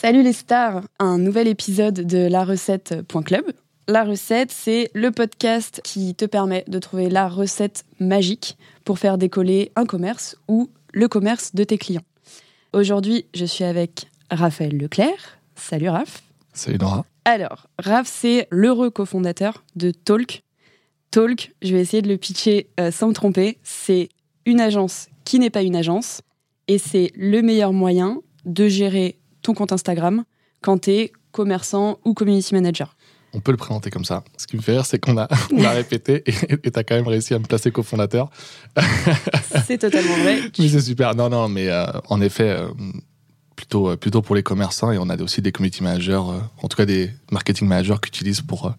Salut 0.00 0.22
les 0.22 0.32
stars, 0.32 0.84
un 1.00 1.18
nouvel 1.18 1.48
épisode 1.48 2.06
de 2.06 2.18
la 2.18 2.44
recette.club. 2.44 3.44
La 3.88 4.04
recette, 4.04 4.52
c'est 4.52 4.92
le 4.94 5.10
podcast 5.10 5.80
qui 5.82 6.14
te 6.14 6.24
permet 6.24 6.62
de 6.68 6.78
trouver 6.78 7.10
la 7.10 7.28
recette 7.28 7.84
magique 7.98 8.56
pour 8.84 9.00
faire 9.00 9.18
décoller 9.18 9.72
un 9.74 9.86
commerce 9.86 10.36
ou 10.46 10.70
le 10.92 11.08
commerce 11.08 11.52
de 11.56 11.64
tes 11.64 11.78
clients. 11.78 12.04
Aujourd'hui, 12.72 13.26
je 13.34 13.44
suis 13.44 13.64
avec 13.64 14.08
Raphaël 14.30 14.78
Leclerc. 14.78 15.40
Salut 15.56 15.88
Raph. 15.88 16.22
Salut 16.52 16.78
Nora. 16.78 17.04
Alors, 17.24 17.66
Raph, 17.80 18.06
c'est 18.06 18.46
l'heureux 18.52 18.90
cofondateur 18.90 19.64
de 19.74 19.90
Talk. 19.90 20.44
Talk, 21.10 21.56
je 21.60 21.74
vais 21.74 21.80
essayer 21.80 22.02
de 22.02 22.08
le 22.08 22.18
pitcher 22.18 22.68
euh, 22.78 22.92
sans 22.92 23.08
me 23.08 23.14
tromper, 23.14 23.58
c'est 23.64 24.10
une 24.46 24.60
agence 24.60 25.08
qui 25.24 25.40
n'est 25.40 25.50
pas 25.50 25.62
une 25.62 25.74
agence 25.74 26.20
et 26.68 26.78
c'est 26.78 27.10
le 27.16 27.42
meilleur 27.42 27.72
moyen 27.72 28.22
de 28.44 28.68
gérer 28.68 29.18
ton 29.48 29.54
compte 29.54 29.72
Instagram 29.72 30.24
quand 30.60 30.78
tu 30.82 30.90
es 30.90 31.12
commerçant 31.32 31.98
ou 32.04 32.12
community 32.12 32.54
manager. 32.54 32.94
On 33.32 33.40
peut 33.40 33.50
le 33.50 33.56
présenter 33.56 33.90
comme 33.90 34.04
ça. 34.04 34.24
Ce 34.36 34.46
qui 34.46 34.56
me 34.56 34.62
fait 34.62 34.72
rire, 34.72 34.84
c'est 34.84 34.98
qu'on 34.98 35.16
a, 35.16 35.26
on 35.52 35.64
a 35.64 35.70
répété 35.70 36.22
et 36.26 36.70
tu 36.70 36.78
as 36.78 36.84
quand 36.84 36.94
même 36.94 37.08
réussi 37.08 37.32
à 37.34 37.38
me 37.38 37.44
placer 37.44 37.70
cofondateur. 37.70 38.30
c'est 39.66 39.78
totalement 39.78 40.16
vrai. 40.18 40.40
Mais 40.58 40.68
c'est 40.68 40.80
super. 40.80 41.14
Non, 41.14 41.30
non, 41.30 41.48
mais 41.48 41.68
euh, 41.68 41.86
en 42.08 42.20
effet, 42.20 42.50
euh, 42.50 42.68
plutôt, 43.56 43.90
euh, 43.90 43.96
plutôt 43.96 44.20
pour 44.20 44.34
les 44.34 44.42
commerçants 44.42 44.92
et 44.92 44.98
on 44.98 45.08
a 45.08 45.16
aussi 45.22 45.40
des 45.40 45.52
community 45.52 45.82
managers, 45.82 46.16
en 46.62 46.68
tout 46.68 46.76
cas 46.76 46.84
des 46.84 47.10
marketing 47.30 47.68
managers 47.68 47.96
qui 48.02 48.08
utilisent 48.08 48.42
pour, 48.42 48.74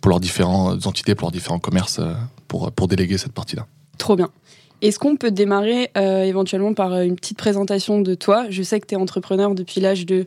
pour 0.00 0.08
leurs 0.08 0.20
différentes 0.20 0.84
entités, 0.86 1.14
pour 1.14 1.26
leurs 1.26 1.32
différents 1.32 1.60
commerces, 1.60 2.00
pour, 2.48 2.72
pour 2.72 2.88
déléguer 2.88 3.18
cette 3.18 3.32
partie-là. 3.32 3.66
Trop 3.98 4.16
bien. 4.16 4.30
Est-ce 4.80 4.98
qu'on 4.98 5.16
peut 5.16 5.30
démarrer 5.30 5.90
éventuellement 5.96 6.74
par 6.74 7.00
une 7.00 7.16
petite 7.16 7.38
présentation 7.38 8.00
de 8.00 8.14
toi? 8.14 8.46
Je 8.50 8.62
sais 8.62 8.80
que 8.80 8.86
tu 8.86 8.94
es 8.94 8.96
entrepreneur 8.96 9.54
depuis 9.54 9.80
l'âge 9.80 10.06
de 10.06 10.26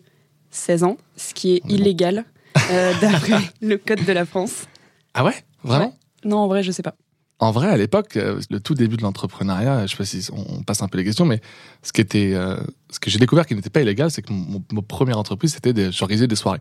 16 0.52 0.84
ans, 0.84 0.98
ce 1.16 1.34
qui 1.34 1.56
est 1.56 1.62
illégal 1.70 2.26
euh, 2.72 2.94
d'après 3.02 3.40
le 3.62 3.78
code 3.78 4.06
de 4.06 4.12
la 4.12 4.26
France. 4.26 4.66
Ah 5.14 5.24
ouais? 5.24 5.36
Vraiment? 5.64 5.96
Non, 6.24 6.38
en 6.38 6.48
vrai, 6.48 6.64
je 6.64 6.72
sais 6.72 6.84
pas. 6.84 6.96
En 7.40 7.52
vrai, 7.52 7.70
à 7.70 7.78
l'époque, 7.78 8.18
euh, 8.18 8.40
le 8.52 8.60
tout 8.60 8.76
début 8.76 8.98
de 8.98 9.02
l'entrepreneuriat, 9.02 9.88
je 9.88 9.92
sais 9.92 9.98
pas 9.98 10.06
si 10.06 10.30
on 10.32 10.62
passe 10.62 10.84
un 10.84 10.88
peu 10.88 11.00
les 11.00 11.04
questions, 11.04 11.26
mais 11.26 11.42
ce, 11.82 11.92
qui 11.92 12.02
était, 12.02 12.34
euh, 12.34 12.58
ce 12.92 13.00
que 13.00 13.10
j'ai 13.10 13.18
découvert 13.18 13.48
qui 13.48 13.56
n'était 13.56 13.72
pas 13.72 13.82
illégal, 13.82 14.12
c'est 14.12 14.22
que 14.22 14.32
mon, 14.32 14.62
première 14.82 15.18
entreprise, 15.18 15.54
c'était 15.54 15.92
j'organisais 15.92 16.28
des 16.28 16.36
soirées. 16.36 16.60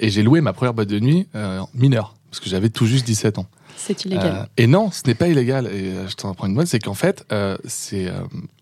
Et 0.00 0.10
j'ai 0.10 0.22
loué 0.22 0.40
ma 0.40 0.52
première 0.52 0.74
boîte 0.74 0.88
de 0.88 1.00
nuit 1.00 1.26
euh, 1.34 1.62
mineure, 1.72 2.14
parce 2.34 2.40
que 2.40 2.50
j'avais 2.50 2.68
tout 2.68 2.86
juste 2.86 3.06
17 3.06 3.38
ans. 3.38 3.46
C'est 3.76 4.04
illégal. 4.04 4.48
et 4.56 4.66
non, 4.66 4.90
ce 4.90 5.02
n'est 5.06 5.14
pas 5.14 5.28
illégal. 5.28 5.68
Et 5.68 5.92
je 6.08 6.14
t'en 6.16 6.32
apprends 6.32 6.48
une 6.48 6.54
bonne, 6.54 6.66
c'est 6.66 6.80
qu'en 6.80 6.94
fait, 6.94 7.24
c'est 7.64 8.10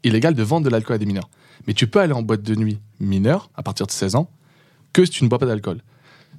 illégal 0.05 0.35
de 0.35 0.43
vendre 0.43 0.67
de 0.67 0.71
l'alcool 0.71 0.97
à 0.97 0.99
des 0.99 1.07
mineurs. 1.07 1.31
Mais 1.67 1.75
tu 1.75 1.87
peux 1.87 2.01
aller 2.01 2.13
en 2.13 2.23
boîte 2.23 2.43
de 2.43 2.55
nuit 2.55 2.79
mineure 3.01 3.51
à 3.55 3.63
partir 3.63 3.87
de 3.87 3.93
16 3.93 4.17
ans 4.17 4.29
que 4.93 5.05
si 5.05 5.11
tu 5.11 5.25
ne 5.25 5.29
bois 5.29 5.39
pas 5.39 5.47
d'alcool. 5.47 5.81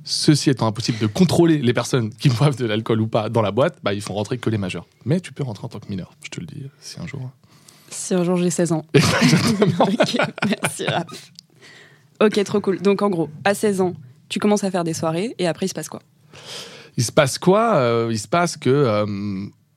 Ceci 0.03 0.49
étant 0.49 0.67
impossible 0.67 0.99
de 0.99 1.07
contrôler 1.07 1.59
les 1.59 1.73
personnes 1.73 2.13
qui 2.13 2.29
boivent 2.29 2.57
de 2.57 2.65
l'alcool 2.65 3.01
ou 3.01 3.07
pas 3.07 3.29
dans 3.29 3.41
la 3.41 3.51
boîte, 3.51 3.77
bah, 3.83 3.93
ils 3.93 4.01
font 4.01 4.13
rentrer 4.13 4.37
que 4.37 4.49
les 4.49 4.57
majeurs. 4.57 4.85
Mais 5.05 5.19
tu 5.19 5.31
peux 5.31 5.43
rentrer 5.43 5.65
en 5.65 5.69
tant 5.69 5.79
que 5.79 5.89
mineur, 5.89 6.13
je 6.23 6.29
te 6.29 6.39
le 6.39 6.45
dis, 6.45 6.63
si 6.79 6.99
un 6.99 7.07
jour. 7.07 7.31
Si 7.89 8.13
un 8.13 8.23
jour 8.23 8.35
j'ai 8.37 8.49
16 8.49 8.73
ans. 8.73 8.85
ok, 9.79 10.17
merci 10.47 10.85
Raph. 10.85 11.31
Ok, 12.21 12.43
trop 12.43 12.59
cool. 12.59 12.81
Donc 12.81 13.01
en 13.01 13.09
gros, 13.09 13.29
à 13.43 13.53
16 13.53 13.81
ans, 13.81 13.93
tu 14.29 14.39
commences 14.39 14.63
à 14.63 14.71
faire 14.71 14.83
des 14.83 14.93
soirées 14.93 15.35
et 15.39 15.47
après 15.47 15.67
il 15.67 15.69
se 15.69 15.73
passe 15.73 15.89
quoi? 15.89 16.01
Il 16.97 17.03
se 17.03 17.11
passe 17.11 17.37
quoi 17.37 17.75
euh, 17.75 18.09
Il 18.11 18.19
se 18.19 18.27
passe 18.27 18.57
que, 18.57 18.69
euh, 18.69 19.05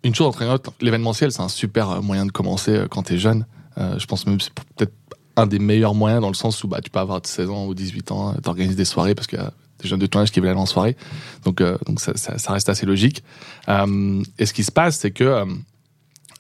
une 0.03 0.15
chose 0.15 0.27
entre 0.27 0.43
une 0.43 0.49
autre, 0.49 0.73
l'événementiel 0.81 1.33
c'est 1.33 1.43
un 1.43 1.49
super 1.49 1.91
euh, 1.91 2.01
moyen 2.01 2.27
de 2.27 2.33
commencer 2.33 2.85
quand 2.91 3.05
tu 3.05 3.15
es 3.15 3.19
jeune. 3.19 3.47
je 3.77 4.05
pense 4.07 4.27
même 4.27 4.39
que 4.39 4.45
c'est 4.45 4.55
peut-être 4.55 4.95
un 5.37 5.47
des 5.47 5.59
meilleurs 5.59 5.95
moyens 5.95 6.23
dans 6.23 6.29
le 6.29 6.35
sens 6.35 6.63
où 6.65 6.69
bah, 6.69 6.81
tu 6.83 6.91
peux 6.91 6.99
avoir 6.99 7.21
16 7.23 7.51
ans 7.51 7.67
ou 7.67 7.75
18 7.75 8.11
ans, 8.13 8.35
t'organises 8.43 8.77
des 8.77 8.85
soirées 8.85 9.15
parce 9.15 9.27
que 9.27 9.37
des 9.37 9.89
jeunes 9.89 10.01
de 10.01 10.07
ton 10.07 10.21
âge 10.21 10.31
qui 10.31 10.41
veulent 10.41 10.49
aller 10.49 10.59
en 10.59 10.65
soirée. 10.65 10.97
Donc, 11.45 11.63
donc 11.63 12.01
ça, 12.01 12.53
reste 12.53 12.71
assez 12.71 12.87
logique. 12.87 13.23
Et 13.69 14.47
ce 14.47 14.53
qui 14.55 14.65
se 14.65 14.73
passe, 14.73 14.97
c'est 14.97 15.11
que 15.11 15.45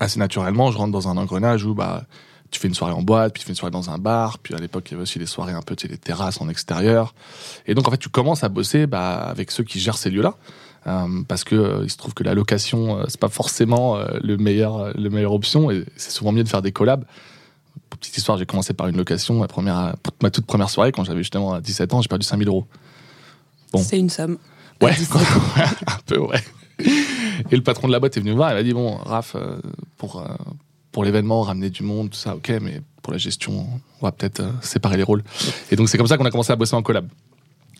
assez 0.00 0.18
naturellement, 0.18 0.70
je 0.70 0.78
rentre 0.78 0.92
dans 0.92 1.08
un 1.08 1.18
engrenage 1.18 1.64
où 1.64 1.74
bah, 1.74 2.04
tu 2.50 2.60
fais 2.60 2.68
une 2.68 2.74
soirée 2.74 2.92
en 2.92 3.02
boîte, 3.02 3.32
puis 3.32 3.40
tu 3.40 3.46
fais 3.46 3.52
une 3.52 3.56
soirée 3.56 3.72
dans 3.72 3.90
un 3.90 3.98
bar, 3.98 4.38
puis 4.38 4.54
à 4.54 4.58
l'époque, 4.58 4.88
il 4.88 4.92
y 4.92 4.94
avait 4.94 5.02
aussi 5.02 5.18
des 5.18 5.26
soirées 5.26 5.52
un 5.52 5.62
peu, 5.62 5.76
tu 5.76 5.86
sais, 5.86 5.92
des 5.92 5.98
terrasses 5.98 6.40
en 6.40 6.48
extérieur. 6.48 7.14
Et 7.66 7.74
donc, 7.74 7.88
en 7.88 7.90
fait, 7.90 7.98
tu 7.98 8.08
commences 8.08 8.44
à 8.44 8.48
bosser 8.48 8.86
bah, 8.86 9.16
avec 9.16 9.50
ceux 9.50 9.64
qui 9.64 9.80
gèrent 9.80 9.98
ces 9.98 10.10
lieux-là. 10.10 10.34
Euh, 10.86 11.22
parce 11.26 11.42
que 11.42 11.56
euh, 11.56 11.80
il 11.82 11.90
se 11.90 11.96
trouve 11.96 12.14
que 12.14 12.22
la 12.22 12.34
location 12.34 13.04
c'est 13.08 13.18
pas 13.18 13.28
forcément 13.28 13.98
le 14.22 14.36
meilleur 14.36 14.96
le 14.96 15.10
meilleure 15.10 15.32
option 15.32 15.70
et 15.70 15.84
c'est 15.96 16.12
souvent 16.12 16.30
mieux 16.30 16.44
de 16.44 16.48
faire 16.48 16.62
des 16.62 16.72
collabs 16.72 17.04
petite 17.90 18.16
histoire 18.16 18.38
j'ai 18.38 18.46
commencé 18.46 18.72
par 18.72 18.86
une 18.86 18.96
location 18.96 19.34
ma 19.34 19.48
première 19.48 19.96
ma 20.22 20.30
toute 20.30 20.46
première 20.46 20.70
soirée 20.70 20.92
quand 20.92 21.02
j'avais 21.02 21.20
justement 21.20 21.58
17 21.58 21.94
ans 21.94 22.02
j'ai 22.02 22.08
perdu 22.08 22.24
5000 22.24 22.46
euros 22.48 22.66
c'est 23.82 23.98
une 23.98 24.10
somme. 24.10 24.38
Ouais, 24.82 24.92
un 25.86 25.98
peu, 26.04 26.18
ouais. 26.18 26.42
Et 27.50 27.56
le 27.56 27.62
patron 27.62 27.88
de 27.88 27.92
la 27.92 28.00
boîte 28.00 28.16
est 28.16 28.20
venu 28.20 28.32
me 28.32 28.36
voir, 28.36 28.50
il 28.50 28.54
m'a 28.54 28.62
dit 28.62 28.72
Bon, 28.72 28.96
Raph, 28.96 29.34
euh, 29.34 29.58
pour, 29.96 30.20
euh, 30.20 30.26
pour 30.92 31.04
l'événement, 31.04 31.42
ramener 31.42 31.70
du 31.70 31.82
monde, 31.82 32.10
tout 32.10 32.18
ça, 32.18 32.36
ok, 32.36 32.52
mais 32.60 32.82
pour 33.02 33.12
la 33.12 33.18
gestion, 33.18 33.66
on 34.00 34.06
va 34.06 34.12
peut-être 34.12 34.40
euh, 34.40 34.52
séparer 34.60 34.96
les 34.96 35.02
rôles. 35.02 35.22
Et 35.70 35.76
donc, 35.76 35.88
c'est 35.88 35.96
comme 35.96 36.06
ça 36.06 36.18
qu'on 36.18 36.24
a 36.24 36.30
commencé 36.30 36.52
à 36.52 36.56
bosser 36.56 36.74
en 36.74 36.82
collab. 36.82 37.08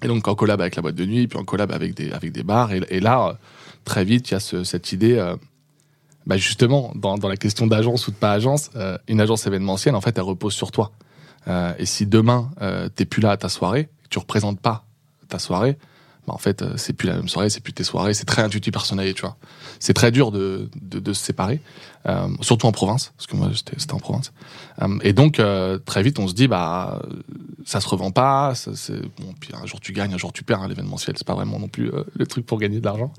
Et 0.02 0.08
donc, 0.08 0.28
en 0.28 0.34
collab 0.34 0.60
avec 0.60 0.76
la 0.76 0.82
boîte 0.82 0.94
de 0.94 1.06
nuit, 1.06 1.26
puis 1.26 1.38
en 1.38 1.44
collab 1.44 1.72
avec 1.72 1.94
des, 1.94 2.12
avec 2.12 2.32
des 2.32 2.42
bars. 2.42 2.70
Et, 2.72 3.00
là, 3.00 3.38
très 3.84 4.04
vite, 4.04 4.30
il 4.30 4.34
y 4.34 4.36
a 4.36 4.40
cette 4.40 4.92
idée. 4.92 5.34
bah 6.26 6.36
justement, 6.36 6.92
dans, 6.94 7.16
la 7.16 7.36
question 7.36 7.66
d'agence 7.66 8.06
ou 8.06 8.10
de 8.10 8.16
pas 8.16 8.32
agence, 8.32 8.70
une 9.08 9.20
agence 9.20 9.46
événementielle, 9.46 9.94
en 9.94 10.00
fait, 10.00 10.18
elle 10.18 10.24
repose 10.24 10.52
sur 10.52 10.70
toi. 10.70 10.92
et 11.78 11.86
si 11.86 12.06
demain, 12.06 12.50
t'es 12.94 13.06
plus 13.06 13.22
là 13.22 13.30
à 13.30 13.36
ta 13.38 13.48
soirée, 13.48 13.88
tu 14.10 14.18
représentes 14.18 14.60
pas 14.60 14.84
ta 15.28 15.38
soirée, 15.38 15.78
bah 16.26 16.34
en 16.34 16.38
fait, 16.38 16.62
euh, 16.62 16.74
c'est 16.76 16.92
plus 16.92 17.08
la 17.08 17.14
même 17.14 17.28
soirée, 17.28 17.50
c'est 17.50 17.60
plus 17.60 17.72
tes 17.72 17.84
soirées, 17.84 18.12
c'est 18.12 18.24
très 18.24 18.42
intuitif 18.42 18.72
personnel, 18.72 19.14
tu 19.14 19.22
vois. 19.22 19.36
C'est 19.78 19.94
très 19.94 20.10
dur 20.10 20.32
de, 20.32 20.68
de, 20.74 21.12
se 21.12 21.24
séparer, 21.24 21.60
euh, 22.06 22.28
surtout 22.40 22.66
en 22.66 22.72
province, 22.72 23.12
parce 23.16 23.28
que 23.28 23.36
moi, 23.36 23.50
c'était 23.54 23.92
en 23.92 23.98
province. 23.98 24.32
Euh, 24.82 24.98
et 25.02 25.12
donc, 25.12 25.40
très 25.84 26.02
vite, 26.02 26.18
on 26.18 26.26
se 26.26 26.34
dit, 26.34 26.48
bah, 26.48 27.00
ça 27.64 27.80
se 27.80 27.88
revend 27.88 28.10
pas, 28.10 28.54
puis 29.40 29.50
un 29.54 29.66
jour 29.66 29.80
tu 29.80 29.92
gagnes, 29.92 30.14
un 30.14 30.18
jour 30.18 30.32
tu 30.32 30.42
perds, 30.42 30.62
hein, 30.62 30.68
l'événementiel, 30.68 31.16
c'est 31.16 31.26
pas 31.26 31.34
vraiment 31.34 31.60
non 31.60 31.68
plus 31.68 31.90
le 32.14 32.26
truc 32.26 32.44
pour 32.44 32.58
gagner 32.58 32.80
de 32.80 32.84
l'argent. 32.84 33.12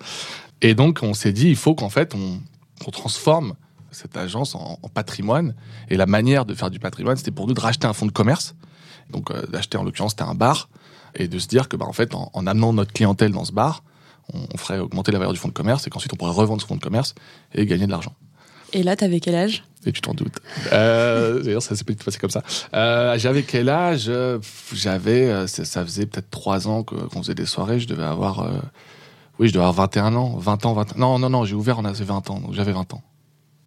Et 0.61 0.73
donc, 0.73 0.99
on 1.01 1.13
s'est 1.13 1.33
dit, 1.33 1.47
il 1.47 1.55
faut 1.55 1.75
qu'en 1.75 1.89
fait, 1.89 2.13
on, 2.13 2.41
on 2.85 2.91
transforme 2.91 3.53
cette 3.91 4.17
agence 4.17 4.53
en, 4.53 4.79
en, 4.81 4.89
patrimoine. 4.89 5.55
Et 5.89 5.95
la 5.95 6.07
manière 6.07 6.45
de 6.45 6.53
faire 6.53 6.69
du 6.69 6.79
patrimoine, 6.79 7.15
c'était 7.15 7.31
pour 7.31 7.47
nous 7.47 7.53
de 7.53 7.61
racheter 7.61 7.87
un 7.87 7.93
fonds 7.93 8.05
de 8.05 8.11
commerce. 8.11 8.55
Donc, 9.11 9.31
d'acheter, 9.49 9.77
en 9.77 9.83
l'occurrence, 9.83 10.11
c'était 10.11 10.23
un 10.23 10.35
bar 10.35 10.67
et 11.15 11.27
de 11.27 11.39
se 11.39 11.47
dire 11.47 11.67
que 11.67 11.77
bah, 11.77 11.85
en 11.87 11.93
fait, 11.93 12.13
en, 12.13 12.47
amenant 12.47 12.73
notre 12.73 12.93
clientèle 12.93 13.31
dans 13.31 13.45
ce 13.45 13.51
bar, 13.51 13.83
on, 14.33 14.57
ferait 14.57 14.79
augmenter 14.79 15.11
la 15.11 15.19
valeur 15.19 15.33
du 15.33 15.39
fonds 15.39 15.47
de 15.47 15.53
commerce 15.53 15.87
et 15.87 15.89
qu'ensuite 15.89 16.13
on 16.13 16.17
pourrait 16.17 16.31
revendre 16.31 16.61
ce 16.61 16.67
fonds 16.67 16.75
de 16.75 16.81
commerce 16.81 17.15
et 17.53 17.65
gagner 17.65 17.85
de 17.85 17.91
l'argent. 17.91 18.13
Et 18.73 18.83
là, 18.83 18.95
t'avais 18.95 19.19
quel 19.19 19.35
âge? 19.35 19.63
Et 19.85 19.91
tu 19.93 20.01
t'en 20.01 20.13
doutes. 20.13 20.39
Euh, 20.73 21.41
D'ailleurs, 21.43 21.61
ça 21.61 21.75
s'est 21.75 21.85
pas 21.85 21.93
passé 21.93 22.19
comme 22.19 22.29
ça. 22.29 22.43
Euh, 22.73 23.17
j'avais 23.17 23.43
quel 23.43 23.69
âge? 23.69 24.11
J'avais, 24.73 25.27
euh, 25.27 25.47
ça 25.47 25.85
faisait 25.85 26.05
peut-être 26.05 26.29
trois 26.29 26.67
ans 26.67 26.83
qu'on 26.83 27.21
faisait 27.21 27.35
des 27.35 27.45
soirées. 27.45 27.79
Je 27.79 27.87
devais 27.87 28.03
avoir, 28.03 28.41
euh, 28.41 28.59
oui, 29.39 29.47
je 29.47 29.53
devais 29.53 29.63
avoir 29.63 29.87
21 29.87 30.15
ans, 30.15 30.35
20 30.37 30.65
ans, 30.65 30.73
20 30.73 30.97
Non, 30.97 31.19
non, 31.19 31.29
non, 31.29 31.45
j'ai 31.45 31.55
ouvert, 31.55 31.79
on 31.79 31.85
avait 31.85 32.03
20 32.03 32.29
ans, 32.29 32.39
donc 32.41 32.53
j'avais 32.53 32.73
20 32.73 32.93
ans. 32.93 33.01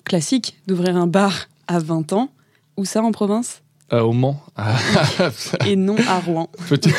Classique 0.05 0.59
d'ouvrir 0.67 0.97
un 0.97 1.06
bar 1.06 1.47
à 1.67 1.79
20 1.79 2.12
ans. 2.12 2.31
Où 2.76 2.85
ça 2.85 3.03
en 3.03 3.12
province? 3.12 3.62
Euh, 3.93 4.01
au 4.01 4.13
Mans. 4.13 4.43
et 5.67 5.77
non 5.77 5.97
à 6.09 6.21
Rouen. 6.21 6.51
Petite, 6.69 6.95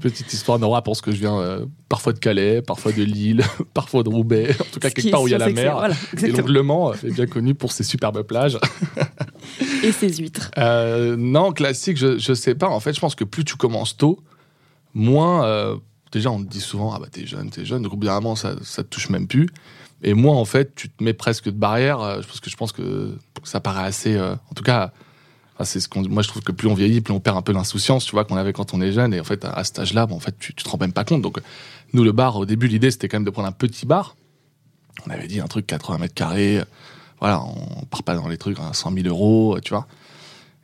petite 0.00 0.32
histoire, 0.32 0.58
Nora 0.58 0.82
pense 0.82 1.00
que 1.00 1.10
je 1.12 1.16
viens 1.16 1.38
euh, 1.38 1.66
parfois 1.88 2.12
de 2.12 2.18
Calais, 2.18 2.62
parfois 2.62 2.92
de 2.92 3.02
Lille, 3.02 3.44
parfois 3.74 4.02
de 4.02 4.08
Roubaix, 4.08 4.50
en 4.58 4.64
tout 4.72 4.80
cas 4.80 4.90
quelque 4.90 5.10
part 5.10 5.22
où 5.22 5.28
il 5.28 5.32
y 5.32 5.34
a 5.34 5.38
la 5.38 5.50
mer. 5.50 5.90
et 6.22 6.32
donc 6.32 6.48
Le 6.48 6.62
Mans 6.62 6.92
est 6.92 7.14
bien 7.14 7.26
connu 7.26 7.54
pour 7.54 7.72
ses 7.72 7.84
superbes 7.84 8.22
plages. 8.22 8.58
et 9.82 9.92
ses 9.92 10.14
huîtres. 10.14 10.50
Euh, 10.58 11.16
non, 11.16 11.52
classique, 11.52 11.96
je, 11.96 12.18
je 12.18 12.34
sais 12.34 12.54
pas. 12.54 12.68
En 12.68 12.78
fait, 12.80 12.92
je 12.92 13.00
pense 13.00 13.14
que 13.14 13.24
plus 13.24 13.44
tu 13.44 13.56
commences 13.56 13.96
tôt, 13.96 14.20
moins 14.94 15.80
déjà, 16.12 16.30
on 16.30 16.42
te 16.42 16.48
dit 16.48 16.60
souvent, 16.60 16.92
ah 16.94 16.98
bah 17.00 17.08
t'es 17.10 17.26
jeune, 17.26 17.50
t'es 17.50 17.64
jeune. 17.64 17.82
Donc 17.82 17.94
au 17.94 17.96
bout 17.96 18.06
d'un 18.06 18.14
moment, 18.14 18.36
ça, 18.36 18.54
ça 18.62 18.84
te 18.84 18.88
touche 18.88 19.08
même 19.08 19.26
plus. 19.26 19.48
Et 20.02 20.14
moi, 20.14 20.36
en 20.36 20.44
fait, 20.44 20.74
tu 20.74 20.88
te 20.90 21.02
mets 21.02 21.14
presque 21.14 21.46
de 21.46 21.50
barrière, 21.58 22.00
euh, 22.00 22.16
parce 22.16 22.40
que 22.40 22.50
je 22.50 22.56
pense 22.56 22.72
que 22.72 23.16
ça 23.44 23.60
paraît 23.60 23.84
assez. 23.84 24.14
euh, 24.14 24.34
en 24.34 24.54
tout 24.54 24.62
cas, 24.62 24.92
enfin, 25.62 25.70
c'est 25.70 25.80
ce 25.80 25.88
qu'on. 25.88 26.02
Moi, 26.08 26.22
je 26.22 26.28
trouve 26.28 26.42
que 26.42 26.52
plus 26.52 26.68
on 26.68 26.74
vieillit, 26.74 27.00
plus 27.00 27.14
on 27.14 27.20
perd 27.20 27.36
un 27.36 27.42
peu 27.42 27.52
l'insouciance, 27.52 28.04
tu 28.04 28.12
vois, 28.12 28.24
qu'on 28.24 28.36
avait 28.36 28.52
quand 28.52 28.74
on 28.74 28.80
est 28.80 28.92
jeune. 28.92 29.14
Et 29.14 29.20
en 29.20 29.24
fait, 29.24 29.44
à, 29.44 29.64
cet 29.64 29.78
âge-là, 29.78 30.06
bon, 30.06 30.16
en 30.16 30.20
fait, 30.20 30.36
tu, 30.38 30.54
tu 30.54 30.64
te 30.64 30.68
rends 30.68 30.78
même 30.78 30.92
pas 30.92 31.04
compte. 31.04 31.22
Donc, 31.22 31.38
nous, 31.92 32.04
le 32.04 32.12
bar, 32.12 32.36
au 32.36 32.46
début, 32.46 32.68
l'idée, 32.68 32.90
c'était 32.90 33.08
quand 33.08 33.16
même 33.18 33.24
de 33.24 33.30
prendre 33.30 33.48
un 33.48 33.52
petit 33.52 33.86
bar. 33.86 34.16
On 35.06 35.10
avait 35.10 35.26
dit 35.26 35.40
un 35.40 35.46
truc 35.46 35.66
80 35.66 35.98
mètres 35.98 36.14
carrés. 36.14 36.62
Voilà, 37.20 37.40
on 37.42 37.84
part 37.84 38.02
pas 38.02 38.14
dans 38.14 38.28
les 38.28 38.36
trucs 38.36 38.58
à 38.58 38.72
100 38.72 38.92
000 38.94 39.06
euros, 39.06 39.58
tu 39.62 39.70
vois. 39.70 39.86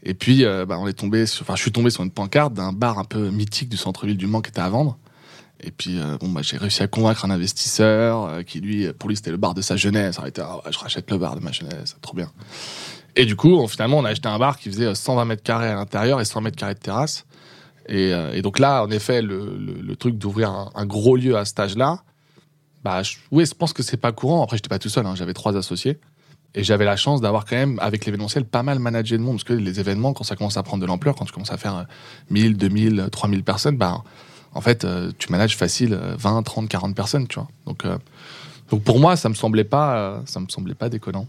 Et 0.02 0.14
puis, 0.14 0.44
euh, 0.44 0.64
bah, 0.64 0.76
on 0.78 0.86
est 0.86 0.92
tombé 0.92 1.24
enfin, 1.40 1.54
je 1.56 1.62
suis 1.62 1.72
tombé 1.72 1.90
sur 1.90 2.02
une 2.02 2.10
pancarte 2.10 2.54
d'un 2.54 2.72
bar 2.72 2.98
un 2.98 3.04
peu 3.04 3.30
mythique 3.30 3.68
du 3.68 3.76
centre-ville 3.76 4.16
du 4.16 4.26
Mans 4.26 4.40
qui 4.40 4.50
était 4.50 4.60
à 4.60 4.68
vendre. 4.68 4.98
Et 5.60 5.72
puis, 5.72 5.98
euh, 5.98 6.16
bon, 6.18 6.28
bah, 6.28 6.42
j'ai 6.42 6.56
réussi 6.56 6.82
à 6.82 6.86
convaincre 6.86 7.24
un 7.24 7.30
investisseur 7.30 8.24
euh, 8.24 8.42
qui, 8.42 8.60
lui, 8.60 8.92
pour 8.92 9.08
lui, 9.08 9.16
c'était 9.16 9.32
le 9.32 9.36
bar 9.36 9.54
de 9.54 9.62
sa 9.62 9.76
jeunesse. 9.76 10.18
Aurait 10.18 10.28
été, 10.28 10.40
ah 10.40 10.60
je 10.70 10.78
rachète 10.78 11.10
le 11.10 11.18
bar 11.18 11.34
de 11.34 11.40
ma 11.40 11.50
jeunesse, 11.50 11.96
trop 12.00 12.16
bien. 12.16 12.30
Et 13.16 13.24
du 13.24 13.36
coup, 13.36 13.66
finalement, 13.68 13.98
on 13.98 14.04
a 14.04 14.10
acheté 14.10 14.28
un 14.28 14.38
bar 14.38 14.58
qui 14.58 14.70
faisait 14.70 14.86
euh, 14.86 14.94
120 14.94 15.24
mètres 15.24 15.42
carrés 15.42 15.68
à 15.68 15.74
l'intérieur 15.74 16.20
et 16.20 16.24
100 16.24 16.40
mètres 16.40 16.56
carrés 16.56 16.74
de 16.74 16.78
terrasse. 16.78 17.26
Et, 17.88 18.12
euh, 18.12 18.32
et 18.32 18.42
donc 18.42 18.58
là, 18.58 18.82
en 18.84 18.90
effet, 18.90 19.22
le, 19.22 19.94
truc 19.96 20.16
d'ouvrir 20.18 20.70
un, 20.74 20.86
gros 20.86 21.16
lieu 21.16 21.36
à 21.36 21.44
cet 21.44 21.58
âge-là, 21.58 22.02
bah, 22.84 23.02
je, 23.02 23.16
oui, 23.32 23.44
je 23.46 23.54
pense 23.54 23.72
que 23.72 23.82
c'est 23.82 23.96
pas 23.96 24.12
courant. 24.12 24.42
Après, 24.42 24.56
j'étais 24.56 24.68
pas 24.68 24.78
tout 24.78 24.88
seul, 24.88 25.06
hein, 25.06 25.14
j'avais 25.16 25.34
trois 25.34 25.56
associés. 25.56 25.98
Et 26.54 26.64
j'avais 26.64 26.84
la 26.84 26.96
chance 26.96 27.20
d'avoir 27.20 27.44
quand 27.44 27.56
même, 27.56 27.78
avec 27.80 28.06
l'événementiel, 28.06 28.44
pas 28.44 28.62
mal 28.62 28.78
managé 28.78 29.18
de 29.18 29.22
monde. 29.22 29.36
Parce 29.36 29.44
que 29.44 29.52
les 29.52 29.80
événements, 29.80 30.12
quand 30.12 30.24
ça 30.24 30.36
commence 30.36 30.56
à 30.56 30.62
prendre 30.62 30.80
de 30.80 30.86
l'ampleur, 30.86 31.14
quand 31.14 31.24
tu 31.24 31.32
commences 31.32 31.52
à 31.52 31.58
faire 31.58 31.76
euh, 31.76 31.82
1000, 32.30 32.56
2000, 32.56 33.08
3000 33.10 33.44
personnes, 33.44 33.76
bah, 33.76 34.02
en 34.54 34.60
fait, 34.60 34.84
euh, 34.84 35.10
tu 35.18 35.30
manages 35.30 35.56
facile 35.56 35.94
euh, 35.94 36.14
20, 36.16 36.42
30, 36.42 36.68
40 36.68 36.94
personnes, 36.94 37.26
tu 37.26 37.36
vois. 37.36 37.48
Donc, 37.66 37.84
euh, 37.84 37.98
pour 38.84 38.98
moi, 38.98 39.16
ça 39.16 39.28
me 39.28 39.34
semblait 39.34 39.64
pas, 39.64 39.96
euh, 39.96 40.20
ça 40.26 40.40
me 40.40 40.48
semblait 40.48 40.74
pas 40.74 40.88
déconnant. 40.88 41.26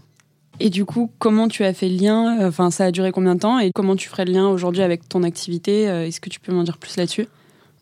Et 0.60 0.68
du 0.70 0.84
coup, 0.84 1.10
comment 1.18 1.48
tu 1.48 1.64
as 1.64 1.72
fait 1.72 1.88
le 1.88 1.96
lien 1.96 2.46
Enfin, 2.46 2.70
ça 2.70 2.84
a 2.84 2.90
duré 2.90 3.12
combien 3.12 3.34
de 3.34 3.40
temps 3.40 3.58
Et 3.58 3.70
comment 3.74 3.96
tu 3.96 4.08
ferais 4.08 4.26
le 4.26 4.32
lien 4.32 4.46
aujourd'hui 4.48 4.82
avec 4.82 5.08
ton 5.08 5.22
activité 5.22 5.88
Euh, 5.88 6.06
Est-ce 6.06 6.20
que 6.20 6.28
tu 6.28 6.38
peux 6.38 6.52
m'en 6.52 6.62
dire 6.64 6.76
plus 6.76 6.96
là-dessus? 6.96 7.26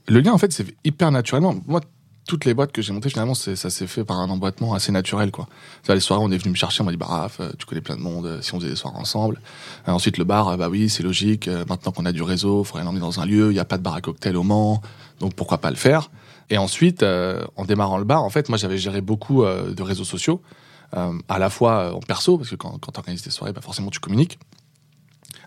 Le 0.06 0.20
lien, 0.20 0.32
en 0.32 0.38
fait, 0.38 0.52
c'est 0.52 0.64
hyper 0.84 1.10
naturellement. 1.10 1.56
Moi, 1.66 1.80
toutes 2.28 2.44
les 2.44 2.54
boîtes 2.54 2.72
que 2.72 2.80
j'ai 2.80 2.92
montées, 2.92 3.08
finalement, 3.08 3.34
ça 3.34 3.56
s'est 3.56 3.86
fait 3.86 4.04
par 4.04 4.20
un 4.20 4.28
emboîtement 4.30 4.74
assez 4.74 4.92
naturel, 4.92 5.30
quoi. 5.30 5.48
Les 5.88 5.98
soirées, 5.98 6.22
on 6.22 6.30
est 6.30 6.36
venu 6.38 6.50
me 6.50 6.56
chercher, 6.56 6.82
on 6.82 6.84
m'a 6.84 6.92
dit, 6.92 6.96
bah, 6.98 7.06
Raph, 7.08 7.40
euh, 7.40 7.50
tu 7.58 7.66
connais 7.66 7.80
plein 7.80 7.96
de 7.96 8.00
monde, 8.02 8.26
euh, 8.26 8.42
si 8.42 8.54
on 8.54 8.60
faisait 8.60 8.70
des 8.70 8.76
soirées 8.76 8.98
ensemble. 8.98 9.40
Euh, 9.88 9.92
ensuite, 9.92 10.16
le 10.18 10.24
bar, 10.24 10.48
euh, 10.48 10.56
bah 10.56 10.68
oui, 10.68 10.88
c'est 10.88 11.02
logique, 11.02 11.48
euh, 11.48 11.64
maintenant 11.68 11.90
qu'on 11.90 12.04
a 12.04 12.12
du 12.12 12.22
réseau, 12.22 12.64
faudrait 12.64 12.84
l'emmener 12.84 13.00
dans 13.00 13.18
un 13.18 13.26
lieu, 13.26 13.50
il 13.50 13.54
n'y 13.54 13.58
a 13.58 13.64
pas 13.64 13.78
de 13.78 13.82
bar 13.82 13.94
à 13.94 14.00
cocktail 14.00 14.36
au 14.36 14.42
Mans, 14.44 14.82
donc 15.20 15.34
pourquoi 15.34 15.58
pas 15.58 15.70
le 15.70 15.76
faire? 15.76 16.10
Et 16.50 16.58
ensuite, 16.58 17.02
euh, 17.02 17.42
en 17.56 17.64
démarrant 17.64 17.98
le 17.98 18.04
bar, 18.04 18.22
en 18.22 18.30
fait, 18.30 18.48
moi, 18.50 18.56
j'avais 18.58 18.78
géré 18.78 19.00
beaucoup 19.00 19.42
euh, 19.42 19.72
de 19.74 19.82
réseaux 19.82 20.04
sociaux, 20.04 20.40
euh, 20.44 20.54
à 20.92 21.38
la 21.38 21.50
fois 21.50 21.72
euh, 21.80 21.92
en 21.92 22.00
perso, 22.00 22.38
parce 22.38 22.50
que 22.50 22.56
quand, 22.56 22.78
quand 22.78 22.92
tu 22.92 22.98
organises 22.98 23.22
des 23.22 23.30
soirées, 23.30 23.52
bah, 23.52 23.60
forcément, 23.60 23.90
tu 23.90 24.00
communiques, 24.00 24.38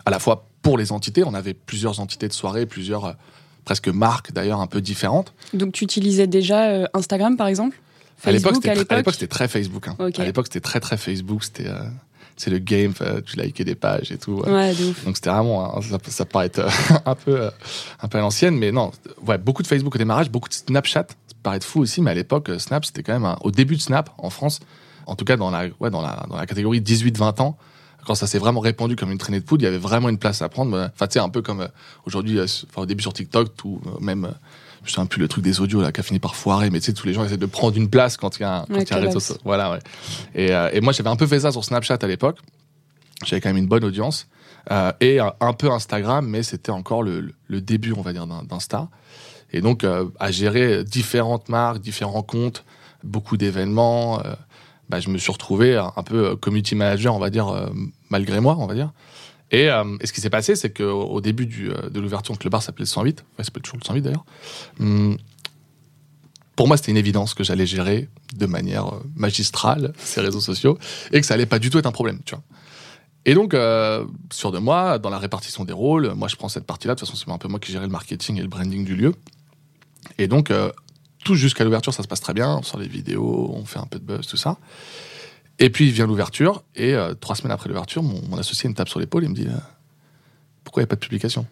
à 0.05 0.11
la 0.11 0.19
fois 0.19 0.47
pour 0.61 0.77
les 0.77 0.91
entités, 0.91 1.23
on 1.23 1.33
avait 1.33 1.53
plusieurs 1.53 1.99
entités 1.99 2.27
de 2.27 2.33
soirée, 2.33 2.65
plusieurs, 2.65 3.05
euh, 3.05 3.13
presque 3.65 3.87
marques 3.87 4.31
d'ailleurs, 4.31 4.59
un 4.61 4.67
peu 4.67 4.81
différentes. 4.81 5.33
Donc, 5.53 5.73
tu 5.73 5.83
utilisais 5.83 6.27
déjà 6.27 6.69
euh, 6.69 6.85
Instagram, 6.93 7.37
par 7.37 7.47
exemple? 7.47 7.79
À 8.23 8.31
l'époque, 8.31 8.53
Facebook, 8.53 8.63
c'était 8.77 8.93
à 8.93 8.97
l'époque? 8.97 9.13
c'était 9.15 9.27
très 9.27 9.47
Facebook. 9.47 9.87
hein. 9.87 9.95
À 10.17 10.23
l'époque, 10.25 10.45
c'était 10.47 10.59
très 10.61 10.79
très 10.79 10.95
Facebook. 10.97 11.43
C'était 11.43 11.67
euh, 11.67 11.79
c'est 12.37 12.51
le 12.51 12.59
game. 12.59 12.93
euh, 13.01 13.19
tu 13.25 13.35
likais 13.37 13.63
des 13.63 13.73
pages 13.73 14.11
et 14.11 14.17
tout. 14.19 14.33
ouais. 14.45 14.51
Ouais, 14.51 14.75
de 14.75 14.85
ouf. 14.89 15.05
Donc 15.05 15.15
c'était 15.17 15.31
vraiment 15.31 15.75
hein, 15.75 15.81
ça, 15.81 15.97
ça 16.07 16.25
paraît 16.25 16.45
être 16.45 16.59
euh, 16.59 16.69
un 17.05 17.15
peu 17.15 17.41
euh, 17.41 17.49
un 17.99 18.07
peu 18.07 18.19
à 18.19 18.21
l'ancienne, 18.21 18.55
mais 18.55 18.71
non. 18.71 18.91
Ouais, 19.25 19.39
beaucoup 19.39 19.63
de 19.63 19.67
Facebook 19.67 19.95
au 19.95 19.97
démarrage, 19.97 20.29
beaucoup 20.29 20.49
de 20.49 20.53
Snapchat. 20.53 21.07
Ça 21.09 21.35
paraît 21.41 21.59
fou 21.61 21.79
aussi, 21.79 21.99
mais 22.01 22.11
à 22.11 22.13
l'époque, 22.13 22.49
euh, 22.49 22.59
Snap, 22.59 22.85
c'était 22.85 23.01
quand 23.01 23.13
même 23.13 23.25
un- 23.25 23.37
au 23.41 23.49
début 23.49 23.75
de 23.75 23.81
Snap 23.81 24.11
en 24.19 24.29
France, 24.29 24.59
en 25.07 25.15
tout 25.15 25.25
cas 25.25 25.37
dans 25.37 25.49
la 25.51 25.65
ouais 25.79 25.89
dans 25.89 26.01
la 26.01 26.25
dans 26.29 26.37
la 26.37 26.45
catégorie 26.45 26.81
18-20 26.81 27.41
ans. 27.41 27.57
Quand 28.07 28.15
ça 28.15 28.25
s'est 28.25 28.39
vraiment 28.39 28.61
répandu 28.61 28.95
comme 28.95 29.11
une 29.11 29.19
traînée 29.19 29.39
de 29.39 29.45
poudre, 29.45 29.61
il 29.61 29.65
y 29.65 29.67
avait 29.67 29.77
vraiment 29.77 30.09
une 30.09 30.17
place 30.17 30.41
à 30.41 30.49
prendre. 30.49 30.75
Enfin, 30.91 31.05
tu 31.05 31.13
sais, 31.13 31.19
un 31.19 31.29
peu 31.29 31.43
comme 31.43 31.61
euh, 31.61 31.67
aujourd'hui, 32.07 32.39
euh, 32.39 32.45
enfin, 32.69 32.81
au 32.81 32.85
début 32.87 33.03
sur 33.03 33.13
TikTok, 33.13 33.55
tout, 33.55 33.79
euh, 33.85 33.99
même, 33.99 34.31
je 34.83 34.91
sais 34.91 35.05
plus 35.05 35.21
le 35.21 35.27
truc 35.27 35.43
des 35.43 35.59
audios 35.61 35.81
là, 35.83 35.91
qui 35.91 35.99
a 35.99 36.03
fini 36.03 36.17
par 36.17 36.35
foirer, 36.35 36.71
mais 36.71 36.79
tu 36.79 36.87
sais, 36.87 36.93
tous 36.93 37.05
les 37.05 37.13
gens 37.13 37.23
essaient 37.23 37.37
de 37.37 37.45
prendre 37.45 37.77
une 37.77 37.91
place 37.91 38.17
quand 38.17 38.39
il 38.39 38.41
y 38.41 38.45
a 38.45 38.61
un, 38.61 38.65
quand 38.65 38.73
Ouais, 38.73 38.83
y 38.89 38.93
a 38.93 38.97
un 38.97 39.01
réseau. 39.01 39.19
Voilà, 39.45 39.69
ouais. 39.71 39.77
Et, 40.33 40.51
euh, 40.51 40.71
et 40.73 40.81
moi, 40.81 40.93
j'avais 40.93 41.11
un 41.11 41.15
peu 41.15 41.27
fait 41.27 41.41
ça 41.41 41.51
sur 41.51 41.63
Snapchat 41.63 41.99
à 42.01 42.07
l'époque. 42.07 42.39
J'avais 43.23 43.39
quand 43.39 43.49
même 43.49 43.57
une 43.57 43.67
bonne 43.67 43.83
audience. 43.83 44.25
Euh, 44.71 44.91
et 44.99 45.19
un, 45.19 45.33
un 45.39 45.53
peu 45.53 45.69
Instagram, 45.71 46.25
mais 46.27 46.41
c'était 46.41 46.71
encore 46.71 47.03
le, 47.03 47.31
le- 47.47 47.61
début, 47.61 47.93
on 47.95 48.01
va 48.01 48.13
dire, 48.13 48.25
d'In- 48.25 48.41
d'Insta. 48.49 48.89
Et 49.53 49.61
donc, 49.61 49.83
euh, 49.83 50.05
à 50.19 50.31
gérer 50.31 50.83
différentes 50.83 51.49
marques, 51.49 51.81
différents 51.81 52.23
comptes, 52.23 52.63
beaucoup 53.03 53.37
d'événements, 53.37 54.23
bah, 54.91 54.99
je 54.99 55.09
me 55.09 55.17
suis 55.17 55.31
retrouvé 55.31 55.77
un, 55.77 56.03
peu 56.03 56.31
euh, 56.31 56.35
community 56.35 56.75
manager, 56.75 57.15
on 57.15 57.19
va 57.19 57.29
dire, 57.29 57.47
euh, 57.47 57.67
malgré 58.09 58.41
moi, 58.41 58.57
on 58.59 58.67
va 58.67 58.73
dire. 58.73 58.91
Et, 59.49 59.69
euh, 59.69 59.85
ce 60.03 60.11
qui 60.11 60.19
s'est 60.19 60.29
passé, 60.29 60.57
c'est 60.57 60.69
qu'au 60.69 61.03
au 61.03 61.21
début 61.21 61.45
de 61.45 61.99
l'ouverture, 61.99 62.35
le 62.43 62.49
bar 62.49 62.61
s'appelait 62.61 62.83
le 62.83 62.87
108, 62.87 63.19
ouais, 63.19 63.25
ça 63.37 63.45
s'appelle 63.45 63.63
toujours 63.63 63.79
le 63.81 63.85
108 63.85 64.01
d'ailleurs. 64.01 64.25
Hum, 64.81 65.17
pour 66.57 66.67
moi, 66.67 66.75
c'était 66.75 66.91
une 66.91 66.97
évidence 66.97 67.33
que 67.33 67.43
j'allais 67.45 67.65
gérer 67.65 68.09
de 68.35 68.45
manière 68.45 68.91
magistrale 69.15 69.93
ces 69.97 70.19
réseaux 70.19 70.41
sociaux 70.41 70.77
et 71.13 71.21
que 71.21 71.25
ça 71.25 71.35
allait 71.35 71.45
pas 71.45 71.57
du 71.57 71.69
tout 71.69 71.79
être 71.79 71.85
un 71.85 71.93
problème, 71.93 72.19
tu 72.25 72.35
vois. 72.35 72.43
Et 73.25 73.33
donc, 73.33 73.53
euh, 73.53 74.05
sûr 74.29 74.51
de 74.51 74.59
moi, 74.59 74.99
dans 74.99 75.09
la 75.09 75.19
répartition 75.19 75.63
des 75.63 75.73
rôles, 75.73 76.13
moi 76.15 76.27
je 76.27 76.35
prends 76.35 76.49
cette 76.49 76.65
partie-là. 76.65 76.95
De 76.95 76.99
toute 76.99 77.07
façon, 77.07 77.23
c'est 77.25 77.31
un 77.31 77.37
peu 77.37 77.47
moi 77.47 77.59
qui 77.59 77.71
gérais 77.71 77.85
le 77.85 77.91
marketing 77.91 78.37
et 78.37 78.41
le 78.41 78.49
branding 78.49 78.83
du 78.83 78.95
lieu. 78.95 79.15
Et 80.17 80.27
donc, 80.27 80.51
tout 81.23 81.35
jusqu'à 81.35 81.63
l'ouverture, 81.63 81.93
ça 81.93 82.03
se 82.03 82.07
passe 82.07 82.21
très 82.21 82.33
bien. 82.33 82.57
On 82.57 82.63
sort 82.63 82.79
les 82.79 82.87
vidéos, 82.87 83.51
on 83.53 83.65
fait 83.65 83.79
un 83.79 83.85
peu 83.85 83.99
de 83.99 84.03
buzz, 84.03 84.27
tout 84.27 84.37
ça. 84.37 84.57
Et 85.59 85.69
puis 85.69 85.91
vient 85.91 86.07
l'ouverture, 86.07 86.63
et 86.75 86.95
euh, 86.95 87.13
trois 87.13 87.35
semaines 87.35 87.51
après 87.51 87.69
l'ouverture, 87.69 88.01
mon, 88.01 88.37
associé 88.37 88.67
me 88.67 88.73
tape 88.73 88.89
sur 88.89 88.99
l'épaule 88.99 89.25
et 89.25 89.27
me 89.27 89.35
dit 89.35 89.47
euh, 89.47 89.57
Pourquoi 90.63 90.81
il 90.81 90.85
n'y 90.85 90.87
a 90.87 90.89
pas 90.89 90.95
de 90.95 91.01
publication? 91.01 91.45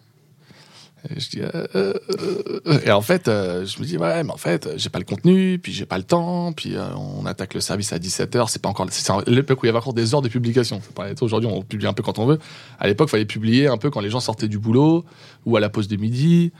Et 1.08 1.20
je 1.20 1.30
dis, 1.30 1.40
euh, 1.40 1.66
euh, 1.74 2.80
et 2.84 2.90
en 2.90 3.00
fait, 3.00 3.28
euh, 3.28 3.64
je 3.64 3.80
me 3.80 3.86
dis, 3.86 3.96
ouais, 3.96 4.22
mais 4.22 4.32
en 4.32 4.36
fait, 4.36 4.68
j'ai 4.76 4.90
pas 4.90 4.98
le 4.98 5.04
contenu, 5.04 5.58
puis 5.58 5.72
j'ai 5.72 5.86
pas 5.86 5.98
le 5.98 6.04
temps, 6.04 6.52
puis 6.52 6.74
on 6.96 7.24
attaque 7.26 7.54
le 7.54 7.60
service 7.60 7.92
à 7.92 7.98
17h, 7.98 8.48
c'est 8.48 8.60
pas 8.60 8.68
encore, 8.68 8.86
c'est 8.90 9.12
l'époque 9.26 9.62
où 9.62 9.66
il 9.66 9.68
y 9.68 9.70
avait 9.70 9.78
encore 9.78 9.94
des 9.94 10.14
heures 10.14 10.22
de 10.22 10.28
publication. 10.28 10.80
Aujourd'hui, 11.20 11.48
on 11.50 11.62
publie 11.62 11.86
un 11.86 11.92
peu 11.92 12.02
quand 12.02 12.18
on 12.18 12.26
veut. 12.26 12.38
À 12.78 12.86
l'époque, 12.86 13.08
il 13.08 13.12
fallait 13.12 13.24
publier 13.24 13.68
un 13.68 13.78
peu 13.78 13.90
quand 13.90 14.00
les 14.00 14.10
gens 14.10 14.20
sortaient 14.20 14.48
du 14.48 14.58
boulot, 14.58 15.04
ou 15.46 15.56
à 15.56 15.60
la 15.60 15.68
pause 15.68 15.88
de 15.88 15.96
midi, 15.96 16.52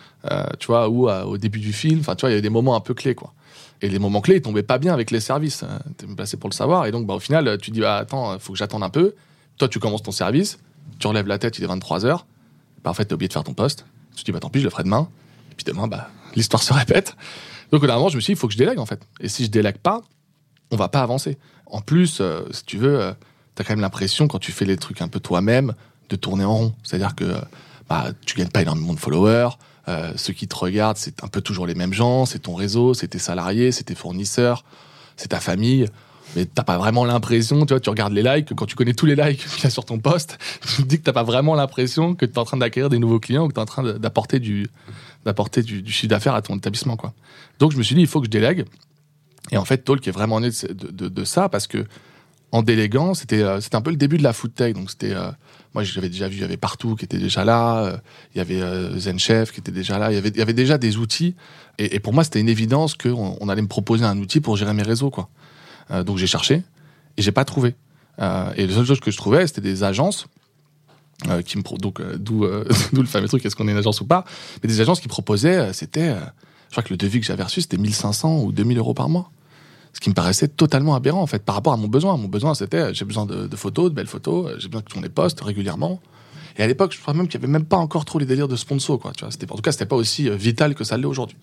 tu 0.59 0.67
vois, 0.69 0.89
ou 0.89 1.09
au 1.11 1.39
début 1.39 1.61
du 1.61 1.73
film. 1.73 2.01
Enfin, 2.01 2.15
tu 2.15 2.23
vois, 2.23 2.31
il 2.31 2.33
y 2.33 2.37
avait 2.37 2.43
des 2.43 2.51
moments 2.51 2.77
un 2.77 2.81
peu 2.81 2.95
clés, 2.95 3.15
quoi. 3.15 3.35
Et 3.83 3.89
les 3.89 3.99
moments 3.99 4.21
clés, 4.21 4.37
ils 4.37 4.43
tombaient 4.43 4.63
pas 4.63 4.79
bien 4.79 4.93
avec 4.93 5.11
les 5.11 5.21
services. 5.21 5.63
Euh, 5.63 5.79
T'es 5.97 6.07
placé 6.07 6.37
pour 6.37 6.51
le 6.51 6.55
savoir. 6.55 6.87
Et 6.87 6.91
donc, 6.91 7.07
bah, 7.07 7.15
au 7.15 7.19
final, 7.19 7.59
tu 7.59 7.71
dis, 7.71 7.81
bah, 7.81 7.97
attends, 7.97 8.39
faut 8.39 8.53
que 8.53 8.59
j'attende 8.59 8.83
un 8.83 8.91
peu. 8.91 9.15
Toi, 9.59 9.69
tu 9.69 9.79
commences 9.79 10.03
ton 10.03 10.11
service, 10.11 10.59
tu 10.99 11.07
relèves 11.07 11.27
la 11.27 11.39
tête, 11.39 11.59
il 11.59 11.65
est 11.65 11.69
23h. 11.69 12.21
Bah, 12.83 12.91
en 12.91 12.95
fait, 12.95 13.07
t'as 13.07 13.15
oublié 13.15 13.29
de 13.29 13.33
faire 13.33 13.45
ton 13.45 13.55
poste. 13.55 13.87
Tu 14.21 14.25
te 14.25 14.31
dis, 14.31 14.33
bah, 14.33 14.41
tant 14.41 14.51
pis, 14.51 14.61
je 14.61 14.65
le 14.65 14.71
ferai 14.71 14.85
demain. 14.85 15.09
Et 15.51 15.55
puis 15.55 15.65
demain, 15.65 15.89
bah, 15.89 16.11
l'histoire 16.35 16.63
se 16.63 16.73
répète. 16.73 17.17
Donc, 17.73 17.83
au 17.83 17.87
dernier 17.87 17.99
moment, 17.99 18.11
je 18.11 18.17
me 18.17 18.21
suis 18.21 18.33
dit, 18.33 18.37
il 18.37 18.41
faut 18.41 18.49
que 18.49 18.53
je 18.53 18.59
délègue, 18.59 18.79
en 18.79 18.87
fait. 18.87 19.01
Et 19.21 19.29
si 19.29 19.45
je 19.45 19.51
délègue 19.51 19.79
pas, 19.79 20.03
on 20.71 20.77
va 20.77 20.89
pas 20.89 21.01
avancer. 21.01 21.39
En 21.67 21.81
plus, 21.81 22.21
euh, 22.21 22.43
si 22.51 22.65
tu 22.65 22.79
veux, 22.79 23.01
euh, 23.01 23.13
t'as 23.55 23.65
quand 23.65 23.73
même 23.73 23.81
l'impression, 23.81 24.29
quand 24.29 24.39
tu 24.39 24.53
fais 24.53 24.65
les 24.65 24.77
trucs 24.77 25.01
un 25.03 25.09
peu 25.09 25.21
toi-même, 25.21 25.75
de 26.11 26.17
tourner 26.17 26.45
en 26.45 26.55
rond. 26.55 26.75
C'est-à-dire 26.83 27.15
que, 27.15 27.25
euh, 27.25 27.41
bah, 27.89 28.09
tu 28.27 28.37
gagnes 28.37 28.49
pas 28.49 28.63
énormément 28.63 28.93
de 28.93 28.99
followers. 28.99 29.51
Euh, 29.89 30.13
ceux 30.17 30.33
qui 30.33 30.47
te 30.47 30.55
regardent, 30.55 30.99
c'est 30.99 31.25
un 31.25 31.29
peu 31.29 31.41
toujours 31.41 31.67
les 31.67 31.75
mêmes 31.75 31.93
gens. 31.93 32.27
C'est 32.27 32.41
ton 32.41 32.55
réseau, 32.55 32.95
c'est 32.95 33.09
tes 33.09 33.19
salariés, 33.19 33.73
c'est 33.73 33.85
tes 33.85 33.95
fournisseurs, 33.95 34.65
c'est 35.17 35.29
ta 35.29 35.41
famille. 35.41 35.87
Mais 36.37 36.47
t'as 36.47 36.63
pas 36.63 36.79
vraiment 36.79 37.05
l'impression, 37.05 37.67
tu 37.67 37.75
vois, 37.75 37.81
tu 37.81 37.91
regardes 37.91 38.13
les 38.13 38.23
likes, 38.23 38.55
quand 38.55 38.67
tu 38.67 38.77
connais 38.77 38.95
tous 38.95 39.07
les 39.07 39.17
likes 39.17 39.45
qu'il 39.55 39.65
y 39.65 39.67
a 39.67 39.71
sur 39.71 39.85
ton 39.85 39.99
poste, 39.99 40.39
tu 40.77 40.83
te 40.83 40.89
dis 40.89 40.99
que 40.99 41.05
t'as 41.05 41.13
pas 41.13 41.23
vraiment 41.23 41.55
l'impression 41.55 42.15
que 42.15 42.25
tu 42.25 42.33
es 42.33 42.39
en 42.39 42.45
train 42.45 42.57
d'acquérir 42.57 42.89
des 42.89 42.99
nouveaux 42.99 43.21
clients 43.21 43.45
ou 43.45 43.49
que 43.49 43.55
tu 43.55 43.59
es 43.59 43.63
en 43.63 43.67
train 43.67 43.83
d'apporter 43.83 44.39
du, 44.39 44.69
d'apporter 45.25 45.63
du, 45.63 45.85
chiffre 45.91 46.09
d'affaires 46.09 46.35
à 46.35 46.43
ton 46.43 46.57
établissement, 46.57 46.97
quoi. 46.97 47.13
Donc 47.59 47.73
je 47.73 47.79
me 47.79 47.83
suis 47.83 47.95
dit, 47.95 48.01
il 48.01 48.07
faut 48.07 48.21
que 48.21 48.27
je 48.27 48.31
délègue. 48.31 48.65
Et 49.51 49.57
en 49.57 49.65
fait, 49.65 49.79
Talk 49.79 50.07
est 50.07 50.13
vraiment 50.13 50.41
né 50.41 50.51
de, 50.51 51.25
ça 51.25 51.49
parce 51.49 51.67
que 51.67 51.85
en 52.53 52.63
déléguant, 52.63 53.15
c'était 53.15 53.43
euh, 53.43 53.61
c'était 53.61 53.77
un 53.77 53.81
peu 53.81 53.91
le 53.91 53.97
début 53.97 54.19
de 54.19 54.23
la 54.23 54.33
food. 54.33 54.53
Donc 54.75 54.91
c'était, 54.91 55.15
euh, 55.15 55.31
moi 55.75 55.83
j'avais 55.83 56.09
déjà 56.09 56.29
vu, 56.29 56.37
il 56.37 56.41
y 56.41 56.45
avait 56.45 56.57
partout 56.57 56.97
qui 56.97 57.05
était 57.05 57.19
déjà 57.19 57.45
là, 57.45 57.85
euh, 57.85 57.97
il 58.35 58.39
y 58.39 58.41
avait 58.41 58.99
ZenChef 58.99 59.53
qui 59.53 59.61
était 59.61 59.73
déjà 59.73 59.99
là, 59.99 60.11
il 60.11 60.15
y 60.15 60.19
avait, 60.19 60.31
il 60.31 60.37
y 60.37 60.43
avait 60.43 60.53
déjà 60.53 60.79
des 60.79 60.97
outils. 60.97 61.37
Et, 61.79 61.97
et 61.97 62.01
pour 62.01 62.13
moi, 62.13 62.25
c'était 62.25 62.41
une 62.41 62.49
évidence 62.49 62.95
qu'on 62.95 63.37
on 63.41 63.49
allait 63.49 63.63
me 63.63 63.69
proposer 63.69 64.05
un 64.05 64.19
outil 64.19 64.41
pour 64.41 64.57
gérer 64.57 64.75
mes 64.75 64.83
réseaux, 64.83 65.11
quoi. 65.11 65.29
Euh, 65.91 66.05
donc 66.05 66.19
j'ai 66.19 66.27
cherché 66.27 66.63
et 67.17 67.23
j'ai 67.23 67.33
pas 67.33 67.45
trouvé. 67.45 67.75
Euh, 68.21 68.53
et 68.57 68.67
les 68.67 68.75
seules 68.75 68.87
choses 68.87 69.01
que 69.01 69.11
je 69.11 69.17
trouvais, 69.17 69.47
c'était 69.47 69.61
des 69.61 69.83
agences 69.83 70.27
euh, 71.29 71.43
qui 71.43 71.59
me 71.59 71.63
donc 71.79 72.01
d'où 72.19 72.45
le 72.45 73.05
fameux 73.07 73.29
truc 73.29 73.45
est-ce 73.45 73.57
qu'on 73.57 73.69
est 73.69 73.73
une 73.73 73.77
agence 73.77 74.01
ou 74.01 74.07
pas 74.07 74.25
mais 74.63 74.69
des 74.69 74.81
agences 74.81 75.01
qui 75.01 75.09
proposaient 75.09 75.75
c'était 75.75 76.15
je 76.15 76.71
crois 76.71 76.83
que 76.83 76.91
le 76.91 76.97
devis 76.97 77.21
que 77.21 77.27
j'avais 77.27 77.43
reçu 77.43 77.61
c'était 77.61 77.77
1500 77.77 78.43
ou 78.43 78.53
2000 78.53 78.79
euros 78.79 78.95
par 78.95 79.09
mois. 79.09 79.31
Ce 79.93 79.99
qui 79.99 80.09
me 80.09 80.15
paraissait 80.15 80.47
totalement 80.47 80.95
aberrant 80.95 81.21
en 81.21 81.27
fait 81.27 81.45
par 81.45 81.57
rapport 81.57 81.73
à 81.73 81.77
mon 81.77 81.89
besoin. 81.89 82.17
Mon 82.17 82.29
besoin 82.29 82.55
c'était 82.55 82.95
j'ai 82.95 83.05
besoin 83.05 83.27
de, 83.27 83.55
photos 83.57 83.91
de 83.91 83.95
belles 83.95 84.07
photos 84.07 84.53
j'ai 84.59 84.69
besoin 84.69 84.83
que 84.83 84.93
tu 84.93 85.01
les 85.01 85.09
postes 85.09 85.41
régulièrement. 85.41 86.01
Et 86.57 86.63
à 86.63 86.67
l'époque 86.67 86.95
je 86.95 87.01
crois 87.01 87.13
même 87.13 87.27
qu'il 87.27 87.41
y 87.41 87.45
avait 87.45 87.53
même 87.53 87.65
pas 87.65 87.77
encore 87.77 88.05
trop 88.05 88.19
les 88.19 88.27
délires 88.27 88.49
de 88.49 88.57
sponsor 88.57 88.99
quoi 88.99 89.13
tu 89.13 89.25
vois. 89.25 89.35
En 89.35 89.57
tout 89.57 89.63
cas 89.63 89.73
c'était 89.73 89.87
pas 89.87 89.97
aussi 89.97 90.31
vital 90.31 90.75
que 90.75 90.85
ça 90.85 90.97
l'est 90.97 91.07
aujourd'hui. 91.07 91.37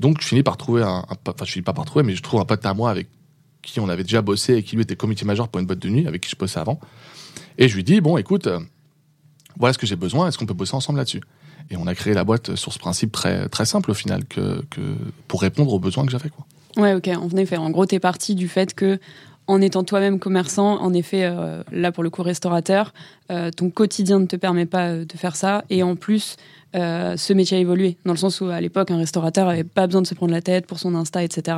Donc, 0.00 0.20
je 0.20 0.26
finis 0.26 0.42
par 0.42 0.56
trouver 0.56 0.82
un, 0.82 1.04
un 1.08 1.16
enfin, 1.28 1.44
je 1.44 1.52
finis 1.52 1.62
pas 1.62 1.72
par 1.72 1.84
trouver, 1.84 2.04
mais 2.04 2.14
je 2.14 2.22
trouve 2.22 2.40
un 2.40 2.44
pote 2.44 2.64
à 2.66 2.74
moi 2.74 2.90
avec 2.90 3.08
qui 3.64 3.80
on 3.80 3.88
avait 3.88 4.02
déjà 4.02 4.22
bossé 4.22 4.54
et 4.54 4.62
qui 4.62 4.76
lui 4.76 4.82
était 4.82 4.96
comité 4.96 5.24
major 5.24 5.48
pour 5.48 5.60
une 5.60 5.66
boîte 5.66 5.80
de 5.80 5.88
nuit, 5.88 6.06
avec 6.06 6.22
qui 6.22 6.30
je 6.30 6.36
bossais 6.36 6.60
avant. 6.60 6.78
Et 7.58 7.68
je 7.68 7.74
lui 7.76 7.84
dis, 7.84 8.00
bon, 8.00 8.16
écoute, 8.16 8.46
euh, 8.46 8.60
voilà 9.58 9.72
ce 9.72 9.78
que 9.78 9.86
j'ai 9.86 9.96
besoin, 9.96 10.28
est-ce 10.28 10.38
qu'on 10.38 10.46
peut 10.46 10.54
bosser 10.54 10.74
ensemble 10.74 10.98
là-dessus? 10.98 11.22
Et 11.70 11.76
on 11.76 11.86
a 11.86 11.94
créé 11.94 12.14
la 12.14 12.24
boîte 12.24 12.56
sur 12.56 12.72
ce 12.72 12.78
principe 12.78 13.12
très, 13.12 13.48
très 13.48 13.64
simple 13.64 13.90
au 13.90 13.94
final, 13.94 14.24
que, 14.26 14.62
que 14.70 14.80
pour 15.28 15.40
répondre 15.40 15.72
aux 15.72 15.78
besoins 15.78 16.04
que 16.04 16.12
j'avais. 16.12 16.28
Quoi. 16.28 16.46
Ouais, 16.76 16.94
ok, 16.94 17.08
en 17.08 17.36
effet. 17.36 17.56
En 17.56 17.70
gros, 17.70 17.86
t'es 17.86 18.00
parti 18.00 18.34
du 18.34 18.48
fait 18.48 18.74
que, 18.74 18.98
en 19.46 19.60
étant 19.60 19.84
toi-même 19.84 20.18
commerçant, 20.18 20.80
en 20.80 20.92
effet, 20.94 21.24
euh, 21.24 21.62
là 21.70 21.92
pour 21.92 22.02
le 22.02 22.10
coup 22.10 22.22
restaurateur, 22.22 22.94
euh, 23.30 23.50
ton 23.50 23.70
quotidien 23.70 24.18
ne 24.18 24.26
te 24.26 24.36
permet 24.36 24.66
pas 24.66 24.88
euh, 24.88 25.04
de 25.04 25.16
faire 25.16 25.36
ça. 25.36 25.64
Et 25.70 25.82
en 25.82 25.96
plus, 25.96 26.36
ce 26.76 27.32
métier 27.32 27.56
a 27.56 27.60
évolué, 27.60 27.98
dans 28.04 28.12
le 28.12 28.18
sens 28.18 28.40
où 28.40 28.46
à 28.46 28.60
l'époque, 28.60 28.90
un 28.90 28.96
restaurateur 28.96 29.48
avait 29.48 29.62
pas 29.62 29.86
besoin 29.86 30.02
de 30.02 30.08
se 30.08 30.14
prendre 30.14 30.32
la 30.32 30.42
tête 30.42 30.66
pour 30.66 30.80
son 30.80 30.96
Insta, 30.96 31.22
etc. 31.22 31.56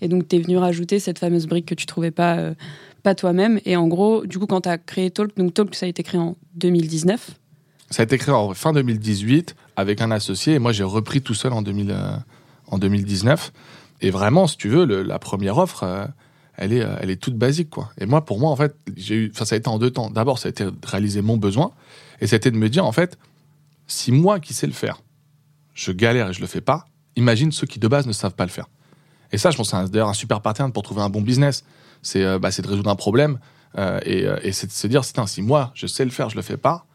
Et 0.00 0.08
donc, 0.08 0.26
t'es 0.26 0.40
venu 0.40 0.56
rajouter 0.56 0.98
cette 0.98 1.20
fameuse 1.20 1.46
brique 1.46 1.66
que 1.66 1.76
tu 1.76 1.86
trouvais 1.86 2.10
pas, 2.10 2.38
pas 3.04 3.14
toi-même. 3.14 3.60
Et 3.66 3.76
en 3.76 3.86
gros, 3.86 4.26
du 4.26 4.40
coup, 4.40 4.46
quand 4.46 4.62
t'as 4.62 4.76
créé 4.76 5.12
Talk, 5.12 5.36
donc 5.36 5.54
Talk, 5.54 5.76
ça 5.76 5.86
a 5.86 5.88
été 5.88 6.02
créé 6.02 6.20
en 6.20 6.34
2019. 6.56 7.38
Ça 7.90 8.02
a 8.02 8.04
été 8.04 8.18
créé 8.18 8.34
en 8.34 8.52
fin 8.52 8.72
2018 8.72 9.54
avec 9.76 10.00
un 10.02 10.10
associé 10.10 10.54
et 10.54 10.58
moi 10.58 10.72
j'ai 10.72 10.84
repris 10.84 11.22
tout 11.22 11.34
seul 11.34 11.52
en, 11.52 11.62
2000, 11.62 11.90
euh, 11.90 12.10
en 12.66 12.78
2019. 12.78 13.52
Et 14.00 14.10
vraiment, 14.10 14.46
si 14.46 14.56
tu 14.56 14.68
veux, 14.68 14.84
la 14.84 15.18
première 15.20 15.56
offre, 15.56 16.08
elle, 16.58 16.72
est, 16.72 16.82
euh, 16.82 16.96
elle 17.00 17.10
est 17.10 17.16
toute 17.16 17.36
basique. 17.36 17.70
quoi. 17.70 17.90
Et 17.98 18.06
moi, 18.06 18.24
pour 18.24 18.38
moi, 18.38 18.50
en 18.50 18.56
fait, 18.56 18.76
j'ai 18.96 19.14
eu, 19.14 19.32
enfin, 19.34 19.44
ça 19.44 19.54
a 19.54 19.58
été 19.58 19.68
en 19.68 19.78
deux 19.78 19.90
temps. 19.90 20.10
D'abord, 20.10 20.38
ça 20.38 20.48
a 20.48 20.50
été 20.50 20.64
de 20.64 20.74
réaliser 20.84 21.22
mon 21.22 21.36
besoin 21.36 21.72
et 22.20 22.26
ça 22.26 22.34
a 22.34 22.38
été 22.38 22.50
de 22.50 22.56
me 22.56 22.68
dire, 22.68 22.84
en 22.84 22.92
fait, 22.92 23.18
si 23.86 24.12
moi 24.12 24.40
qui 24.40 24.54
sais 24.54 24.66
le 24.66 24.72
faire, 24.72 25.02
je 25.74 25.92
galère 25.92 26.30
et 26.30 26.32
je 26.32 26.40
le 26.40 26.46
fais 26.46 26.60
pas, 26.60 26.86
imagine 27.16 27.52
ceux 27.52 27.66
qui 27.66 27.78
de 27.78 27.88
base 27.88 28.06
ne 28.06 28.12
savent 28.12 28.34
pas 28.34 28.44
le 28.44 28.50
faire. 28.50 28.66
Et 29.32 29.38
ça, 29.38 29.50
je 29.50 29.56
pense 29.56 29.70
que 29.70 29.76
c'est 29.76 29.90
d'ailleurs 29.90 30.08
un 30.08 30.14
super 30.14 30.40
pattern 30.40 30.72
pour 30.72 30.82
trouver 30.82 31.02
un 31.02 31.10
bon 31.10 31.22
business. 31.22 31.64
C'est 32.02 32.24
euh, 32.24 32.38
bah, 32.38 32.50
c'est 32.50 32.62
de 32.62 32.68
résoudre 32.68 32.90
un 32.90 32.96
problème 32.96 33.38
euh, 33.76 34.00
et, 34.04 34.26
euh, 34.26 34.38
et 34.42 34.52
c'est 34.52 34.66
de 34.66 34.72
se 34.72 34.86
dire, 34.86 35.02
si 35.04 35.42
moi 35.42 35.72
je 35.74 35.86
sais 35.86 36.04
le 36.04 36.10
faire, 36.10 36.30
je 36.30 36.36
le 36.36 36.42
fais 36.42 36.56
pas, 36.56 36.86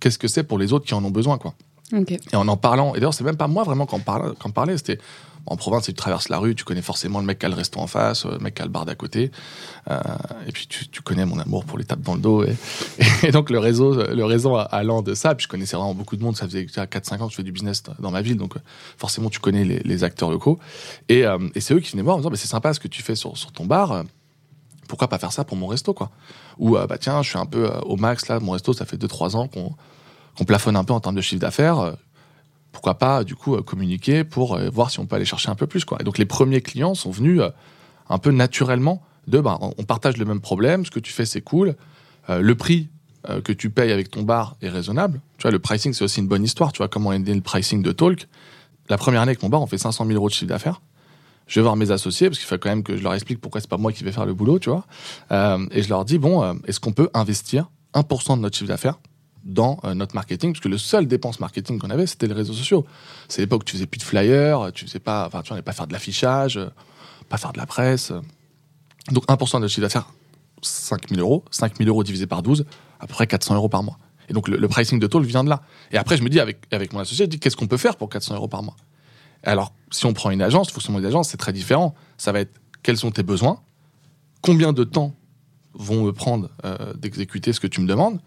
qu'est-ce 0.00 0.18
que 0.18 0.28
c'est 0.28 0.42
pour 0.42 0.58
les 0.58 0.72
autres 0.72 0.84
qui 0.84 0.94
en 0.94 1.04
ont 1.04 1.10
besoin, 1.10 1.38
quoi. 1.38 1.54
Et 2.32 2.36
en 2.36 2.48
en 2.48 2.56
parlant, 2.56 2.94
et 2.94 2.98
d'ailleurs, 2.98 3.14
c'est 3.14 3.24
même 3.24 3.36
pas 3.36 3.46
moi 3.46 3.62
vraiment 3.62 3.86
on 3.92 4.00
parlait, 4.00 4.32
on 4.44 4.50
parlait 4.50 4.76
c'était 4.76 4.98
en 5.46 5.56
province, 5.56 5.84
tu 5.84 5.94
traverses 5.94 6.28
la 6.28 6.38
rue, 6.38 6.54
tu 6.54 6.64
connais 6.64 6.82
forcément 6.82 7.20
le 7.20 7.26
mec 7.26 7.38
qui 7.38 7.46
a 7.46 7.48
le 7.48 7.54
resto 7.54 7.78
en 7.80 7.86
face, 7.86 8.26
euh, 8.26 8.32
le 8.32 8.38
mec 8.38 8.54
qui 8.54 8.62
a 8.62 8.64
le 8.64 8.70
bar 8.70 8.84
d'à 8.84 8.94
côté, 8.94 9.30
euh, 9.90 10.00
et 10.46 10.52
puis 10.52 10.66
tu, 10.66 11.02
connais 11.02 11.24
mon 11.24 11.38
amour 11.38 11.64
pour 11.64 11.78
les 11.78 11.84
tapes 11.84 12.00
dans 12.00 12.14
le 12.14 12.20
dos. 12.20 12.44
Et, 13.22 13.30
donc 13.32 13.50
le 13.50 13.58
réseau, 13.58 13.94
le 13.94 14.24
réseau 14.24 14.56
allant 14.56 15.02
de 15.02 15.14
ça, 15.14 15.34
puis 15.34 15.44
je 15.44 15.48
connaissais 15.48 15.76
vraiment 15.76 15.94
beaucoup 15.94 16.16
de 16.16 16.22
monde, 16.22 16.36
ça 16.36 16.46
faisait 16.46 16.64
déjà 16.64 16.84
4-5 16.86 17.20
ans 17.20 17.26
que 17.26 17.32
je 17.32 17.36
fais 17.36 17.42
du 17.42 17.52
business 17.52 17.82
dans 17.98 18.10
ma 18.10 18.22
ville, 18.22 18.36
donc 18.36 18.56
euh, 18.56 18.60
forcément 18.96 19.30
tu 19.30 19.38
connais 19.38 19.64
les, 19.64 20.04
acteurs 20.04 20.30
locaux. 20.30 20.58
Et, 21.08 21.24
c'est 21.58 21.74
eux 21.74 21.80
qui 21.80 21.92
venaient 21.92 22.02
voir 22.02 22.16
en 22.16 22.18
me 22.18 22.22
disant, 22.22 22.34
c'est 22.36 22.48
sympa 22.48 22.74
ce 22.74 22.80
que 22.80 22.88
tu 22.88 23.02
fais 23.02 23.14
sur, 23.14 23.34
ton 23.52 23.64
bar, 23.64 24.04
pourquoi 24.88 25.08
pas 25.08 25.18
faire 25.18 25.32
ça 25.32 25.44
pour 25.44 25.56
mon 25.56 25.66
resto, 25.66 25.94
quoi? 25.94 26.10
Ou, 26.58 26.76
bah 26.76 26.98
tiens, 26.98 27.22
je 27.22 27.30
suis 27.30 27.38
un 27.38 27.46
peu 27.46 27.68
au 27.84 27.96
max 27.96 28.28
là, 28.28 28.40
mon 28.40 28.52
resto, 28.52 28.72
ça 28.72 28.84
fait 28.84 28.96
2-3 28.96 29.36
ans 29.36 29.48
qu'on 29.48 29.74
qu'on 30.36 30.44
plafonne 30.44 30.76
un 30.76 30.84
peu 30.84 30.92
en 30.92 31.00
termes 31.00 31.14
de 31.14 31.20
chiffre 31.20 31.40
d'affaires. 31.40 31.96
Pourquoi 32.76 32.98
pas 32.98 33.24
du 33.24 33.34
coup 33.34 33.54
euh, 33.54 33.62
communiquer 33.62 34.22
pour 34.22 34.54
euh, 34.54 34.68
voir 34.68 34.90
si 34.90 35.00
on 35.00 35.06
peut 35.06 35.16
aller 35.16 35.24
chercher 35.24 35.48
un 35.48 35.54
peu 35.54 35.66
plus 35.66 35.86
quoi. 35.86 35.96
Et 35.98 36.04
donc 36.04 36.18
les 36.18 36.26
premiers 36.26 36.60
clients 36.60 36.94
sont 36.94 37.10
venus 37.10 37.40
euh, 37.40 37.48
un 38.10 38.18
peu 38.18 38.30
naturellement 38.30 39.02
de 39.28 39.40
bah, 39.40 39.58
on 39.60 39.82
partage 39.84 40.18
le 40.18 40.26
même 40.26 40.42
problème, 40.42 40.84
ce 40.84 40.90
que 40.90 41.00
tu 41.00 41.10
fais 41.10 41.24
c'est 41.24 41.40
cool, 41.40 41.74
le 42.28 42.54
prix 42.54 42.88
que 43.42 43.52
tu 43.52 43.70
payes 43.70 43.90
avec 43.90 44.08
ton 44.08 44.22
bar 44.22 44.54
est 44.62 44.68
raisonnable. 44.68 45.20
Tu 45.38 45.42
vois 45.42 45.50
le 45.50 45.58
pricing 45.58 45.92
c'est 45.92 46.04
aussi 46.04 46.20
une 46.20 46.28
bonne 46.28 46.44
histoire. 46.44 46.70
Tu 46.70 46.78
vois 46.78 46.86
comment 46.86 47.12
est 47.12 47.18
né 47.18 47.34
le 47.34 47.40
pricing 47.40 47.82
de 47.82 47.90
Talk. 47.90 48.28
La 48.88 48.96
première 48.98 49.22
année 49.22 49.30
avec 49.30 49.42
mon 49.42 49.48
bar 49.48 49.60
on 49.62 49.66
fait 49.66 49.78
500 49.78 50.04
000 50.06 50.16
euros 50.16 50.28
de 50.28 50.34
chiffre 50.34 50.46
d'affaires. 50.46 50.80
Je 51.48 51.58
vais 51.58 51.62
voir 51.62 51.74
mes 51.74 51.90
associés 51.90 52.28
parce 52.28 52.38
qu'il 52.38 52.46
faut 52.46 52.56
quand 52.56 52.68
même 52.68 52.84
que 52.84 52.96
je 52.96 53.02
leur 53.02 53.14
explique 53.14 53.40
pourquoi 53.40 53.60
c'est 53.60 53.70
pas 53.70 53.78
moi 53.78 53.90
qui 53.90 54.04
vais 54.04 54.12
faire 54.12 54.26
le 54.26 54.34
boulot, 54.34 54.60
tu 54.60 54.70
vois. 54.70 54.86
Et 55.72 55.82
je 55.82 55.88
leur 55.88 56.04
dis 56.04 56.18
bon, 56.18 56.56
est-ce 56.66 56.78
qu'on 56.78 56.92
peut 56.92 57.10
investir 57.14 57.68
1% 57.94 58.36
de 58.36 58.42
notre 58.42 58.56
chiffre 58.56 58.68
d'affaires 58.68 58.98
dans 59.46 59.78
euh, 59.84 59.94
notre 59.94 60.14
marketing, 60.14 60.52
parce 60.52 60.60
que 60.60 60.68
le 60.68 60.76
seul 60.76 61.06
dépense 61.06 61.40
marketing 61.40 61.78
qu'on 61.78 61.90
avait, 61.90 62.06
c'était 62.06 62.26
les 62.26 62.34
réseaux 62.34 62.52
sociaux. 62.52 62.84
C'est 63.28 63.40
l'époque 63.40 63.62
où 63.62 63.64
tu 63.64 63.72
faisais 63.74 63.86
plus 63.86 63.98
de 63.98 64.02
flyers, 64.02 64.72
tu 64.74 64.84
faisais 64.86 64.98
pas, 64.98 65.26
enfin, 65.26 65.42
tu 65.42 65.52
n'allais 65.52 65.62
pas 65.62 65.72
faire 65.72 65.86
de 65.86 65.92
l'affichage, 65.92 66.56
euh, 66.56 66.68
pas 67.28 67.38
faire 67.38 67.52
de 67.52 67.58
la 67.58 67.66
presse. 67.66 68.12
Donc 69.12 69.24
1% 69.26 69.62
de 69.62 69.68
chiffre 69.68 69.82
d'affaires, 69.82 70.08
5 70.62 71.08
000 71.10 71.20
euros. 71.20 71.44
5 71.50 71.78
000 71.78 71.88
euros 71.88 72.02
divisé 72.02 72.26
par 72.26 72.42
12, 72.42 72.66
à 72.98 73.06
peu 73.06 73.14
près 73.14 73.26
400 73.26 73.54
euros 73.54 73.68
par 73.68 73.82
mois. 73.82 73.98
Et 74.28 74.32
donc 74.32 74.48
le, 74.48 74.68
pricing 74.68 74.98
de 74.98 75.06
Talk 75.06 75.24
vient 75.24 75.44
de 75.44 75.48
là. 75.48 75.62
Et 75.92 75.96
après, 75.96 76.16
je 76.16 76.24
me 76.24 76.28
dis, 76.28 76.40
avec, 76.40 76.58
avec 76.72 76.92
mon 76.92 76.98
associé, 76.98 77.26
je 77.26 77.30
dis, 77.30 77.38
qu'est-ce 77.38 77.56
qu'on 77.56 77.68
peut 77.68 77.76
faire 77.76 77.96
pour 77.96 78.08
400 78.08 78.34
euros 78.34 78.48
par 78.48 78.64
mois? 78.64 78.76
Alors, 79.44 79.72
si 79.92 80.06
on 80.06 80.12
prend 80.12 80.30
une 80.30 80.42
agence, 80.42 80.68
le 80.68 80.72
fonctionnement 80.72 80.98
d'une 80.98 81.08
agence, 81.08 81.28
c'est 81.28 81.36
très 81.36 81.52
différent. 81.52 81.94
Ça 82.18 82.32
va 82.32 82.40
être, 82.40 82.60
quels 82.82 82.96
sont 82.96 83.12
tes 83.12 83.22
besoins? 83.22 83.60
Combien 84.42 84.72
de 84.72 84.82
temps 84.82 85.14
vont 85.74 86.04
me 86.04 86.12
prendre 86.12 86.50
euh, 86.64 86.94
d'exécuter 86.94 87.52
ce 87.52 87.60
que 87.60 87.68
tu 87.68 87.80
me 87.80 87.86
demandes? 87.86 88.18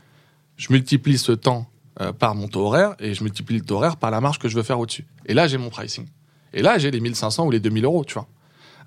Je 0.59 0.67
multiplie 0.71 1.17
ce 1.17 1.31
temps 1.31 1.67
euh, 2.01 2.11
par 2.11 2.35
mon 2.35 2.47
taux 2.49 2.65
horaire 2.65 2.93
et 2.99 3.13
je 3.13 3.23
multiplie 3.23 3.57
le 3.57 3.63
taux 3.63 3.75
horaire 3.75 3.95
par 3.95 4.11
la 4.11 4.19
marge 4.19 4.39
que 4.39 4.49
je 4.49 4.55
veux 4.55 4.63
faire 4.63 4.79
au-dessus. 4.79 5.07
Et 5.25 5.33
là, 5.33 5.47
j'ai 5.47 5.57
mon 5.57 5.69
pricing. 5.69 6.05
Et 6.53 6.61
là, 6.61 6.77
j'ai 6.77 6.91
les 6.91 6.99
1500 6.99 7.47
ou 7.47 7.51
les 7.51 7.61
2000 7.61 7.85
euros, 7.85 8.03
tu 8.03 8.15
vois. 8.15 8.27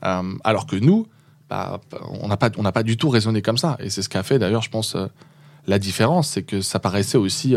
Euh, 0.05 0.35
alors 0.45 0.67
que 0.67 0.77
nous, 0.77 1.07
bah, 1.49 1.81
on 2.21 2.29
n'a 2.29 2.37
pas, 2.37 2.51
pas 2.51 2.83
du 2.83 2.99
tout 2.99 3.09
raisonné 3.09 3.41
comme 3.41 3.57
ça. 3.57 3.79
Et 3.81 3.89
c'est 3.89 4.03
ce 4.03 4.11
qu'a 4.11 4.23
fait 4.23 4.39
d'ailleurs, 4.39 4.61
je 4.61 4.69
pense, 4.69 4.95
euh, 4.95 5.07
la 5.67 5.79
différence, 5.79 6.29
c'est 6.29 6.43
que 6.43 6.61
ça 6.61 6.79
paraissait 6.79 7.19
aussi 7.19 7.55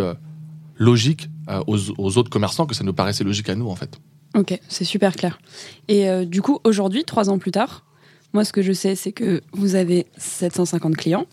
logique 0.77 1.27
aux, 1.65 1.77
aux 1.97 2.17
autres 2.19 2.29
commerçants 2.29 2.67
que 2.67 2.75
ça 2.75 2.83
nous 2.83 2.93
paraissait 2.93 3.23
logique 3.23 3.49
à 3.49 3.55
nous, 3.55 3.67
en 3.67 3.75
fait. 3.75 3.99
Ok, 4.35 4.59
c'est 4.67 4.85
super 4.85 5.15
clair. 5.15 5.39
Et 5.87 6.23
du 6.27 6.43
coup, 6.43 6.59
aujourd'hui, 6.63 7.03
trois 7.03 7.31
ans 7.31 7.39
plus 7.39 7.49
tard, 7.49 7.83
moi, 8.31 8.45
ce 8.45 8.53
que 8.53 8.61
je 8.61 8.73
sais, 8.73 8.93
c'est 8.93 9.11
que 9.11 9.41
vous 9.53 9.73
avez 9.73 10.05
750 10.17 10.95
clients. 10.95 11.25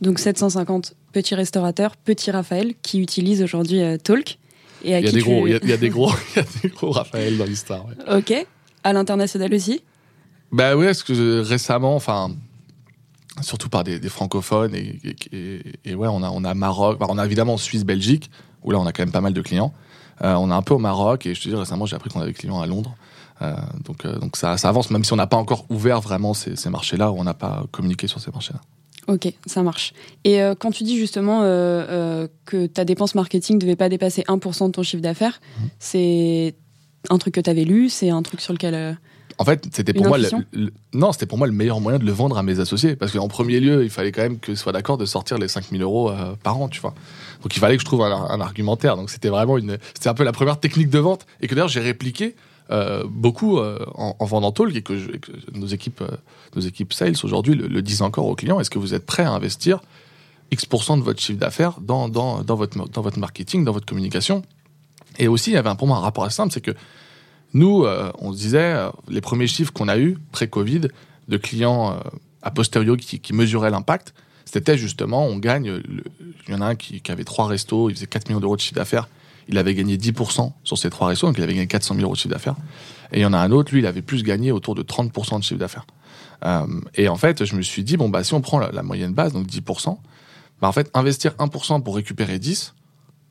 Donc 0.00 0.18
750 0.18 0.94
petits 1.12 1.34
restaurateurs, 1.34 1.96
petits 1.96 2.30
Raphaël, 2.30 2.74
qui 2.82 3.00
utilisent 3.00 3.42
aujourd'hui 3.42 3.80
euh, 3.82 3.96
Talk. 3.96 4.38
Et 4.84 4.94
à 4.94 5.00
Il 5.00 5.06
y 5.06 5.08
a 5.08 5.12
des 5.12 5.20
gros, 5.22 5.46
il 5.46 5.52
y 5.52 5.54
a, 5.54 5.58
il 5.62 5.68
y 5.68 5.72
a 5.72 5.76
des 5.76 5.88
gros, 5.90 6.12
il 6.36 6.38
y 6.38 6.42
a 6.42 6.46
des 6.62 6.68
gros 6.68 6.90
Raphaël 6.92 7.36
dans 7.36 7.44
l'histoire. 7.44 7.84
ouais. 7.86 8.16
Ok. 8.18 8.46
À 8.84 8.92
l'international 8.92 9.52
aussi? 9.52 9.82
Bah 10.52 10.76
oui, 10.76 10.86
parce 10.86 11.02
que 11.02 11.14
je- 11.14 11.40
récemment, 11.40 11.96
enfin, 11.96 12.30
surtout 13.42 13.68
par 13.68 13.84
des, 13.84 13.98
des 13.98 14.08
francophones 14.08 14.74
et, 14.74 14.98
et- 15.04 15.16
et- 15.36 15.62
et 15.84 15.94
ouais, 15.94 16.08
on 16.08 16.22
a 16.22 16.30
on 16.30 16.44
a 16.44 16.54
Maroc, 16.54 16.98
on 17.00 17.18
a 17.18 17.24
évidemment 17.26 17.56
Suisse, 17.56 17.84
Belgique, 17.84 18.30
où 18.62 18.70
là 18.70 18.78
on 18.78 18.86
a 18.86 18.92
quand 18.92 19.02
même 19.02 19.12
pas 19.12 19.20
mal 19.20 19.32
de 19.34 19.42
clients. 19.42 19.72
Euh, 20.22 20.34
on 20.34 20.50
a 20.50 20.54
un 20.56 20.62
peu 20.62 20.74
au 20.74 20.78
Maroc 20.78 21.26
et 21.26 21.34
je 21.34 21.42
te 21.42 21.48
dis 21.48 21.54
récemment 21.54 21.86
j'ai 21.86 21.94
appris 21.96 22.10
qu'on 22.10 22.20
avait 22.20 22.30
des 22.32 22.38
clients 22.38 22.60
à 22.60 22.66
Londres. 22.66 22.94
Euh, 23.42 23.54
donc 23.84 24.04
euh, 24.04 24.18
donc 24.18 24.36
ça, 24.36 24.56
ça 24.58 24.68
avance 24.68 24.90
même 24.90 25.04
si 25.04 25.12
on 25.12 25.16
n'a 25.16 25.28
pas 25.28 25.36
encore 25.36 25.64
ouvert 25.70 26.00
vraiment 26.00 26.34
ces, 26.34 26.56
ces 26.56 26.70
marchés-là 26.70 27.12
ou 27.12 27.18
on 27.18 27.24
n'a 27.24 27.34
pas 27.34 27.64
communiqué 27.70 28.06
sur 28.08 28.18
ces 28.20 28.30
marchés-là. 28.32 28.60
Ok, 29.08 29.32
ça 29.46 29.62
marche. 29.62 29.94
Et 30.24 30.42
euh, 30.42 30.54
quand 30.54 30.70
tu 30.70 30.84
dis 30.84 30.96
justement 30.98 31.42
euh, 31.42 31.46
euh, 31.46 32.28
que 32.44 32.66
ta 32.66 32.84
dépense 32.84 33.14
marketing 33.14 33.56
ne 33.56 33.60
devait 33.60 33.74
pas 33.76 33.88
dépasser 33.88 34.22
1% 34.28 34.66
de 34.66 34.72
ton 34.72 34.82
chiffre 34.82 35.02
d'affaires, 35.02 35.40
Mhm. 35.60 35.68
c'est 35.78 36.54
un 37.10 37.18
truc 37.18 37.34
que 37.34 37.40
tu 37.40 37.48
avais 37.50 37.64
lu, 37.64 37.88
c'est 37.88 38.10
un 38.10 38.22
truc 38.22 38.40
sur 38.40 38.52
lequel... 38.52 38.98
En 39.40 39.44
fait, 39.44 39.66
c'était 39.72 39.92
pour 39.94 40.08
moi 40.08 40.18
le, 40.18 40.24
intuition 40.24 40.44
le- 40.52 40.72
non, 40.94 41.12
c'était 41.12 41.24
pour 41.26 41.38
moi 41.38 41.46
le 41.46 41.52
meilleur 41.52 41.80
moyen 41.80 42.00
de 42.00 42.04
le 42.04 42.10
vendre 42.10 42.36
à 42.38 42.42
mes 42.42 42.58
associés 42.58 42.96
parce 42.96 43.12
qu'en 43.12 43.28
premier 43.28 43.60
lieu, 43.60 43.84
il 43.84 43.88
fallait 43.90 44.10
quand 44.10 44.22
même 44.22 44.40
que 44.40 44.52
je 44.52 44.58
sois 44.58 44.72
d'accord 44.72 44.98
de 44.98 45.06
sortir 45.06 45.38
les 45.38 45.46
5000 45.46 45.80
euros 45.80 46.10
euh, 46.10 46.34
par 46.42 46.60
an, 46.60 46.68
tu 46.68 46.80
vois. 46.80 46.92
Donc 47.42 47.54
il 47.54 47.60
fallait 47.60 47.76
que 47.76 47.80
je 47.80 47.86
trouve 47.86 48.02
un, 48.02 48.10
un 48.12 48.40
argumentaire. 48.40 48.96
Donc 48.96 49.10
c'était 49.10 49.28
vraiment 49.28 49.56
une, 49.56 49.78
c'était 49.94 50.08
un 50.08 50.14
peu 50.14 50.24
la 50.24 50.32
première 50.32 50.58
technique 50.58 50.90
de 50.90 50.98
vente 50.98 51.24
et 51.40 51.46
que 51.46 51.54
d'ailleurs 51.54 51.68
j'ai 51.68 51.78
répliqué 51.80 52.34
euh, 52.70 53.04
beaucoup 53.08 53.58
euh, 53.58 53.78
en, 53.94 54.14
en 54.18 54.24
vendant 54.26 54.52
Talk 54.52 54.74
et 54.76 54.82
que, 54.82 54.92
nos 55.54 55.66
équipes, 55.66 56.02
euh, 56.02 56.16
nos 56.54 56.60
équipes 56.60 56.92
sales 56.92 57.14
aujourd'hui 57.22 57.54
le, 57.54 57.80
disent 57.80 58.02
encore 58.02 58.26
aux 58.26 58.34
clients. 58.34 58.60
Est-ce 58.60 58.68
que 58.68 58.78
vous 58.78 58.92
êtes 58.92 59.06
prêts 59.06 59.22
à 59.22 59.30
investir 59.30 59.80
X% 60.50 60.98
de 60.98 61.02
votre 61.02 61.20
chiffre 61.20 61.38
d'affaires 61.38 61.80
dans, 61.80 62.10
dans, 62.10 62.42
dans 62.42 62.56
votre, 62.56 62.76
dans 62.88 63.00
votre 63.00 63.18
marketing, 63.18 63.64
dans 63.64 63.72
votre 63.72 63.86
communication 63.86 64.42
Et 65.18 65.28
aussi, 65.28 65.50
il 65.50 65.54
y 65.54 65.56
avait 65.56 65.70
un, 65.70 65.76
pour 65.76 65.86
moi 65.86 65.96
un 65.96 66.00
rapport 66.00 66.24
assez 66.24 66.36
simple, 66.36 66.52
c'est 66.52 66.60
que 66.60 66.74
nous, 67.54 67.86
on 68.18 68.32
se 68.32 68.36
disait, 68.36 68.76
les 69.08 69.22
premiers 69.22 69.46
chiffres 69.46 69.72
qu'on 69.72 69.88
a 69.88 69.96
eus 69.96 70.18
pré-Covid 70.32 70.88
de 71.28 71.36
clients 71.38 71.98
a 72.42 72.50
posteriori 72.50 73.00
qui, 73.00 73.20
qui 73.20 73.32
mesuraient 73.32 73.70
l'impact, 73.70 74.12
c'était 74.44 74.76
justement, 74.76 75.24
on 75.24 75.38
gagne, 75.38 75.80
il 76.46 76.52
y 76.52 76.54
en 76.54 76.60
a 76.60 76.66
un 76.66 76.74
qui, 76.74 77.00
qui 77.00 77.10
avait 77.10 77.24
trois 77.24 77.46
restos, 77.46 77.88
il 77.88 77.94
faisait 77.94 78.06
4 78.06 78.28
millions 78.28 78.40
d'euros 78.40 78.56
de 78.56 78.60
chiffre 78.60 78.74
d'affaires, 78.74 79.08
il 79.48 79.58
avait 79.58 79.74
gagné 79.74 79.96
10% 79.96 80.52
sur 80.62 80.78
ces 80.78 80.90
trois 80.90 81.08
restos, 81.08 81.26
donc 81.26 81.38
il 81.38 81.42
avait 81.42 81.54
gagné 81.54 81.66
400 81.66 81.94
000 81.94 82.04
euros 82.04 82.14
de 82.14 82.18
chiffre 82.18 82.32
d'affaires. 82.32 82.56
Et 83.12 83.20
il 83.20 83.22
y 83.22 83.26
en 83.26 83.32
a 83.32 83.38
un 83.38 83.50
autre, 83.50 83.72
lui, 83.72 83.80
il 83.80 83.86
avait 83.86 84.02
plus 84.02 84.22
gagné 84.22 84.52
autour 84.52 84.74
de 84.74 84.82
30% 84.82 85.38
de 85.38 85.42
chiffre 85.42 85.58
d'affaires. 85.58 85.86
Euh, 86.44 86.66
et 86.94 87.08
en 87.08 87.16
fait, 87.16 87.44
je 87.44 87.56
me 87.56 87.62
suis 87.62 87.82
dit, 87.82 87.96
bon, 87.96 88.08
bah, 88.08 88.22
si 88.22 88.34
on 88.34 88.40
prend 88.40 88.58
la, 88.58 88.70
la 88.70 88.82
moyenne 88.82 89.12
base, 89.12 89.32
donc 89.32 89.46
10%, 89.46 89.98
bah, 90.60 90.68
en 90.68 90.72
fait, 90.72 90.90
investir 90.94 91.32
1% 91.38 91.82
pour 91.82 91.96
récupérer 91.96 92.38
10, 92.38 92.74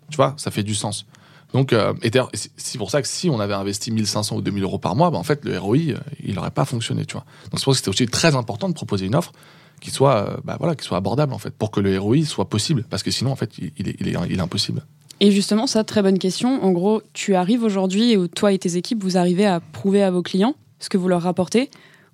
tu 0.09 0.15
vois, 0.15 0.33
ça 0.37 0.51
fait 0.51 0.63
du 0.63 0.75
sens. 0.75 1.05
Donc, 1.53 1.71
euh, 1.71 1.93
et 2.01 2.09
d'ailleurs, 2.09 2.31
c'est 2.33 2.77
pour 2.77 2.91
ça 2.91 3.01
que 3.01 3.07
si 3.07 3.29
on 3.29 3.39
avait 3.39 3.53
investi 3.53 3.91
1500 3.91 4.37
ou 4.37 4.41
2000 4.41 4.63
euros 4.63 4.79
par 4.79 4.95
mois, 4.95 5.11
bah, 5.11 5.17
en 5.17 5.23
fait, 5.23 5.45
le 5.45 5.57
ROI, 5.57 5.77
euh, 5.77 5.97
il 6.23 6.35
n'aurait 6.35 6.51
pas 6.51 6.65
fonctionné, 6.65 7.05
tu 7.05 7.13
vois. 7.13 7.25
Donc, 7.51 7.59
c'est 7.59 7.63
pour 7.63 7.73
ça 7.73 7.81
que 7.81 7.85
c'était 7.85 7.89
aussi 7.89 8.07
très 8.07 8.35
important 8.35 8.67
de 8.67 8.73
proposer 8.73 9.05
une 9.05 9.15
offre 9.15 9.31
qui 9.79 9.91
soit, 9.91 10.39
bah, 10.43 10.57
voilà, 10.57 10.75
qui 10.75 10.83
soit 10.83 10.97
abordable, 10.97 11.33
en 11.33 11.37
fait, 11.37 11.51
pour 11.51 11.69
que 11.69 11.79
le 11.79 11.97
ROI 11.99 12.25
soit 12.25 12.49
possible. 12.49 12.83
Parce 12.89 13.03
que 13.03 13.11
sinon, 13.11 13.31
en 13.31 13.35
fait, 13.35 13.51
il 13.59 14.07
est 14.07 14.39
impossible. 14.39 14.83
Et 15.19 15.31
justement, 15.31 15.67
ça, 15.67 15.83
très 15.83 16.01
bonne 16.01 16.19
question. 16.19 16.63
En 16.63 16.71
gros, 16.71 17.01
tu 17.13 17.35
arrives 17.35 17.63
aujourd'hui 17.63 18.13
et 18.13 18.29
toi 18.29 18.51
et 18.51 18.59
tes 18.59 18.77
équipes, 18.77 19.03
vous 19.03 19.17
arrivez 19.17 19.45
à 19.45 19.59
prouver 19.59 20.03
à 20.03 20.11
vos 20.11 20.21
clients 20.21 20.55
ce 20.79 20.89
que 20.89 20.97
vous 20.97 21.07
leur 21.07 21.23
rapportez 21.23 21.69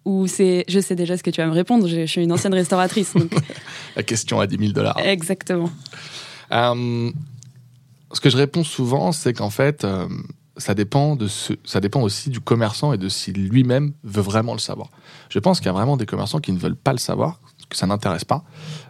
ou 0.05 0.27
c'est, 0.27 0.65
je 0.67 0.79
sais 0.79 0.95
déjà 0.95 1.17
ce 1.17 1.23
que 1.23 1.29
tu 1.29 1.41
vas 1.41 1.47
me 1.47 1.53
répondre, 1.53 1.87
je, 1.87 2.05
suis 2.05 2.21
une 2.21 2.31
ancienne 2.31 2.53
restauratrice. 2.53 3.13
La 3.95 4.03
question 4.03 4.39
à 4.39 4.47
10 4.47 4.57
000 4.57 4.71
dollars. 4.71 4.99
Exactement. 4.99 5.69
Euh, 6.51 7.11
ce 8.11 8.19
que 8.19 8.29
je 8.29 8.37
réponds 8.37 8.63
souvent, 8.63 9.11
c'est 9.11 9.33
qu'en 9.33 9.49
fait, 9.49 9.85
euh, 9.85 10.07
ça 10.57 10.73
dépend 10.73 11.15
de 11.15 11.27
ce, 11.27 11.53
ça 11.63 11.79
dépend 11.79 12.01
aussi 12.01 12.29
du 12.29 12.41
commerçant 12.41 12.93
et 12.93 12.97
de 12.97 13.09
si 13.09 13.31
lui-même 13.31 13.93
veut 14.03 14.21
vraiment 14.21 14.53
le 14.53 14.59
savoir. 14.59 14.89
Je 15.29 15.39
pense 15.39 15.59
qu'il 15.59 15.67
y 15.67 15.69
a 15.69 15.73
vraiment 15.73 15.97
des 15.97 16.05
commerçants 16.05 16.39
qui 16.39 16.51
ne 16.51 16.59
veulent 16.59 16.75
pas 16.75 16.91
le 16.91 16.99
savoir, 16.99 17.39
que 17.73 17.77
ça 17.77 17.87
n'intéresse 17.87 18.23
pas, 18.23 18.43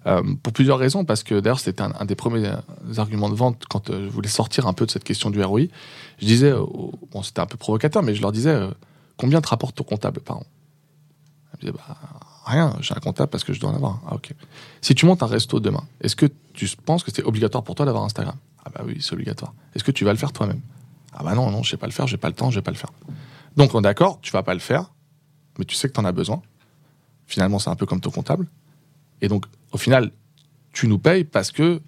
euh, 0.05 0.21
pour 0.43 0.53
plusieurs 0.53 0.77
raisons. 0.77 1.05
Parce 1.05 1.23
que 1.23 1.39
d'ailleurs, 1.39 1.59
c'était 1.59 1.81
un, 1.81 2.05
des 2.05 2.15
premiers 2.15 2.51
arguments 2.97 3.29
de 3.29 3.35
vente 3.35 3.63
quand 3.69 3.91
je 3.91 4.09
voulais 4.09 4.29
sortir 4.29 4.67
un 4.67 4.73
peu 4.73 4.85
de 4.85 4.91
cette 4.91 5.03
question 5.03 5.29
du 5.29 5.41
ROI. 5.41 5.61
Je 6.19 6.25
disais, 6.25 6.53
bon, 7.11 7.23
c'était 7.23 7.41
un 7.41 7.45
peu 7.45 7.57
provocateur, 7.57 8.03
mais 8.03 8.13
je 8.13 8.21
leur 8.21 8.31
disais, 8.31 8.57
combien 9.17 9.41
te 9.41 9.49
rapporte 9.49 9.75
ton 9.75 9.83
comptable 9.83 10.21
par 10.21 10.37
an? 10.37 10.45
Je 11.55 11.67
disais, 11.67 11.73
bah, 11.73 11.97
rien, 12.45 12.75
j'ai 12.81 12.93
un 12.95 12.99
comptable 12.99 13.29
parce 13.29 13.43
que 13.43 13.53
je 13.53 13.59
dois 13.59 13.71
en 13.71 13.75
avoir. 13.75 14.01
Ah, 14.07 14.15
ok. 14.15 14.33
Si 14.81 14.95
tu 14.95 15.05
montes 15.05 15.23
un 15.23 15.27
resto 15.27 15.59
demain, 15.59 15.83
est-ce 16.01 16.15
que 16.15 16.27
tu 16.53 16.67
penses 16.85 17.03
que 17.03 17.11
c'est 17.13 17.23
obligatoire 17.23 17.63
pour 17.63 17.75
toi 17.75 17.85
d'avoir 17.85 18.03
Instagram? 18.03 18.35
Ah 18.65 18.69
bah 18.73 18.83
oui, 18.85 18.97
c'est 19.01 19.13
obligatoire. 19.13 19.53
Est-ce 19.75 19.83
que 19.83 19.91
tu 19.91 20.05
vas 20.05 20.11
le 20.11 20.17
faire 20.17 20.31
toi-même? 20.31 20.61
Ah 21.13 21.23
bah 21.23 21.35
non, 21.35 21.51
non, 21.51 21.63
je 21.63 21.71
sais 21.71 21.77
pas 21.77 21.87
le 21.87 21.91
faire, 21.91 22.07
j'ai 22.07 22.17
pas 22.17 22.29
le 22.29 22.33
temps, 22.33 22.49
je 22.49 22.55
vais 22.55 22.61
pas 22.61 22.71
le 22.71 22.77
faire. 22.77 22.91
Donc 23.57 23.75
on 23.75 23.79
est 23.79 23.83
d'accord, 23.83 24.19
tu 24.21 24.31
vas 24.31 24.43
pas 24.43 24.53
le 24.53 24.59
faire, 24.59 24.91
mais 25.57 25.65
tu 25.65 25.75
sais 25.75 25.87
que 25.87 25.93
tu 25.93 25.99
en 25.99 26.05
as 26.05 26.11
besoin. 26.11 26.41
Finalement, 27.27 27.59
c'est 27.59 27.69
un 27.69 27.75
peu 27.75 27.85
comme 27.85 28.01
ton 28.01 28.09
comptable. 28.09 28.47
Et 29.23 29.29
donc, 29.29 29.45
au 29.71 29.77
final, 29.77 30.11
tu 30.73 30.87
nous 30.87 30.99
payes 30.99 31.23
parce 31.23 31.51
que 31.51 31.81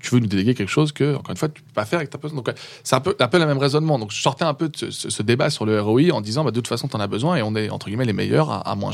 tu 0.00 0.10
veux 0.10 0.20
nous 0.20 0.26
déléguer 0.26 0.54
quelque 0.54 0.68
chose 0.68 0.90
que, 0.90 1.14
encore 1.14 1.30
une 1.30 1.36
fois, 1.36 1.48
tu 1.48 1.62
peux 1.62 1.72
pas 1.72 1.84
faire 1.84 2.00
avec 2.00 2.10
ta 2.10 2.18
personne. 2.18 2.36
Donc, 2.36 2.52
c'est 2.82 2.96
un 2.96 3.00
peu, 3.00 3.14
un 3.18 3.28
peu 3.28 3.38
le 3.38 3.46
même 3.46 3.58
raisonnement. 3.58 4.00
Donc, 4.00 4.10
je 4.10 4.20
sortais 4.20 4.44
un 4.44 4.52
peu 4.52 4.68
de 4.68 4.90
ce, 4.90 5.22
débat 5.22 5.48
sur 5.48 5.64
le 5.64 5.80
ROI 5.80 6.10
en 6.12 6.20
disant, 6.20 6.44
bah, 6.44 6.50
de 6.50 6.56
toute 6.56 6.66
façon, 6.66 6.88
tu 6.88 6.96
en 6.96 7.00
as 7.00 7.06
besoin 7.06 7.36
et 7.36 7.42
on 7.42 7.54
est, 7.54 7.70
entre 7.70 7.86
guillemets, 7.86 8.04
les 8.04 8.12
meilleurs 8.12 8.66
à, 8.66 8.74
moins, 8.74 8.90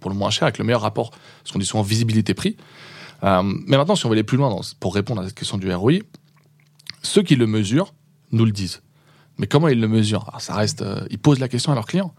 pour 0.00 0.10
le 0.10 0.16
moins 0.16 0.30
cher 0.30 0.44
avec 0.44 0.58
le 0.58 0.64
meilleur 0.64 0.80
rapport, 0.80 1.10
ce 1.42 1.52
qu'on 1.52 1.58
dit 1.58 1.66
souvent 1.66 1.82
visibilité-prix. 1.82 2.56
Euh, 3.24 3.42
mais 3.66 3.76
maintenant, 3.76 3.96
si 3.96 4.06
on 4.06 4.08
veut 4.08 4.14
aller 4.14 4.22
plus 4.22 4.38
loin 4.38 4.56
pour 4.78 4.94
répondre 4.94 5.22
à 5.22 5.26
cette 5.26 5.36
question 5.36 5.58
du 5.58 5.72
ROI, 5.72 5.94
ceux 7.02 7.22
qui 7.22 7.34
le 7.34 7.48
mesurent 7.48 7.94
nous 8.30 8.44
le 8.44 8.52
disent. 8.52 8.80
Mais 9.38 9.48
comment 9.48 9.66
ils 9.66 9.80
le 9.80 9.88
mesurent? 9.88 10.28
Alors, 10.28 10.40
ça 10.40 10.54
reste, 10.54 10.82
euh, 10.82 11.04
ils 11.10 11.18
posent 11.18 11.40
la 11.40 11.48
question 11.48 11.72
à 11.72 11.74
leurs 11.74 11.86
clients. 11.86 12.14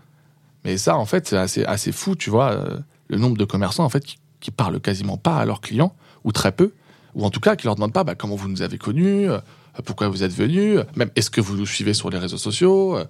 Mais 0.65 0.77
ça, 0.77 0.97
en 0.97 1.05
fait, 1.05 1.27
c'est 1.27 1.37
assez, 1.37 1.63
assez 1.63 1.93
fou, 1.93 2.15
tu 2.15 2.29
vois, 2.29 2.51
euh, 2.51 2.79
le 3.07 3.17
nombre 3.17 3.37
de 3.37 3.45
commerçants, 3.45 3.85
en 3.85 3.89
fait, 3.89 4.03
qui, 4.03 4.17
qui 4.43 4.51
parlent 4.51 4.79
quasiment 4.79 5.17
pas 5.17 5.37
à 5.37 5.45
leurs 5.45 5.61
clients, 5.61 5.95
ou 6.23 6.31
très 6.31 6.51
peu, 6.51 6.73
ou 7.15 7.25
en 7.25 7.29
tout 7.29 7.39
cas 7.39 7.55
qui 7.55 7.65
leur 7.65 7.75
demandent 7.75 7.93
pas 7.93 8.03
bah, 8.03 8.13
comment 8.13 8.35
vous 8.35 8.49
nous 8.49 8.61
avez 8.61 8.77
connus, 8.77 9.31
euh, 9.31 9.39
pourquoi 9.85 10.09
vous 10.09 10.23
êtes 10.23 10.33
venus, 10.33 10.79
même 10.95 11.09
est-ce 11.15 11.31
que 11.31 11.41
vous 11.41 11.55
nous 11.55 11.65
suivez 11.65 11.93
sur 11.93 12.09
les 12.09 12.19
réseaux 12.19 12.37
sociaux. 12.37 12.97
Euh, 12.97 13.05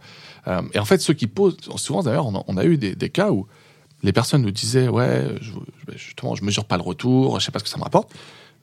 euh, 0.48 0.62
et 0.74 0.80
en 0.80 0.86
fait, 0.86 1.02
ceux 1.02 1.14
qui 1.14 1.28
posent, 1.28 1.58
souvent 1.76 2.04
d'ailleurs, 2.04 2.28
on, 2.28 2.58
a 2.58 2.66
eu 2.66 2.78
des, 2.78 3.10
cas 3.10 3.32
où 3.32 3.48
les 4.04 4.14
personnes 4.14 4.44
nous 4.44 4.52
disaient 4.52 4.88
ouais, 4.88 5.36
je, 5.42 5.52
justement, 5.98 6.36
je 6.36 6.44
mesure 6.44 6.66
pas 6.66 6.78
le 6.78 6.84
retour, 6.84 7.40
je 7.40 7.46
sais 7.46 7.52
pas 7.52 7.60
ce 7.60 7.64
que 7.64 7.70
ça 7.70 7.78
me 7.78 7.84
rapporte. 7.84 8.14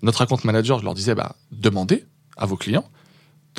Notre 0.03 0.23
account 0.23 0.39
manager, 0.45 0.79
je 0.79 0.85
leur 0.85 0.95
disais 0.95 1.15
bah, 1.15 1.35
demandez 1.51 2.07
à 2.37 2.47
vos 2.47 2.57
clients 2.57 2.85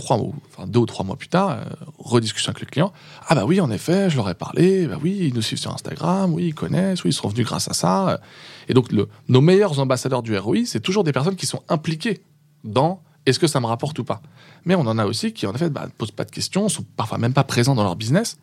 trois 0.01 0.17
mois, 0.17 0.31
enfin 0.50 0.67
deux 0.67 0.79
ou 0.79 0.86
trois 0.86 1.05
mois 1.05 1.15
plus 1.15 1.27
tard, 1.29 1.51
euh, 1.51 1.63
rediscussion 2.00 2.50
avec 2.50 2.62
le 2.62 2.67
client. 2.67 2.91
Ah 3.27 3.36
bah 3.36 3.46
oui, 3.46 3.62
en 3.62 3.72
effet, 3.72 4.10
je 4.10 4.17
leur 4.17 4.29
ai 4.29 4.34
parlé. 4.34 4.88
Bah 4.88 4.98
oui, 5.01 5.17
ils 5.22 5.34
nous 5.34 5.41
suivent 5.41 5.60
sur 5.60 5.74
Instagram. 5.74 6.34
Oui, 6.34 6.48
ils 6.48 6.53
connaissent. 6.53 7.03
Oui, 7.03 7.12
ils 7.12 7.13
sont 7.13 7.29
venus 7.29 7.46
grâce 7.46 7.70
à 7.70 7.74
ça. 7.74 8.20
Et 8.67 8.74
donc, 8.74 8.91
le, 8.91 9.08
nos 9.29 9.41
meilleurs 9.41 9.79
ambassadeurs 9.79 10.24
du 10.24 10.38
ROI, 10.38 10.65
c'est 10.65 10.79
toujours 10.79 11.03
des 11.03 11.12
personnes 11.12 11.36
qui 11.36 11.46
sont 11.46 11.63
impliquées 11.70 12.22
dans 12.63 13.01
est-ce 13.25 13.39
que 13.39 13.48
ça 13.48 13.60
me 13.60 13.67
rapporte 13.67 13.98
ou 14.00 14.03
pas. 14.03 14.22
Mais 14.65 14.75
on 14.75 14.81
en 14.81 14.98
a 14.98 15.05
aussi 15.05 15.34
qui, 15.34 15.46
en 15.46 15.53
effet, 15.53 15.70
bah, 15.70 15.86
ne 15.86 15.91
posent 15.91 16.12
pas 16.12 16.25
de 16.25 16.31
questions, 16.31 16.70
sont 16.70 16.86
parfois 16.98 17.17
même 17.17 17.34
pas 17.34 17.43
présents 17.43 17.75
dans 17.75 17.84
leur 17.84 17.96
business. 17.96 18.38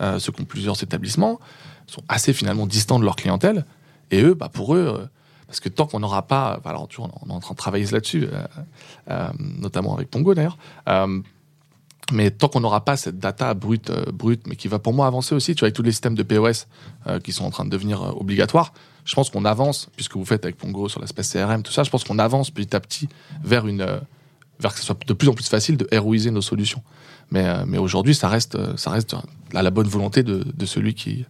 Euh, 0.00 0.18
ceux 0.18 0.32
qui 0.32 0.42
ont 0.42 0.44
plusieurs 0.44 0.80
établissements 0.82 1.40
sont 1.86 2.02
assez 2.08 2.32
finalement 2.32 2.66
distants 2.66 2.98
de 2.98 3.04
leur 3.04 3.16
clientèle. 3.16 3.64
Et 4.10 4.22
eux, 4.22 4.34
bah, 4.34 4.48
pour 4.48 4.74
eux, 4.74 5.00
euh, 5.00 5.06
parce 5.48 5.60
que 5.60 5.70
tant 5.70 5.86
qu'on 5.86 6.00
n'aura 6.00 6.22
pas, 6.26 6.60
alors 6.66 6.88
tu 6.88 6.98
vois, 6.98 7.10
on 7.22 7.30
est 7.30 7.32
en 7.32 7.40
train 7.40 7.54
de 7.54 7.58
travailler 7.58 7.86
là-dessus, 7.86 8.28
euh, 8.30 8.46
euh, 9.10 9.28
notamment 9.38 9.94
avec 9.94 10.10
Pongo 10.10 10.34
d'ailleurs. 10.34 10.58
Euh, 10.88 11.20
mais 12.12 12.30
tant 12.30 12.48
qu'on 12.48 12.60
n'aura 12.60 12.84
pas 12.84 12.98
cette 12.98 13.18
data 13.18 13.54
brute, 13.54 13.90
brute, 14.12 14.46
mais 14.46 14.56
qui 14.56 14.68
va 14.68 14.78
pour 14.78 14.92
moi 14.92 15.06
avancer 15.06 15.34
aussi, 15.34 15.54
tu 15.54 15.60
vois, 15.60 15.66
avec 15.66 15.74
tous 15.74 15.82
les 15.82 15.90
systèmes 15.90 16.14
de 16.14 16.22
POS 16.22 16.66
qui 17.22 17.32
sont 17.32 17.44
en 17.44 17.50
train 17.50 17.66
de 17.66 17.70
devenir 17.70 18.16
obligatoires, 18.18 18.72
je 19.04 19.14
pense 19.14 19.28
qu'on 19.28 19.44
avance, 19.44 19.90
puisque 19.94 20.16
vous 20.16 20.24
faites 20.24 20.44
avec 20.44 20.56
Pongo 20.56 20.88
sur 20.88 21.02
l'aspect 21.02 21.22
CRM, 21.22 21.62
tout 21.62 21.72
ça, 21.72 21.82
je 21.82 21.90
pense 21.90 22.04
qu'on 22.04 22.18
avance 22.18 22.50
petit 22.50 22.74
à 22.74 22.80
petit 22.80 23.10
vers 23.44 23.66
une, 23.66 23.86
vers 24.58 24.72
que 24.72 24.78
ce 24.80 24.86
soit 24.86 24.96
de 25.06 25.12
plus 25.12 25.28
en 25.28 25.34
plus 25.34 25.48
facile 25.48 25.76
de 25.76 25.86
héroïser 25.90 26.30
nos 26.30 26.40
solutions. 26.40 26.82
Mais, 27.30 27.66
mais 27.66 27.76
aujourd'hui, 27.76 28.14
ça 28.14 28.28
reste, 28.28 28.56
ça 28.78 28.90
reste 28.90 29.14
à 29.54 29.62
la 29.62 29.70
bonne 29.70 29.88
volonté 29.88 30.22
de, 30.22 30.46
de 30.50 30.66
celui 30.66 30.94
qui, 30.94 31.26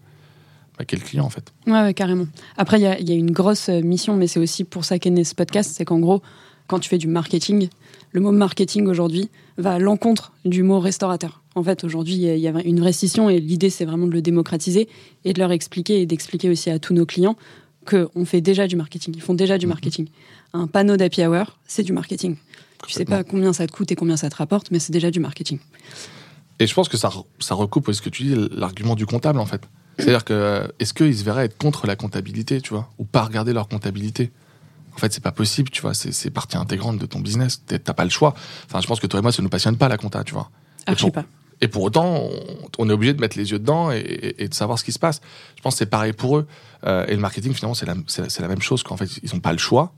à 0.79 0.85
quel 0.85 1.03
client 1.03 1.25
en 1.25 1.31
fait. 1.31 1.53
Ouais, 1.67 1.93
carrément. 1.95 2.27
Après, 2.57 2.79
il 2.79 2.83
y, 2.83 3.13
a, 3.13 3.15
une 3.17 3.33
grosse 3.33 3.69
euh, 3.69 3.81
mission, 3.81 4.17
mais 4.17 4.27
c'est 4.27 4.41
aussi 4.41 4.65
pour 4.65 4.85
ça 4.85 4.99
qu'est 4.99 5.11
né 5.11 5.25
ce 5.25 5.35
podcast, 5.35 5.73
c'est 5.75 5.85
qu'en 5.85 5.99
gros, 5.99 6.23
quand 6.67 6.79
tu 6.79 6.89
fais 6.89 6.99
du 6.99 7.09
marketing, 7.09 7.69
le 8.13 8.21
mot 8.21 8.31
marketing 8.31 8.87
aujourd'hui 8.87 9.29
va 9.57 9.75
à 9.75 9.79
l'encontre 9.79 10.33
du 10.45 10.63
mot 10.63 10.81
restaurateur. 10.81 11.43
En 11.55 11.63
fait, 11.63 11.83
aujourd'hui, 11.83 12.15
il 12.15 12.39
y, 12.39 12.49
a 12.49 12.63
une 12.65 12.79
vraie 12.79 12.93
scission 12.93 13.29
et 13.29 13.41
l'idée, 13.41 13.71
c'est 13.71 13.85
vraiment 13.85 14.07
de 14.07 14.13
le 14.13 14.23
démocratiser 14.23 14.89
et 15.25 15.33
de 15.33 15.41
leur 15.41 15.51
expliquer 15.51 16.01
et 16.01 16.07
d'expliquer 16.07 16.49
aussi 16.49 16.71
à 16.71 16.79
tous 16.79 16.95
nos 16.95 17.05
clients 17.05 17.37
qu'on 17.85 18.25
fait 18.25 18.41
déjà 18.41 18.67
du 18.67 18.77
marketing. 18.77 19.15
Ils 19.17 19.23
font 19.23 19.35
déjà 19.35 19.59
du 19.59 19.67
mhm. 19.67 19.71
marketing. 19.71 20.09
Un 20.53 20.67
panneau 20.67 20.97
d'happy 20.97 21.27
hour, 21.27 21.59
c'est 21.67 21.83
du 21.83 21.93
marketing. 21.93 22.37
Tu 22.87 22.93
sais 22.93 23.05
pas 23.05 23.25
combien 23.25 23.53
ça 23.53 23.67
te 23.67 23.73
coûte 23.73 23.91
et 23.91 23.97
combien 23.97 24.17
ça 24.17 24.31
te 24.31 24.37
rapporte, 24.37 24.71
mais 24.71 24.79
c'est 24.79 24.93
déjà 24.93 25.11
du 25.11 25.19
marketing. 25.19 25.59
Et 26.61 26.67
je 26.67 26.75
pense 26.75 26.89
que 26.89 26.97
ça, 26.97 27.11
ça 27.41 27.55
recoupe 27.55 27.93
ce 27.93 28.01
que 28.01 28.09
tu 28.09 28.23
dis, 28.23 28.35
l'argument 28.53 28.95
du 28.95 29.07
comptable, 29.07 29.41
en 29.41 29.47
fait. 29.47 29.63
C'est-à-dire 29.99 30.25
que, 30.25 30.73
est-ce 30.79 30.95
qu'ils 30.95 31.17
se 31.17 31.25
verraient 31.25 31.47
être 31.47 31.59
contre 31.59 31.87
la 31.87 31.97
comptabilité, 31.97 32.61
tu 32.61 32.71
vois, 32.71 32.91
ou 32.99 33.05
pas 33.05 33.23
regarder 33.23 33.53
leur 33.53 33.69
comptabilité? 33.69 34.31
En 34.95 34.99
fait, 34.99 35.13
c'est 35.13 35.23
pas 35.23 35.33
possible, 35.33 35.71
tu 35.71 35.83
vois, 35.83 35.95
c'est 35.95 36.31
partie 36.31 36.57
intégrante 36.57 36.99
de 36.99 37.07
ton 37.07 37.21
business. 37.21 37.63
T'as 37.67 37.79
pas 37.79 38.05
le 38.05 38.11
choix. 38.11 38.35
Enfin, 38.67 38.81
je 38.81 38.87
pense 38.87 39.01
que 39.01 39.07
toi 39.07 39.21
et 39.21 39.23
moi, 39.23 39.33
ça 39.33 39.43
nous 39.43 39.49
passionne 39.49 39.77
pas 39.77 39.89
la 39.89 39.97
compta, 39.97 40.25
tu 40.25 40.35
vois. 40.35 40.51
Ah, 40.87 40.95
je 40.97 41.05
sais 41.05 41.11
pas. 41.11 41.25
Et 41.61 41.69
pour 41.69 41.83
autant, 41.83 42.29
on, 42.79 42.89
est 42.89 42.93
obligé 42.93 43.15
de 43.15 43.21
mettre 43.21 43.37
les 43.37 43.51
yeux 43.51 43.59
dedans 43.59 43.91
et, 43.91 44.49
de 44.49 44.55
savoir 44.55 44.79
ce 44.79 44.85
qui 44.85 44.93
se 44.93 44.99
passe. 44.99 45.21
Je 45.57 45.63
pense 45.63 45.75
que 45.75 45.79
c'est 45.79 45.87
pareil 45.87 46.13
pour 46.13 46.39
eux. 46.39 46.47
Euh, 46.85 47.05
et 47.09 47.15
le 47.15 47.21
marketing, 47.21 47.53
finalement, 47.53 47.75
c'est 47.75 47.87
la, 47.87 47.95
la, 47.95 48.49
même 48.49 48.63
chose 48.63 48.83
qu'en 48.83 48.97
fait, 48.97 49.09
ils 49.23 49.35
n'ont 49.35 49.41
pas 49.41 49.53
le 49.53 49.59
choix 49.59 49.93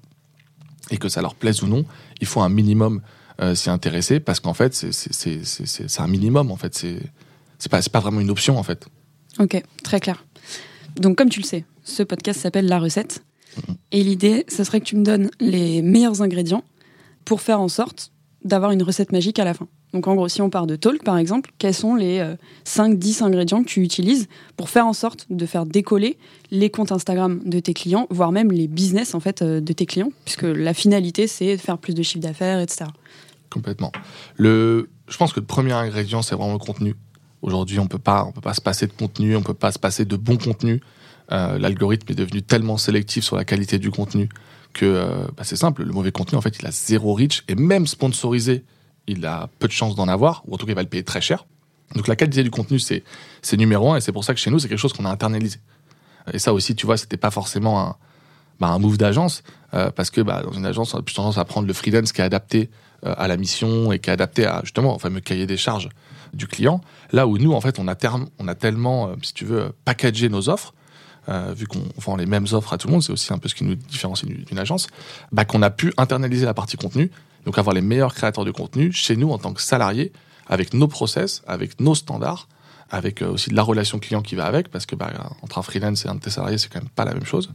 et 0.91 0.97
que 0.97 1.09
ça 1.09 1.21
leur 1.21 1.35
plaise 1.35 1.63
ou 1.63 1.67
non, 1.67 1.85
il 2.21 2.27
faut 2.27 2.41
un 2.41 2.49
minimum 2.49 3.03
euh, 3.41 3.55
s'y 3.55 3.71
intéresser 3.71 4.21
parce 4.21 4.41
qu'en 4.41 4.55
fait, 4.55 4.75
c'est 4.75 6.01
un 6.01 6.09
minimum. 6.09 6.51
En 6.51 6.57
fait, 6.57 6.75
c'est 7.59 7.69
pas, 7.71 7.81
pas 7.83 8.01
vraiment 8.01 8.21
une 8.21 8.31
option 8.31 8.59
en 8.59 8.63
fait. 8.63 8.87
Ok, 9.39 9.63
très 9.83 10.01
clair. 10.01 10.25
Donc, 10.97 11.17
comme 11.17 11.29
tu 11.29 11.41
le 11.41 11.47
sais, 11.47 11.65
ce 11.85 12.03
podcast 12.03 12.41
s'appelle 12.41 12.67
La 12.67 12.79
recette. 12.79 13.23
Et 13.93 14.03
l'idée, 14.03 14.45
ce 14.49 14.65
serait 14.65 14.81
que 14.81 14.87
tu 14.87 14.97
me 14.97 15.05
donnes 15.05 15.31
les 15.41 15.83
meilleurs 15.83 16.23
ingrédients 16.23 16.65
pour 17.25 17.41
faire 17.41 17.61
en 17.61 17.69
sorte 17.69 18.13
d'avoir 18.45 18.71
une 18.71 18.83
recette 18.83 19.13
magique 19.13 19.39
à 19.39 19.45
la 19.45 19.55
fin. 19.55 19.69
Donc 19.93 20.07
en 20.07 20.15
gros, 20.15 20.29
si 20.29 20.41
on 20.41 20.51
part 20.51 20.67
de 20.67 20.77
Talk 20.77 21.03
par 21.03 21.19
exemple, 21.19 21.51
quels 21.59 21.75
sont 21.75 21.95
les 21.95 22.25
5-10 22.65 23.23
euh, 23.23 23.27
ingrédients 23.27 23.63
que 23.63 23.69
tu 23.69 23.83
utilises 23.83 24.29
pour 24.57 24.71
faire 24.71 24.87
en 24.87 24.93
sorte 24.93 25.27
de 25.31 25.47
faire 25.47 25.67
décoller 25.67 26.17
les 26.51 26.71
comptes 26.71 26.93
Instagram 26.93 27.41
de 27.45 27.59
tes 27.59 27.75
clients, 27.75 28.07
voire 28.11 28.31
même 28.31 28.53
les 28.53 28.69
business 28.69 29.15
en 29.15 29.21
fait 29.21 29.43
euh, 29.43 29.61
de 29.61 29.73
tes 29.73 29.87
clients, 29.87 30.13
puisque 30.25 30.45
la 30.45 30.75
finalité 30.75 31.27
c'est 31.27 31.57
de 31.57 31.61
faire 31.61 31.79
plus 31.79 31.95
de 31.95 32.03
chiffre 32.03 32.23
d'affaires, 32.23 32.61
etc. 32.61 32.85
Complètement. 33.51 33.91
Le, 34.37 34.89
je 35.09 35.17
pense 35.17 35.33
que 35.33 35.41
le 35.41 35.47
premier 35.47 35.73
ingrédient 35.73 36.23
c'est 36.23 36.37
vraiment 36.37 36.53
le 36.53 36.59
contenu. 36.59 36.95
Aujourd'hui, 37.43 37.79
on 37.79 37.87
peut 37.87 37.99
pas, 37.99 38.25
on 38.25 38.33
peut 38.33 38.41
pas 38.41 38.55
se 38.55 38.61
passer 38.61 38.87
de 38.87 38.93
contenu, 38.93 39.35
on 39.37 39.43
peut 39.43 39.55
pas 39.55 39.73
se 39.73 39.79
passer 39.79 40.05
de 40.05 40.17
bon 40.17 40.37
contenu. 40.37 40.81
Euh, 41.33 41.59
l'algorithme 41.59 42.13
est 42.13 42.17
devenu 42.17 42.43
tellement 42.43 42.77
sélectif 42.77 43.25
sur 43.25 43.37
la 43.37 43.45
qualité 43.45 43.79
du 43.79 43.91
contenu 43.91 44.29
que 44.73 44.85
euh, 44.85 45.27
bah, 45.37 45.45
c'est 45.45 45.57
simple. 45.57 45.85
Le 45.85 45.93
mauvais 45.93 46.13
contenu, 46.13 46.37
en 46.37 46.41
fait, 46.41 46.59
il 46.59 46.67
a 46.67 46.71
zéro 46.71 47.15
reach 47.15 47.45
et 47.49 47.55
même 47.55 47.87
sponsorisé, 47.87 48.65
il 49.07 49.25
a 49.25 49.49
peu 49.59 49.69
de 49.69 49.73
chances 49.73 49.95
d'en 49.95 50.09
avoir 50.09 50.43
ou 50.47 50.55
en 50.55 50.59
tout 50.59 50.67
cas, 50.67 50.73
il 50.73 50.77
va 50.77 50.83
le 50.83 50.89
payer 50.89 51.05
très 51.05 51.21
cher. 51.21 51.47
Donc 51.95 52.09
la 52.09 52.17
qualité 52.17 52.43
du 52.43 52.51
contenu, 52.51 52.79
c'est 52.79 53.03
c'est 53.43 53.57
numéro 53.57 53.93
un 53.93 53.97
et 53.97 54.01
c'est 54.01 54.13
pour 54.13 54.23
ça 54.23 54.35
que 54.35 54.41
chez 54.41 54.51
nous, 54.51 54.59
c'est 54.59 54.69
quelque 54.69 54.79
chose 54.79 54.93
qu'on 54.93 55.07
a 55.07 55.11
internalisé. 55.11 55.59
Et 56.33 56.39
ça 56.39 56.53
aussi, 56.53 56.77
tu 56.77 56.87
vois, 56.87 56.97
c'était 56.97 57.17
pas 57.17 57.31
forcément 57.31 57.81
un, 57.81 57.97
bah, 58.61 58.69
un 58.69 58.79
move 58.79 58.99
d'agence 58.99 59.43
euh, 59.75 59.91
parce 59.91 60.11
que 60.11 60.21
bah, 60.21 60.43
dans 60.45 60.53
une 60.53 60.67
agence, 60.67 60.95
on 60.95 60.99
a 60.99 61.03
plus 61.03 61.15
tendance 61.15 61.39
à 61.39 61.45
prendre 61.45 61.67
le 61.67 61.73
freelance 61.73 62.13
qui 62.13 62.21
est 62.21 62.25
adapté 62.25 62.71
à 63.03 63.29
la 63.29 63.39
mission 63.39 63.93
et 63.93 63.99
qui 63.99 64.11
est 64.11 64.13
adapté 64.13 64.45
à 64.45 64.61
justement 64.63 64.97
au 64.97 64.99
fameux 64.99 65.21
cahier 65.21 65.47
des 65.47 65.57
charges 65.57 65.89
du 66.33 66.47
client. 66.47 66.81
Là 67.13 67.27
où 67.27 67.39
nous, 67.39 67.53
en 67.53 67.61
fait, 67.61 67.79
on 67.79 67.89
a, 67.89 67.95
tellement, 67.95 69.09
euh, 69.09 69.15
si 69.23 69.35
tu 69.35 69.45
veux, 69.45 69.73
packagé 69.85 70.29
nos 70.29 70.49
offres, 70.49 70.75
euh, 71.29 71.53
vu 71.55 71.67
qu'on 71.67 71.83
vend 71.97 72.17
les 72.17 72.27
mêmes 72.27 72.47
offres 72.53 72.73
à 72.73 72.79
tout 72.79 72.89
le 72.89 72.93
monde, 72.93 73.03
c'est 73.03 73.13
aussi 73.13 73.33
un 73.33 73.39
peu 73.39 73.49
ce 73.49 73.55
qui 73.55 73.65
nous 73.65 73.75
différencie 73.75 74.31
d'une 74.31 74.59
agence, 74.59 74.89
bah, 75.33 75.45
qu'on 75.45 75.63
a 75.63 75.71
pu 75.71 75.93
internaliser 75.97 76.47
la 76.47 76.55
partie 76.55 76.77
contenu, 76.77 77.11
donc 77.45 77.59
avoir 77.59 77.75
les 77.75 77.83
meilleurs 77.83 78.15
créateurs 78.15 78.45
de 78.45 78.51
contenu 78.51 78.93
chez 78.93 79.17
nous 79.17 79.31
en 79.31 79.39
tant 79.39 79.53
que 79.53 79.63
salariés, 79.63 80.13
avec 80.47 80.75
nos 80.75 80.89
process, 80.89 81.43
avec 81.47 81.79
nos 81.81 81.95
standards, 81.95 82.49
avec 82.91 83.23
euh, 83.23 83.31
aussi 83.31 83.51
de 83.51 83.55
la 83.55 83.63
relation 83.63 83.99
client 83.99 84.23
qui 84.23 84.35
va 84.35 84.47
avec, 84.47 84.69
parce 84.69 84.87
que 84.87 84.97
bah, 84.97 85.13
entre 85.43 85.59
un 85.59 85.63
freelance 85.63 86.05
et 86.05 86.09
un 86.09 86.17
de 86.17 86.21
tes 86.21 86.31
salariés, 86.31 86.59
c'est 86.59 86.73
quand 86.73 86.81
même 86.81 86.89
pas 86.89 87.05
la 87.05 87.15
même 87.15 87.27
chose. 87.27 87.51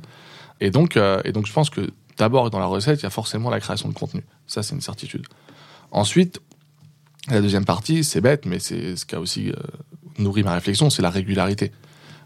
Et 0.62 0.70
donc, 0.70 0.98
et 1.26 1.34
donc 1.34 1.46
je 1.48 1.52
pense 1.52 1.70
que 1.70 1.90
d'abord 2.18 2.50
dans 2.50 2.60
la 2.60 2.66
recette, 2.66 3.02
il 3.02 3.04
y 3.04 3.08
a 3.08 3.10
forcément 3.10 3.50
la 3.50 3.60
création 3.60 3.90
de 3.90 3.94
contenu. 3.94 4.24
Ça, 4.48 4.64
c'est 4.64 4.74
une 4.74 4.80
certitude. 4.80 5.28
Ensuite, 5.92 6.40
La 7.30 7.42
deuxième 7.42 7.66
partie, 7.66 8.04
c'est 8.04 8.22
bête, 8.22 8.46
mais 8.46 8.60
c'est 8.60 8.96
ce 8.96 9.06
qui 9.06 9.16
a 9.16 9.20
aussi 9.20 9.50
euh, 9.50 9.56
nourri 10.20 10.44
ma 10.44 10.54
réflexion, 10.54 10.90
c'est 10.90 11.02
la 11.02 11.10
régularité. 11.10 11.72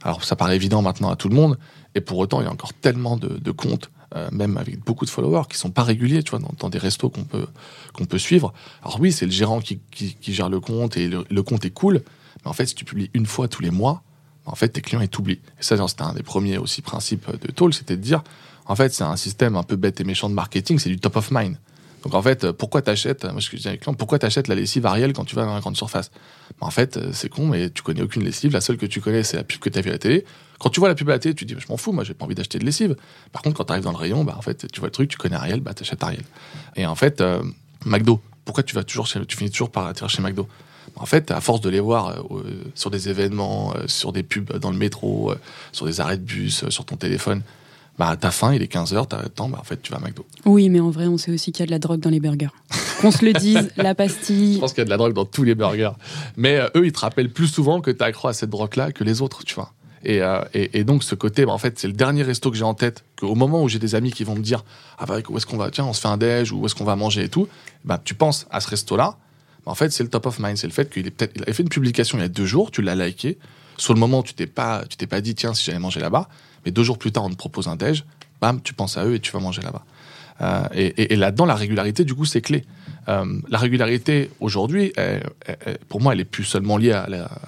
Alors 0.03 0.23
ça 0.23 0.35
paraît 0.35 0.55
évident 0.55 0.81
maintenant 0.81 1.09
à 1.09 1.15
tout 1.15 1.29
le 1.29 1.35
monde, 1.35 1.57
et 1.95 2.01
pour 2.01 2.17
autant, 2.17 2.41
il 2.41 2.45
y 2.45 2.47
a 2.47 2.51
encore 2.51 2.73
tellement 2.73 3.15
de, 3.15 3.51
comptes, 3.51 3.91
euh, 4.15 4.29
même 4.31 4.57
avec 4.57 4.83
beaucoup 4.83 5.05
de 5.05 5.09
followers, 5.09 5.43
qui 5.49 5.57
sont 5.57 5.71
pas 5.71 5.83
réguliers, 5.83 6.21
tu 6.23 6.31
vois, 6.31 6.39
dans, 6.39 6.69
des 6.69 6.77
restos 6.77 7.09
qu'on 7.09 7.23
peut, 7.23 7.47
peut 7.93 8.17
suivre. 8.17 8.53
Alors 8.81 8.99
oui, 8.99 9.11
c'est 9.11 9.25
le 9.25 9.31
gérant 9.31 9.61
qui, 9.61 9.79
gère 10.21 10.49
le 10.49 10.59
compte, 10.59 10.97
et 10.97 11.07
le, 11.07 11.43
compte 11.43 11.63
est 11.63 11.71
cool, 11.71 12.01
mais 12.43 12.49
en 12.49 12.53
fait, 12.53 12.65
si 12.65 12.75
tu 12.75 12.83
publies 12.83 13.09
une 13.13 13.25
fois 13.25 13.47
tous 13.47 13.61
les 13.61 13.71
mois, 13.71 14.03
en 14.45 14.55
fait, 14.55 14.69
tes 14.69 14.81
clients, 14.81 15.01
ils 15.01 15.09
t'oublient. 15.09 15.41
Et 15.59 15.63
ça, 15.63 15.75
c'était 15.87 16.01
un 16.01 16.13
des 16.13 16.23
premiers 16.23 16.57
aussi 16.57 16.81
principes 16.81 17.29
de 17.39 17.51
Toll, 17.51 17.73
c'était 17.73 17.95
de 17.95 18.01
dire, 18.01 18.23
en 18.65 18.75
fait, 18.75 18.93
c'est 18.93 19.03
un 19.03 19.15
système 19.15 19.55
un 19.55 19.63
peu 19.63 19.77
bête 19.77 20.01
et 20.01 20.03
méchant 20.03 20.29
de 20.29 20.33
marketing, 20.33 20.77
c'est 20.77 20.89
du 20.89 20.99
top 20.99 21.15
of 21.15 21.31
mind. 21.31 21.57
Donc 22.03 22.13
en 22.13 22.21
fait, 22.21 22.51
pourquoi 22.51 22.81
t'achètes, 22.81 23.25
moi 23.25 23.93
pourquoi 23.97 24.19
t'achètes 24.19 24.47
la 24.47 24.55
lessive 24.55 24.85
Ariel 24.85 25.13
quand 25.13 25.25
tu 25.25 25.35
vas 25.35 25.45
dans 25.45 25.53
la 25.53 25.59
grande 25.59 25.77
surface? 25.77 26.11
Bah, 26.59 26.67
En 26.67 26.71
fait, 26.71 26.99
c'est 27.13 27.29
con, 27.29 27.47
mais 27.47 27.69
tu 27.69 27.81
connais 27.83 28.01
aucune 28.01 28.23
lessive. 28.23 28.53
La 28.53 28.61
seule 28.61 28.77
que 28.77 28.85
tu 28.85 29.01
connais, 29.01 29.23
c'est 29.23 29.37
la 29.37 29.43
pub 29.43 29.59
que 29.59 29.69
t'as 29.69 29.81
vue 29.81 29.89
à 29.89 29.93
la 29.93 29.99
télé. 29.99 30.25
Quand 30.59 30.69
tu 30.69 30.79
vois 30.79 30.89
la 30.89 30.95
pub 30.95 31.09
à 31.09 31.13
la 31.13 31.19
télé, 31.19 31.33
tu 31.35 31.45
te 31.45 31.53
dis, 31.53 31.59
je 31.59 31.67
m'en 31.69 31.77
fous, 31.77 31.93
moi 31.93 32.03
j'ai 32.03 32.13
pas 32.13 32.25
envie 32.25 32.35
d'acheter 32.35 32.59
de 32.59 32.65
lessive. 32.65 32.95
Par 33.31 33.41
contre, 33.41 33.57
quand 33.57 33.65
t'arrives 33.65 33.83
dans 33.83 33.91
le 33.91 33.97
rayon, 33.97 34.23
bah 34.23 34.35
en 34.37 34.41
fait, 34.41 34.67
tu 34.71 34.79
vois 34.79 34.87
le 34.87 34.91
truc, 34.91 35.09
tu 35.09 35.17
connais 35.17 35.35
Ariel, 35.35 35.61
bah 35.61 35.73
t'achètes 35.73 36.03
Ariel. 36.03 36.23
Et 36.75 36.85
en 36.85 36.95
fait, 36.95 37.21
euh, 37.21 37.41
McDo, 37.85 38.21
pourquoi 38.43 38.63
tu 38.63 38.75
vas 38.75 38.83
toujours 38.83 39.07
chez, 39.07 39.25
tu 39.25 39.37
finis 39.37 39.51
toujours 39.51 39.71
par 39.71 39.85
atterrir 39.85 40.09
chez 40.09 40.21
McDo? 40.21 40.47
En 40.95 41.05
fait, 41.05 41.31
à 41.31 41.39
force 41.39 41.61
de 41.61 41.69
les 41.69 41.79
voir 41.79 42.09
euh, 42.09 42.43
sur 42.75 42.89
des 42.89 43.07
événements, 43.09 43.73
euh, 43.75 43.87
sur 43.87 44.11
des 44.11 44.23
pubs 44.23 44.57
dans 44.57 44.71
le 44.71 44.77
métro, 44.77 45.33
sur 45.71 45.85
des 45.85 46.01
arrêts 46.01 46.17
de 46.17 46.23
bus, 46.23 46.67
sur 46.69 46.83
ton 46.85 46.97
téléphone, 46.97 47.41
bah 47.99 48.15
t'as 48.17 48.31
faim, 48.31 48.53
il 48.55 48.61
est 48.61 48.73
15h, 48.73 49.07
t'as 49.09 49.21
le 49.21 49.27
temps, 49.27 49.49
bah 49.49 49.57
en 49.59 49.65
fait 49.65 49.81
tu 49.81 49.91
vas 49.91 49.97
à 49.97 50.01
McDo. 50.01 50.25
Oui, 50.45 50.69
mais 50.69 50.79
en 50.79 50.89
vrai, 50.89 51.07
on 51.07 51.17
sait 51.17 51.31
aussi 51.31 51.51
qu'il 51.51 51.59
y 51.59 51.63
a 51.63 51.65
de 51.65 51.71
la 51.71 51.79
drogue 51.79 51.99
dans 51.99 52.09
les 52.09 52.21
burgers. 52.21 52.47
Qu'on 53.01 53.11
se 53.11 53.25
le 53.25 53.33
dise, 53.33 53.71
la 53.77 53.93
pastille. 53.93 54.55
Je 54.55 54.59
pense 54.59 54.71
qu'il 54.71 54.79
y 54.79 54.83
a 54.83 54.85
de 54.85 54.89
la 54.89 54.95
drogue 54.95 55.13
dans 55.13 55.25
tous 55.25 55.43
les 55.43 55.53
burgers. 55.53 55.91
Mais 56.37 56.55
euh, 56.55 56.69
eux, 56.77 56.85
ils 56.85 56.93
te 56.93 56.99
rappellent 56.99 57.31
plus 57.31 57.47
souvent 57.47 57.81
que 57.81 57.91
t'as 57.91 58.05
accro 58.05 58.29
à 58.29 58.33
cette 58.33 58.49
drogue-là 58.49 58.93
que 58.93 59.03
les 59.03 59.21
autres, 59.21 59.43
tu 59.43 59.53
vois. 59.53 59.73
Et, 60.05 60.21
euh, 60.21 60.39
et, 60.53 60.79
et, 60.79 60.85
donc 60.85 61.03
ce 61.03 61.13
côté, 61.13 61.45
bah, 61.45 61.51
en 61.51 61.57
fait, 61.57 61.77
c'est 61.77 61.87
le 61.87 61.93
dernier 61.93 62.23
resto 62.23 62.49
que 62.49 62.55
j'ai 62.55 62.63
en 62.63 62.73
tête. 62.73 63.03
Qu'au 63.19 63.35
moment 63.35 63.61
où 63.61 63.67
j'ai 63.67 63.79
des 63.79 63.95
amis 63.95 64.13
qui 64.13 64.23
vont 64.23 64.35
me 64.35 64.41
dire, 64.41 64.63
ah 64.97 65.05
bah 65.05 65.17
où 65.27 65.37
est-ce 65.37 65.45
qu'on 65.45 65.57
va, 65.57 65.69
tiens, 65.69 65.83
on 65.83 65.91
se 65.91 65.99
fait 65.99 66.07
un 66.07 66.15
déj 66.15 66.53
ou 66.53 66.61
où 66.61 66.65
est-ce 66.65 66.75
qu'on 66.75 66.85
va 66.85 66.95
manger 66.95 67.23
et 67.23 67.29
tout, 67.29 67.49
bah 67.83 67.99
tu 68.01 68.13
penses 68.13 68.47
à 68.49 68.61
ce 68.61 68.69
resto-là. 68.69 69.17
Bah, 69.65 69.71
en 69.73 69.75
fait, 69.75 69.91
c'est 69.91 70.03
le 70.03 70.09
top 70.09 70.25
of 70.25 70.39
mind, 70.39 70.57
c'est 70.57 70.67
le 70.67 70.73
fait 70.73 70.89
qu'il 70.89 71.05
est 71.05 71.11
peut-être, 71.11 71.33
il 71.35 71.41
avait 71.41 71.51
fait 71.51 71.63
une 71.63 71.69
publication 71.69 72.17
il 72.17 72.21
y 72.21 72.23
a 72.23 72.29
deux 72.29 72.45
jours, 72.45 72.71
tu 72.71 72.81
l'as 72.81 72.95
liké. 72.95 73.37
Sur 73.77 73.93
le 73.93 73.99
moment, 73.99 74.23
tu 74.23 74.33
t'es 74.33 74.47
pas, 74.47 74.83
tu 74.89 74.95
t'es 74.95 75.07
pas 75.07 75.19
dit, 75.19 75.35
tiens, 75.35 75.53
si 75.53 75.65
j'allais 75.65 75.79
manger 75.79 75.99
là-bas. 75.99 76.29
Mais 76.65 76.71
deux 76.71 76.83
jours 76.83 76.97
plus 76.97 77.11
tard, 77.11 77.25
on 77.25 77.29
te 77.29 77.35
propose 77.35 77.67
un 77.67 77.75
déj 77.75 78.03
bam, 78.41 78.61
tu 78.61 78.73
penses 78.73 78.97
à 78.97 79.05
eux 79.05 79.15
et 79.15 79.19
tu 79.19 79.31
vas 79.31 79.39
manger 79.39 79.61
là-bas. 79.61 79.83
Euh, 80.41 80.67
et, 80.73 81.15
là-dedans, 81.15 81.45
la 81.45 81.55
régularité, 81.55 82.05
du 82.05 82.15
coup, 82.15 82.25
c'est 82.25 82.41
clé. 82.41 82.63
Euh, 83.09 83.25
la 83.49 83.57
régularité, 83.57 84.29
aujourd'hui, 84.39 84.93
pour 85.89 86.01
moi, 86.01 86.13
elle 86.13 86.21
est 86.21 86.25
plus 86.25 86.45
seulement 86.45 86.77
liée 86.77 86.99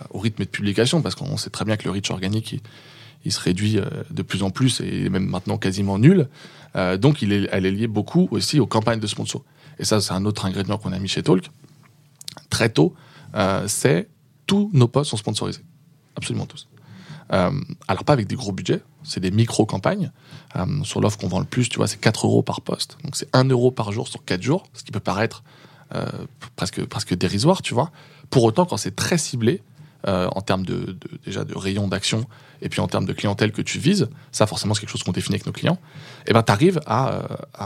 au 0.10 0.20
rythme 0.20 0.44
de 0.44 0.50
publication, 0.50 1.02
parce 1.02 1.16
qu'on 1.16 1.38
sait 1.38 1.50
très 1.50 1.66
bien 1.66 1.78
que 1.78 1.86
le 1.86 1.92
reach 1.92 2.12
organique, 2.12 2.62
il, 3.24 3.32
se 3.32 3.40
réduit 3.40 3.78
euh, 3.78 3.86
de 4.10 4.24
plus 4.24 4.44
en 4.44 4.50
plus 4.50 4.82
et 4.82 5.08
même 5.10 5.26
maintenant 5.26 5.58
quasiment 5.58 5.98
nul. 5.98 6.28
donc, 6.98 7.24
elle 7.24 7.66
est 7.66 7.72
liée 7.72 7.88
beaucoup 7.88 8.28
aussi 8.32 8.60
aux 8.60 8.68
campagnes 8.68 9.00
de 9.00 9.08
sponsors. 9.08 9.44
Et 9.80 9.86
ça, 9.86 10.02
c'est 10.02 10.14
un 10.14 10.26
autre 10.26 10.46
ingrédient 10.46 10.78
qu'on 10.78 10.92
a 10.92 11.00
mis 11.00 11.08
chez 11.08 11.24
Talk. 11.24 11.50
Très 12.50 12.70
tôt, 12.70 12.94
c'est 13.68 14.10
tous 14.48 14.70
nos 14.74 14.88
posts 14.88 15.12
sont 15.12 15.18
sponsorisés. 15.18 15.62
Absolument 16.18 16.46
tous. 16.46 16.68
Euh, 17.34 17.52
alors 17.88 18.04
pas 18.04 18.14
avec 18.14 18.28
des 18.28 18.36
gros 18.36 18.52
budgets, 18.52 18.82
c'est 19.04 19.20
des 19.20 19.32
micro-campagnes. 19.32 20.12
Euh, 20.56 20.66
sur 20.84 21.02
l'offre 21.02 21.18
qu'on 21.18 21.28
vend 21.28 21.40
le 21.40 21.46
plus, 21.46 21.70
tu 21.70 21.78
vois, 21.78 21.88
c'est 21.88 22.00
4 22.00 22.28
euros 22.28 22.44
par 22.44 22.62
poste. 22.62 22.98
Donc 23.04 23.16
c'est 23.16 23.34
1 23.36 23.46
euro 23.50 23.72
par 23.72 23.92
jour 23.92 24.08
sur 24.08 24.24
4 24.24 24.42
jours, 24.42 24.64
ce 24.74 24.84
qui 24.84 24.92
peut 24.92 25.00
paraître 25.00 25.44
euh, 25.96 26.06
presque, 26.56 26.84
presque 26.86 27.16
dérisoire, 27.16 27.62
tu 27.62 27.74
vois. 27.74 27.92
Pour 28.30 28.44
autant, 28.44 28.66
quand 28.66 28.78
c'est 28.78 28.96
très 28.96 29.18
ciblé, 29.18 29.62
en 30.04 30.42
termes 30.42 30.66
de, 30.66 30.98
déjà 31.24 31.44
de 31.44 31.56
rayon 31.56 31.88
d'action 31.88 32.26
et 32.64 32.70
puis 32.70 32.80
en 32.80 32.88
termes 32.88 33.06
de 33.06 33.14
clientèle 33.14 33.52
que 33.52 33.62
tu 33.62 33.78
vises, 33.78 34.10
ça 34.32 34.48
forcément 34.48 34.74
c'est 34.74 34.80
quelque 34.80 34.90
chose 34.90 35.04
qu'on 35.04 35.12
définit 35.12 35.36
avec 35.36 35.46
nos 35.46 35.52
clients, 35.52 35.78
et 36.26 36.30
eh 36.30 36.34
ben 36.34 36.42
tu 36.42 36.52
arrives 36.52 36.82
à, 36.88 37.22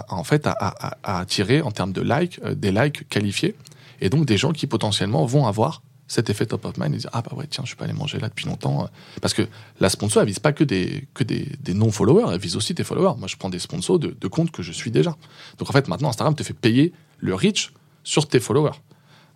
en 0.09 0.25
fait 0.25 0.45
à, 0.45 0.97
attirer 1.01 1.61
en 1.61 1.71
termes 1.71 1.93
de 1.93 2.01
likes 2.01 2.43
des 2.45 2.73
likes 2.73 3.07
qualifiés 3.07 3.55
et 4.01 4.09
donc 4.09 4.25
des 4.25 4.35
gens 4.35 4.51
qui 4.51 4.67
potentiellement 4.67 5.25
vont 5.25 5.47
avoir 5.47 5.81
cet 6.07 6.29
effet 6.29 6.45
top 6.45 6.65
of 6.65 6.77
mind 6.77 6.93
et 6.93 6.97
dire 6.97 7.09
ah 7.13 7.21
bah 7.21 7.31
ouais 7.35 7.47
tiens 7.47 7.63
je 7.63 7.69
suis 7.69 7.75
pas 7.75 7.85
allé 7.85 7.93
manger 7.93 8.19
là 8.19 8.29
depuis 8.29 8.45
longtemps 8.45 8.83
euh. 8.83 8.87
parce 9.21 9.33
que 9.33 9.47
la 9.79 9.89
sponsor 9.89 10.21
elle 10.21 10.27
vise 10.27 10.39
pas 10.39 10.53
que 10.53 10.63
des 10.63 11.07
que 11.13 11.23
des, 11.23 11.49
des 11.59 11.73
non 11.73 11.91
followers 11.91 12.31
elle 12.31 12.39
vise 12.39 12.55
aussi 12.55 12.75
tes 12.75 12.83
followers. 12.83 13.17
Moi 13.17 13.27
je 13.27 13.35
prends 13.35 13.49
des 13.49 13.59
sponsors 13.59 13.99
de, 13.99 14.15
de 14.19 14.27
comptes 14.27 14.51
que 14.51 14.61
je 14.61 14.71
suis 14.71 14.91
déjà. 14.91 15.15
Donc 15.57 15.69
en 15.69 15.73
fait 15.73 15.87
maintenant 15.87 16.09
Instagram 16.09 16.35
te 16.35 16.43
fait 16.43 16.53
payer 16.53 16.93
le 17.17 17.33
reach 17.33 17.73
sur 18.03 18.27
tes 18.27 18.39
followers. 18.39 18.77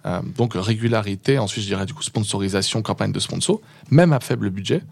Euh, 0.05 0.21
donc 0.37 0.53
régularité 0.55 1.39
ensuite 1.39 1.63
je 1.63 1.69
dirais 1.69 1.85
du 1.85 1.93
coup 1.93 2.03
sponsorisation 2.03 2.81
campagne 2.81 3.11
de 3.11 3.19
sponsor 3.19 3.61
même 3.89 4.13
à 4.13 4.19
faible 4.19 4.49
budget. 4.51 4.83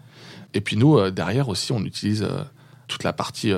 Et 0.54 0.60
puis 0.60 0.76
nous 0.76 0.98
euh, 0.98 1.10
derrière 1.10 1.48
aussi 1.48 1.70
on 1.70 1.84
utilise 1.84 2.26
toute 2.88 3.04
la 3.04 3.12
partie 3.12 3.52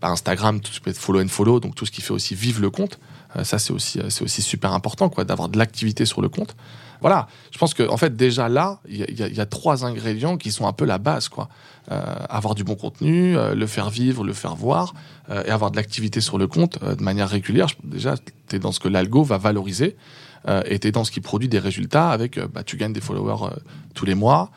bah, 0.00 0.08
Instagram 0.08 0.60
tout 0.60 0.72
ce 0.72 0.80
qui 0.80 0.92
follow 0.94 1.22
and 1.22 1.28
follow 1.28 1.60
donc 1.60 1.74
tout 1.74 1.84
ce 1.84 1.90
qui 1.90 2.00
fait 2.00 2.12
aussi 2.12 2.34
vivre 2.34 2.62
le 2.62 2.70
compte. 2.70 2.98
Ça 3.42 3.58
c'est 3.58 3.74
aussi 3.74 4.00
c'est 4.08 4.22
aussi 4.22 4.40
super 4.40 4.72
important 4.72 5.10
quoi 5.10 5.24
d'avoir 5.24 5.50
de 5.50 5.58
l'activité 5.58 6.06
sur 6.06 6.22
le 6.22 6.30
compte 6.30 6.56
voilà, 7.00 7.28
je 7.52 7.58
pense 7.58 7.74
qu'en 7.74 7.92
en 7.92 7.96
fait 7.96 8.16
déjà 8.16 8.48
là, 8.48 8.80
il 8.88 8.98
y, 8.98 9.40
a 9.40 9.46
trois 9.46 9.84
ingrédients 9.84 10.36
qui 10.36 10.50
sont 10.50 10.66
un 10.66 10.72
peu 10.72 10.84
la 10.84 10.98
base, 10.98 11.28
quoi. 11.28 11.48
Euh, 11.90 12.02
avoir 12.28 12.54
du 12.54 12.64
bon 12.64 12.74
contenu, 12.74 13.34
euh, 13.34 13.54
le 13.54 13.66
faire 13.66 13.88
vivre, 13.88 14.22
le 14.22 14.34
faire 14.34 14.54
voir, 14.54 14.92
euh, 15.30 15.42
et 15.46 15.50
avoir 15.50 15.70
de 15.70 15.76
l'activité 15.76 16.20
sur 16.20 16.36
le 16.36 16.46
compte 16.46 16.78
de 16.84 17.02
manière 17.02 17.30
régulière. 17.30 17.68
Déjà, 17.82 18.14
tu 18.48 18.56
es 18.56 18.58
dans 18.58 18.72
ce 18.72 18.80
que 18.80 18.88
l'algo 18.88 19.22
va 19.22 19.38
valoriser, 19.38 19.96
et 20.66 20.78
tu 20.78 20.88
es 20.88 20.92
dans 20.92 21.04
ce 21.04 21.10
qui 21.10 21.20
produit 21.20 21.48
des 21.48 21.58
résultats 21.58 22.10
avec, 22.10 22.38
bah, 22.38 22.62
tu 22.62 22.76
gagnes 22.76 22.92
des 22.92 23.02
followers 23.02 23.50
tous 23.94 24.06
les 24.06 24.14
mois, 24.14 24.50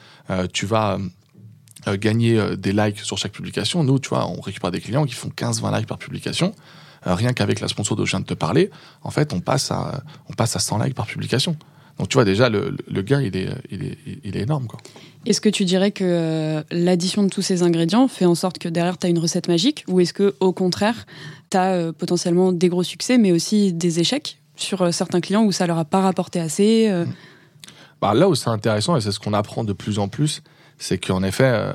tu 0.54 0.66
vas 0.66 1.00
gagner 1.88 2.56
des 2.56 2.72
likes 2.72 3.00
sur 3.00 3.18
chaque 3.18 3.34
publication. 3.34 3.84
Nous, 3.84 4.00
tu 4.00 4.10
vois, 4.10 4.26
on 4.28 4.40
récupère 4.40 4.72
des 4.72 4.80
clients 4.80 5.06
qui 5.06 5.16
font 5.16 5.30
15-20 5.30 5.76
likes 5.76 5.88
par 5.88 5.98
publication. 5.98 6.54
rien 7.04 7.34
qu'avec 7.34 7.60
la 7.60 7.68
sponsor 7.68 7.98
dont 7.98 8.06
je 8.06 8.12
viens 8.12 8.22
de 8.22 8.26
te 8.26 8.36
parler, 8.36 8.70
en 9.02 9.10
fait, 9.10 9.34
on 9.34 9.42
passe 9.42 9.72
à, 9.72 10.02
on 10.30 10.34
passe 10.34 10.56
à 10.56 10.60
100 10.60 10.84
likes 10.84 10.96
par 10.96 11.08
publication. 11.08 11.58
Donc 12.02 12.10
tu 12.10 12.16
vois 12.16 12.26
déjà 12.26 12.50
le, 12.50 12.74
gain 13.04 13.22
il 13.22 13.38
est, 13.38 13.48
il 13.70 13.84
est, 13.84 13.98
il 14.24 14.36
est 14.36 14.40
énorme. 14.40 14.68
Est-ce 15.28 15.40
que 15.40 15.50
tu 15.50 15.66
dirais 15.66 15.92
que 15.92 16.04
euh, 16.04 16.64
l'addition 16.72 17.22
de 17.22 17.30
tous 17.30 17.44
ces 17.44 17.62
ingrédients 17.62 18.08
fait 18.08 18.26
en 18.26 18.34
sorte 18.34 18.58
que 18.58 18.68
derrière 18.68 18.98
tu 18.98 19.06
as 19.06 19.10
une 19.12 19.20
recette 19.20 19.48
magique? 19.48 19.84
Ou 19.88 20.00
est-ce 20.00 20.12
que 20.12 20.34
au 20.40 20.52
contraire 20.52 21.06
tu 21.52 21.58
as 21.58 21.74
euh, 21.74 21.92
potentiellement 21.92 22.54
des 22.54 22.70
gros 22.70 22.82
succès 22.82 23.20
mais 23.20 23.32
aussi 23.32 23.72
des 23.72 24.00
échecs 24.00 24.40
sur 24.56 24.82
euh, 24.82 24.92
certains 24.92 25.22
clients 25.22 25.44
où 25.44 25.52
ça 25.52 25.68
leur 25.68 25.78
a 25.78 25.86
pas 25.86 26.02
rapporté 26.02 26.40
assez 26.40 26.90
mm. 26.92 27.14
bah, 28.02 28.16
Là 28.16 28.28
où 28.28 28.34
c'est 28.34 28.50
intéressant 28.50 28.98
et 28.98 29.02
c'est 29.02 29.12
ce 29.12 29.20
qu'on 29.20 29.34
apprend 29.34 29.64
de 29.64 29.74
plus 29.74 30.00
en 30.00 30.08
plus, 30.08 30.42
c'est 30.80 30.98
qu'en 30.98 31.22
effet 31.22 31.72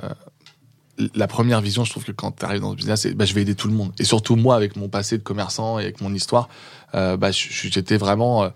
la 1.15 1.29
première 1.29 1.61
vision, 1.61 1.85
je 1.85 1.91
trouve 1.91 2.05
que 2.05 2.11
quand 2.11 2.33
tu 2.33 2.45
arrives 2.45 2.63
dans 2.63 2.73
ce 2.73 2.77
business, 2.77 3.03
c'est 3.03 3.15
bah, 3.15 3.27
je 3.27 3.35
vais 3.35 3.43
aider 3.43 3.55
tout 3.55 3.69
le 3.69 3.75
monde. 3.75 3.93
Et 4.01 4.05
surtout 4.05 4.35
moi, 4.35 4.57
avec 4.57 4.75
mon 4.75 4.89
passé 4.89 5.19
de 5.19 5.23
commerçant 5.23 5.79
et 5.79 5.83
avec 5.83 6.01
mon 6.01 6.13
histoire, 6.13 6.49
bah, 6.93 7.31
j'étais 7.31 7.97
vraiment 7.97 8.51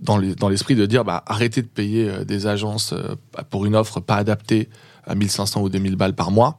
dans 0.00 0.48
l'esprit 0.48 0.74
de 0.74 0.86
dire 0.86 1.04
bah, 1.04 1.22
arrêtez 1.26 1.62
de 1.62 1.66
payer 1.66 2.08
euh, 2.08 2.24
des 2.24 2.46
agences 2.46 2.92
euh, 2.92 3.16
pour 3.50 3.66
une 3.66 3.76
offre 3.76 4.00
pas 4.00 4.16
adaptée 4.16 4.68
à 5.04 5.14
1500 5.14 5.62
ou 5.62 5.68
2000 5.68 5.96
balles 5.96 6.14
par 6.14 6.30
mois. 6.30 6.58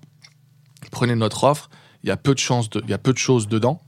Prenez 0.91 1.15
notre 1.15 1.43
offre, 1.43 1.69
il 2.03 2.09
y 2.09 2.11
a 2.11 2.17
peu 2.17 2.33
de 2.33 2.39
chances, 2.39 2.69
il 2.83 2.89
y 2.89 2.93
a 2.93 2.97
peu 2.97 3.13
de 3.13 3.17
choses 3.17 3.47
dedans, 3.47 3.81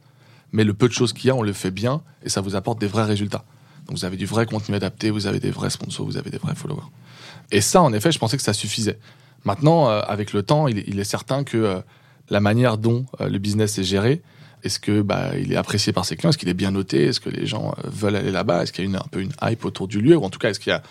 mais 0.52 0.64
le 0.64 0.74
peu 0.74 0.88
de 0.88 0.94
choses 0.94 1.14
qu'il 1.14 1.28
y 1.28 1.32
a, 1.32 1.36
on 1.36 1.42
le 1.42 1.54
fait 1.54 1.72
bien 1.72 2.02
et 2.24 2.30
ça 2.30 2.42
vous 2.42 2.56
apporte 2.56 2.80
des 2.80 2.88
vrais 2.88 3.06
résultats. 3.06 3.44
Donc 3.88 3.98
vous 3.98 4.06
avez 4.06 4.18
du 4.18 4.26
vrai 4.26 4.46
contenu 4.46 4.76
adapté, 4.76 5.10
vous 5.10 5.28
avez 5.28 5.40
des 5.40 5.52
vrais 5.52 5.70
sponsors, 5.70 6.06
vous 6.06 6.18
avez 6.18 6.30
des 6.30 6.38
vrais 6.38 6.56
followers. 6.56 6.84
Et 7.52 7.62
ça, 7.62 7.82
en 7.82 7.92
effet, 7.94 8.12
je 8.12 8.20
pensais 8.20 8.38
que 8.38 8.44
ça 8.44 8.54
suffisait. 8.54 9.00
Maintenant, 9.44 9.90
euh, 9.90 10.02
avec 10.02 10.34
le 10.34 10.44
temps, 10.44 10.68
il 10.68 11.00
est, 11.00 11.04
certain 11.04 11.44
que 11.44 11.82
la 12.30 12.40
manière 12.40 12.78
dont 12.78 13.06
le 13.20 13.38
business 13.40 13.78
est 13.80 13.84
géré, 13.84 14.22
est-ce 14.64 14.80
que 14.80 15.02
bah, 15.02 15.32
il 15.38 15.52
est 15.52 15.56
apprécié 15.56 15.94
par 15.94 16.06
ses 16.06 16.16
clients? 16.16 16.30
Est-ce 16.30 16.38
qu'il 16.38 16.50
est 16.50 16.54
bien 16.54 16.72
noté? 16.72 17.06
Est-ce 17.06 17.20
que 17.20 17.30
les 17.30 17.46
gens 17.46 17.74
euh, 17.78 17.90
veulent 17.90 18.16
aller 18.16 18.32
là-bas? 18.32 18.64
Est-ce 18.64 18.72
qu'il 18.72 18.84
y 18.84 18.88
a 18.88 18.90
une, 18.90 18.96
un 18.96 19.08
peu 19.10 19.22
une 19.22 19.32
hype 19.42 19.66
autour 19.66 19.88
du 19.88 20.02
lieu? 20.02 20.16
Ou 20.16 20.24
en 20.24 20.30
tout 20.30 20.40
cas, 20.40 20.50
est-ce 20.50 20.60
qu'il 20.60 20.72
y 20.72 20.74
a, 20.74 20.84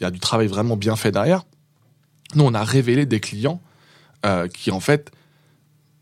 il 0.00 0.04
y 0.04 0.06
a 0.06 0.10
du 0.10 0.20
travail 0.20 0.46
vraiment 0.46 0.76
bien 0.76 0.96
fait 0.96 1.12
derrière? 1.12 1.44
Nous, 2.34 2.44
on 2.44 2.54
a 2.54 2.64
révélé 2.64 3.06
des 3.06 3.20
clients 3.20 3.60
euh, 4.24 4.48
qui, 4.48 4.70
en 4.70 4.80
fait, 4.80 5.10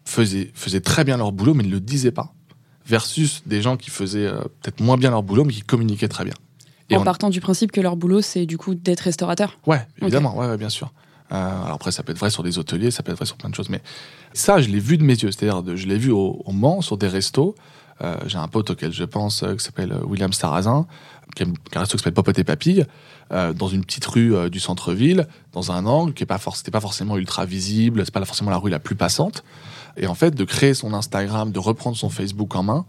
faisaient, 0.04 0.50
faisaient 0.54 0.80
très 0.80 1.04
bien 1.04 1.16
leur 1.16 1.32
boulot, 1.32 1.54
mais 1.54 1.64
ne 1.64 1.70
le 1.70 1.80
disaient 1.80 2.12
pas. 2.12 2.34
Versus 2.86 3.42
des 3.46 3.62
gens 3.62 3.76
qui 3.76 3.90
faisaient 3.90 4.26
euh, 4.26 4.40
peut-être 4.60 4.80
moins 4.80 4.96
bien 4.96 5.10
leur 5.10 5.22
boulot, 5.22 5.44
mais 5.44 5.52
qui 5.52 5.62
communiquaient 5.62 6.08
très 6.08 6.24
bien. 6.24 6.34
Et 6.90 6.96
en 6.96 7.04
partant 7.04 7.30
du 7.30 7.40
principe 7.40 7.72
que 7.72 7.80
leur 7.80 7.96
boulot, 7.96 8.20
c'est 8.20 8.44
du 8.44 8.58
coup 8.58 8.74
d'être 8.74 9.00
restaurateur. 9.00 9.58
Ouais, 9.66 9.86
évidemment, 10.02 10.36
ouais, 10.36 10.56
bien 10.58 10.68
sûr. 10.68 10.92
alors 11.30 11.72
après, 11.72 11.92
ça 11.92 12.02
peut 12.02 12.12
être 12.12 12.18
vrai 12.18 12.28
sur 12.28 12.42
des 12.42 12.58
hôteliers, 12.58 12.90
ça 12.90 13.02
peut 13.02 13.10
être 13.10 13.16
vrai 13.16 13.26
sur 13.26 13.36
plein 13.36 13.48
de 13.48 13.54
choses, 13.54 13.70
mais 13.70 13.80
ça, 14.34 14.60
je 14.60 14.68
l'ai 14.68 14.80
vu 14.80 14.98
de 14.98 15.04
mes 15.04 15.14
yeux. 15.14 15.30
C'est-à-dire, 15.30 15.76
je 15.76 15.86
l'ai 15.86 15.96
vu 15.96 16.10
au, 16.10 16.44
Mans, 16.52 16.82
sur 16.82 16.98
des 16.98 17.08
restos. 17.08 17.54
Euh, 18.02 18.16
j'ai 18.26 18.38
un 18.38 18.48
pote 18.48 18.70
auquel 18.70 18.92
je 18.92 19.04
pense 19.04 19.44
euh, 19.44 19.54
qui 19.54 19.64
s'appelle 19.64 19.92
euh, 19.92 20.04
William 20.04 20.32
Sarrazin, 20.32 20.86
qui 21.36 21.44
a, 21.44 21.46
un 21.46 21.78
resto 21.78 21.96
qui 21.96 22.02
s'appelle 22.02 22.14
Popote 22.14 22.38
et 22.38 22.44
Papille, 22.44 22.84
dans 23.30 23.68
une 23.68 23.84
petite 23.84 24.04
rue 24.04 24.50
du 24.50 24.60
centre-ville, 24.60 25.26
dans 25.52 25.72
un 25.72 25.86
angle 25.86 26.12
qui 26.12 26.22
n'est 26.22 26.26
pas, 26.26 26.38
forcément 26.38 27.16
ultra 27.16 27.46
visible, 27.46 28.02
c'est 28.04 28.12
pas 28.12 28.24
forcément 28.24 28.50
la 28.50 28.58
rue 28.58 28.70
la 28.70 28.78
plus 28.78 28.94
passante. 28.94 29.42
Et 29.96 30.06
en 30.06 30.14
fait, 30.14 30.32
de 30.32 30.44
créer 30.44 30.74
son 30.74 30.92
Instagram, 30.92 31.50
de 31.50 31.58
reprendre 31.58 31.96
son 31.96 32.10
Facebook 32.10 32.54
en 32.54 32.62
main, 32.62 32.86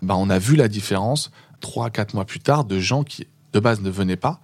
bah, 0.00 0.16
on 0.16 0.30
a 0.30 0.38
vu 0.38 0.56
la 0.56 0.68
différence 0.68 1.30
trois, 1.60 1.90
quatre 1.90 2.14
mois 2.14 2.24
plus 2.24 2.40
tard 2.40 2.64
de 2.64 2.80
gens 2.80 3.04
qui 3.04 3.26
de 3.52 3.60
base 3.60 3.82
ne 3.82 3.90
venaient 3.90 4.16
pas 4.16 4.40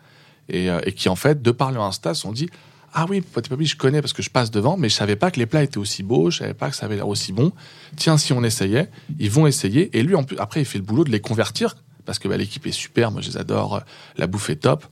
et, 0.50 0.68
et 0.84 0.92
qui 0.92 1.08
en 1.08 1.16
fait, 1.16 1.40
de 1.42 1.50
par 1.50 1.72
le 1.72 1.80
Insta, 1.80 2.14
se 2.14 2.20
sont 2.20 2.32
dit 2.32 2.50
ah 2.92 3.06
oui, 3.08 3.22
je 3.60 3.76
connais 3.76 4.00
parce 4.00 4.12
que 4.12 4.22
je 4.22 4.30
passe 4.30 4.50
devant, 4.50 4.76
mais 4.76 4.88
je 4.88 4.94
savais 4.94 5.16
pas 5.16 5.30
que 5.30 5.38
les 5.38 5.46
plats 5.46 5.62
étaient 5.62 5.78
aussi 5.78 6.02
beaux, 6.02 6.30
je 6.30 6.38
savais 6.38 6.54
pas 6.54 6.70
que 6.70 6.76
ça 6.76 6.86
avait 6.86 6.96
l'air 6.96 7.06
aussi 7.08 7.32
bon. 7.32 7.52
Tiens, 7.96 8.18
si 8.18 8.32
on 8.32 8.42
essayait, 8.42 8.90
ils 9.18 9.30
vont 9.30 9.46
essayer. 9.46 9.96
Et 9.96 10.02
lui, 10.02 10.16
après, 10.38 10.60
il 10.60 10.64
fait 10.64 10.78
le 10.78 10.84
boulot 10.84 11.04
de 11.04 11.10
les 11.10 11.20
convertir 11.20 11.76
parce 12.04 12.18
que 12.18 12.26
bah, 12.26 12.36
l'équipe 12.36 12.66
est 12.66 12.72
super, 12.72 13.12
moi 13.12 13.20
je 13.20 13.28
les 13.28 13.36
adore, 13.36 13.76
euh, 13.76 13.80
la 14.16 14.26
bouffe 14.26 14.50
est 14.50 14.56
top. 14.56 14.84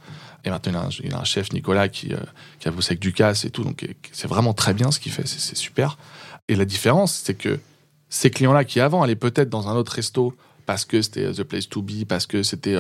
Et 0.45 0.51
maintenant, 0.51 0.89
il 1.03 1.13
a 1.13 1.19
un, 1.19 1.25
chef, 1.25 1.53
Nicolas, 1.53 1.89
qui, 1.89 2.15
euh, 2.15 2.19
qui 2.61 2.69
a 2.69 2.71
bossé 2.71 2.93
avec 2.93 3.01
Ducasse 3.01 3.45
et 3.45 3.51
tout, 3.51 3.65
donc 3.65 3.85
c'est 4.13 4.29
vraiment 4.29 4.55
très 4.55 4.73
bien 4.73 4.93
ce 4.93 5.01
qu'il 5.01 5.11
fait, 5.11 5.27
c'est 5.27 5.57
super. 5.57 5.99
Et 6.47 6.55
la 6.55 6.65
différence, 6.65 7.13
c'est 7.25 7.35
que 7.35 7.59
ces 8.09 8.31
clients-là 8.31 8.65
qui 8.65 8.79
avant 8.79 9.03
allaient 9.03 9.17
peut-être 9.17 9.51
dans 9.51 9.69
un 9.69 9.75
autre 9.75 9.93
resto 9.93 10.35
parce 10.65 10.85
que 10.85 11.03
c'était 11.03 11.25
euh, 11.25 11.33
the 11.33 11.43
place 11.43 11.69
to 11.69 11.83
be, 11.83 12.05
parce 12.07 12.27
que 12.27 12.45
c'était 12.45 12.77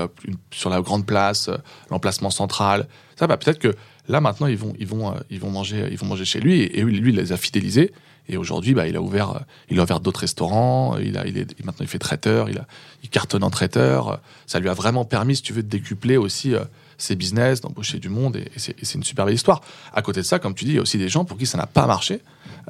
sur 0.52 0.70
la 0.70 0.80
grande 0.80 1.04
place, 1.04 1.50
l'emplacement 1.90 2.30
central, 2.30 2.86
ça, 3.18 3.26
bah, 3.26 3.36
peut-être 3.36 3.58
que 3.58 3.74
là 4.08 4.20
maintenant 4.20 4.46
ils 4.46 4.56
vont, 4.56 4.74
ils 4.78 4.86
vont, 4.86 5.10
euh, 5.10 5.18
ils 5.30 5.40
vont 5.40 5.50
manger, 5.50 5.88
ils 5.90 5.98
vont 5.98 6.06
manger 6.06 6.24
chez 6.24 6.40
lui 6.40 6.60
et, 6.60 6.78
et 6.78 6.82
lui, 6.82 7.10
il 7.10 7.16
les 7.16 7.32
a 7.32 7.36
fidélisés. 7.36 7.92
Et 8.30 8.36
aujourd'hui, 8.36 8.74
bah, 8.74 8.86
il 8.86 8.94
a 8.94 9.00
ouvert, 9.00 9.30
euh, 9.30 9.40
il 9.70 9.80
a 9.80 9.82
ouvert 9.84 10.00
d'autres 10.00 10.20
restaurants. 10.20 10.98
Il 10.98 11.16
a, 11.16 11.26
il 11.26 11.38
est 11.38 11.64
maintenant 11.64 11.84
il 11.86 11.88
fait 11.88 11.98
traiteur. 11.98 12.50
Il 12.50 12.58
a, 12.58 12.66
il 13.02 13.08
cartonne 13.08 13.42
en 13.42 13.48
traiteur. 13.48 14.20
Ça 14.46 14.60
lui 14.60 14.68
a 14.68 14.74
vraiment 14.74 15.06
permis, 15.06 15.36
si 15.36 15.42
tu 15.42 15.54
veux, 15.54 15.62
de 15.62 15.68
décupler 15.68 16.18
aussi 16.18 16.54
euh, 16.54 16.60
ses 16.98 17.16
business, 17.16 17.62
d'embaucher 17.62 17.98
du 17.98 18.10
monde. 18.10 18.36
Et, 18.36 18.40
et 18.40 18.84
c'est 18.84 18.94
une 18.96 19.02
super 19.02 19.24
belle 19.24 19.34
histoire. 19.34 19.62
À 19.94 20.02
côté 20.02 20.20
de 20.20 20.26
ça, 20.26 20.38
comme 20.38 20.54
tu 20.54 20.66
dis, 20.66 20.72
il 20.72 20.74
y 20.74 20.78
a 20.78 20.82
aussi 20.82 20.98
des 20.98 21.08
gens 21.08 21.24
pour 21.24 21.38
qui 21.38 21.46
ça 21.46 21.56
n'a 21.56 21.66
pas 21.66 21.86
marché. 21.86 22.20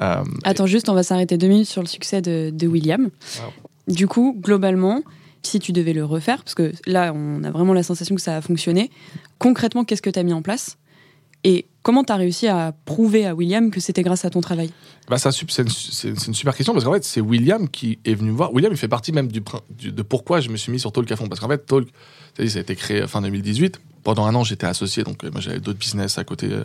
Euh, 0.01 0.23
Attends, 0.45 0.65
juste, 0.65 0.87
on 0.87 0.93
va 0.93 1.03
s'arrêter 1.03 1.37
deux 1.37 1.47
minutes 1.49 1.67
sur 1.67 1.81
le 1.81 1.89
succès 1.89 2.21
de, 2.21 2.51
de 2.53 2.65
William. 2.65 3.09
Du 3.89 4.07
coup, 4.07 4.37
globalement, 4.39 5.01
si 5.43 5.59
tu 5.59 5.73
devais 5.73 5.91
le 5.91 6.05
refaire, 6.05 6.41
parce 6.41 6.55
que 6.55 6.71
là, 6.85 7.11
on 7.13 7.43
a 7.43 7.51
vraiment 7.51 7.73
la 7.73 7.83
sensation 7.83 8.15
que 8.15 8.21
ça 8.21 8.37
a 8.37 8.41
fonctionné, 8.41 8.91
concrètement, 9.39 9.83
qu'est-ce 9.83 10.01
que 10.01 10.09
tu 10.09 10.19
as 10.19 10.23
mis 10.23 10.31
en 10.31 10.41
place? 10.41 10.77
Et 11.43 11.67
comment 11.83 12.03
tu 12.03 12.11
as 12.11 12.17
réussi 12.17 12.47
à 12.47 12.73
prouver 12.85 13.25
à 13.25 13.33
William 13.33 13.71
que 13.71 13.79
c'était 13.79 14.03
grâce 14.03 14.25
à 14.25 14.29
ton 14.29 14.41
travail? 14.41 14.71
Bah 15.07 15.17
c'est 15.17 15.29
une, 16.03 16.17
super 16.33 16.55
question 16.55 16.73
parce 16.73 16.85
qu'en 16.85 16.93
fait, 16.93 17.03
c'est 17.03 17.21
William 17.21 17.67
qui 17.67 17.97
est 18.05 18.13
venu 18.13 18.29
voir. 18.31 18.53
William, 18.53 18.71
il 18.71 18.77
fait 18.77 18.87
partie 18.87 19.11
même 19.11 19.29
de 19.31 20.01
pourquoi 20.03 20.39
je 20.39 20.49
me 20.49 20.57
suis 20.57 20.71
mis 20.71 20.79
sur 20.79 20.91
Talk 20.91 21.11
à 21.11 21.15
fond. 21.15 21.27
Parce 21.27 21.39
qu'en 21.39 21.47
fait, 21.47 21.65
Talk, 21.65 21.87
ça 22.37 22.43
a 22.43 22.61
été 22.61 22.75
créé 22.75 23.07
fin 23.07 23.21
2018. 23.21 23.79
Pendant 24.03 24.25
un 24.25 24.35
an, 24.35 24.43
j'étais 24.43 24.67
associé, 24.67 25.03
donc 25.03 25.23
euh, 25.23 25.31
moi 25.31 25.41
j'avais 25.41 25.59
d'autres 25.59 25.79
business 25.79 26.17
à 26.17 26.23
côté. 26.23 26.47
euh, 26.51 26.63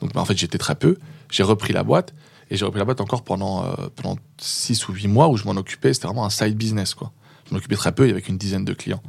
donc 0.00 0.12
bah, 0.12 0.20
en 0.20 0.24
fait, 0.24 0.36
j'étais 0.36 0.58
très 0.58 0.74
peu. 0.74 0.96
J'ai 1.30 1.42
repris 1.42 1.72
la 1.72 1.82
boîte 1.84 2.14
et 2.50 2.56
j'ai 2.56 2.64
repris 2.64 2.78
la 2.78 2.84
boîte 2.84 3.00
encore 3.00 3.22
pendant, 3.22 3.64
euh, 3.64 3.68
pendant 3.94 4.16
6 4.38 4.88
ou 4.88 4.92
8 4.92 5.06
mois 5.08 5.28
où 5.28 5.36
je 5.36 5.44
m'en 5.44 5.52
occupais. 5.52 5.94
C'était 5.94 6.08
vraiment 6.08 6.24
un 6.26 6.30
side 6.30 6.56
business, 6.56 6.94
quoi. 6.94 7.12
Je 7.48 7.54
m'occupais 7.54 7.76
très 7.76 7.92
peu, 7.92 8.06
il 8.06 8.08
y 8.08 8.12
avait 8.12 8.22
qu'une 8.22 8.38
dizaine 8.38 8.64
de 8.64 8.72
clients. 8.72 9.02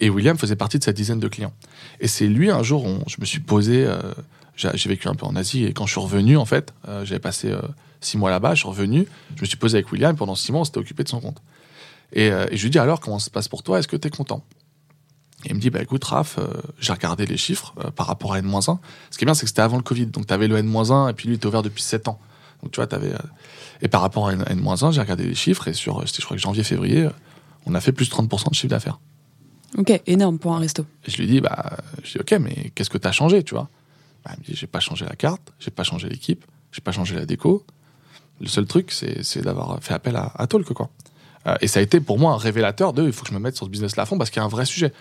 Et 0.00 0.08
William 0.08 0.38
faisait 0.38 0.56
partie 0.56 0.78
de 0.78 0.84
cette 0.84 0.96
dizaine 0.96 1.20
de 1.20 1.28
clients. 1.28 1.52
Et 2.00 2.08
c'est 2.08 2.26
lui, 2.26 2.50
un 2.50 2.62
jour, 2.62 2.84
on- 2.86 3.04
je 3.06 3.16
me 3.20 3.26
suis 3.26 3.40
posé. 3.40 3.86
J'ai 4.56 4.88
vécu 4.88 5.08
un 5.08 5.14
peu 5.14 5.26
en 5.26 5.34
Asie 5.36 5.64
et 5.64 5.72
quand 5.72 5.86
je 5.86 5.92
suis 5.92 6.00
revenu, 6.00 6.36
en 6.36 6.44
fait, 6.44 6.72
euh, 6.88 7.04
j'avais 7.04 7.18
passé 7.20 7.50
euh, 7.50 7.60
six 8.00 8.16
mois 8.18 8.30
là-bas, 8.30 8.54
je 8.54 8.60
suis 8.60 8.68
revenu, 8.68 9.06
je 9.36 9.40
me 9.42 9.46
suis 9.46 9.56
posé 9.56 9.78
avec 9.78 9.90
William 9.92 10.14
et 10.14 10.16
pendant 10.16 10.34
six 10.34 10.52
mois, 10.52 10.60
on 10.60 10.64
s'était 10.64 10.78
occupé 10.78 11.02
de 11.04 11.08
son 11.08 11.20
compte. 11.20 11.42
Et, 12.12 12.30
euh, 12.30 12.46
et 12.50 12.56
je 12.56 12.62
lui 12.62 12.70
dis 12.70 12.78
alors, 12.78 13.00
comment 13.00 13.18
ça 13.18 13.26
se 13.26 13.30
passe 13.30 13.48
pour 13.48 13.62
toi? 13.62 13.78
Est-ce 13.78 13.88
que 13.88 13.96
tu 13.96 14.06
es 14.08 14.10
content? 14.10 14.44
Et 15.44 15.50
il 15.50 15.56
me 15.56 15.60
dit, 15.60 15.68
bah 15.70 15.82
écoute, 15.82 16.02
Raph, 16.04 16.38
j'ai 16.80 16.92
regardé 16.92 17.26
les 17.26 17.36
chiffres 17.36 17.74
par 17.96 18.06
rapport 18.06 18.32
à 18.32 18.38
N-1. 18.38 18.78
Ce 19.10 19.18
qui 19.18 19.24
est 19.24 19.26
bien, 19.26 19.34
c'est 19.34 19.42
que 19.42 19.48
c'était 19.48 19.60
avant 19.60 19.76
le 19.76 19.82
Covid. 19.82 20.06
Donc, 20.06 20.26
tu 20.26 20.32
avais 20.32 20.48
le 20.48 20.56
N-1 20.56 21.10
et 21.10 21.12
puis 21.12 21.26
lui, 21.28 21.34
il 21.34 21.36
était 21.36 21.46
ouvert 21.46 21.62
depuis 21.62 21.82
7 21.82 22.08
ans. 22.08 22.18
Donc, 22.62 22.72
tu 22.72 22.76
vois, 22.76 22.86
tu 22.86 22.94
avais. 22.94 23.12
Et 23.82 23.88
par 23.88 24.00
rapport 24.00 24.28
à 24.28 24.32
N- 24.32 24.44
N-1, 24.48 24.92
j'ai 24.92 25.00
regardé 25.02 25.24
les 25.24 25.34
chiffres 25.34 25.68
et 25.68 25.74
sur, 25.74 26.06
je 26.06 26.20
crois 26.24 26.36
que 26.36 26.42
janvier-février, 26.42 27.02
euh, 27.04 27.10
on 27.66 27.74
a 27.74 27.80
fait 27.82 27.92
plus 27.92 28.08
de 28.08 28.14
30% 28.14 28.48
de 28.50 28.54
chiffre 28.54 28.68
d'affaires. 28.70 29.00
Ok, 29.76 30.00
énorme 30.06 30.38
pour 30.38 30.54
un 30.54 30.60
resto. 30.60 30.86
Et 31.06 31.10
je 31.10 31.18
lui 31.18 31.26
dis, 31.26 31.40
bah, 31.42 31.76
je 32.04 32.12
dis, 32.12 32.18
ok, 32.20 32.38
mais 32.40 32.70
qu'est-ce 32.74 32.88
que 32.90 32.96
tu 32.96 33.06
as 33.08 33.12
changé, 33.12 33.42
tu 33.42 33.54
vois? 33.54 33.68
Bah, 34.24 34.32
me 34.38 34.44
dit, 34.44 34.54
j'ai 34.54 34.66
pas 34.66 34.80
changé 34.80 35.04
la 35.04 35.16
carte, 35.16 35.52
j'ai 35.58 35.70
pas 35.70 35.84
changé 35.84 36.08
l'équipe, 36.08 36.44
j'ai 36.72 36.80
pas 36.80 36.92
changé 36.92 37.14
la 37.14 37.26
déco. 37.26 37.64
Le 38.40 38.48
seul 38.48 38.66
truc, 38.66 38.90
c'est 38.90 39.40
d'avoir 39.42 39.78
fait 39.82 39.94
appel 39.94 40.16
à, 40.16 40.32
à 40.34 40.46
Talk, 40.46 40.72
quoi. 40.72 40.90
Euh, 41.46 41.56
et 41.60 41.68
ça 41.68 41.80
a 41.80 41.82
été 41.82 42.00
pour 42.00 42.18
moi 42.18 42.32
un 42.32 42.36
révélateur 42.38 42.92
de, 42.92 43.04
il 43.04 43.12
faut 43.12 43.22
que 43.22 43.28
je 43.30 43.34
me 43.34 43.38
mette 43.38 43.54
sur 43.56 43.66
ce 43.66 43.70
business-là 43.70 44.04
à 44.04 44.06
fond 44.06 44.16
parce 44.18 44.30
qu'il 44.30 44.40
y 44.40 44.42
a 44.42 44.46
un 44.46 44.48
vrai 44.48 44.64
sujet. 44.64 44.92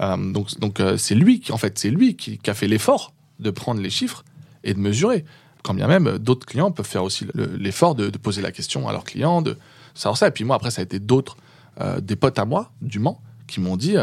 Euh, 0.00 0.32
donc, 0.58 0.80
euh, 0.80 0.96
c'est 0.96 1.14
lui 1.14 1.40
qui, 1.40 1.50
en 1.52 1.56
fait, 1.56 1.78
c'est 1.78 1.90
lui 1.90 2.14
qui, 2.14 2.38
a 2.46 2.54
fait 2.54 2.68
l'effort 2.68 3.12
de 3.40 3.50
prendre 3.50 3.80
les 3.80 3.90
chiffres 3.90 4.22
et 4.64 4.74
de 4.74 4.78
mesurer. 4.78 5.24
Quand 5.64 5.74
bien 5.74 5.88
même, 5.88 6.18
d'autres 6.18 6.46
clients 6.46 6.70
peuvent 6.70 6.86
faire 6.86 7.02
aussi 7.04 7.26
le- 7.34 7.56
l'effort 7.56 7.94
de, 7.94 8.10
de 8.10 8.18
poser 8.18 8.42
la 8.42 8.52
question 8.52 8.86
à 8.88 8.92
leurs 8.92 9.04
clients, 9.04 9.42
de 9.42 9.56
savoir 9.94 10.16
ça. 10.16 10.28
Et 10.28 10.30
puis 10.30 10.44
moi, 10.44 10.56
après, 10.56 10.70
ça 10.70 10.82
a 10.82 10.84
été 10.84 11.00
d'autres, 11.00 11.36
euh, 11.80 12.00
des 12.00 12.16
potes 12.16 12.38
à 12.38 12.44
moi, 12.44 12.70
du 12.82 12.98
Mans, 13.00 13.20
qui 13.48 13.60
m'ont 13.60 13.76
dit, 13.76 13.96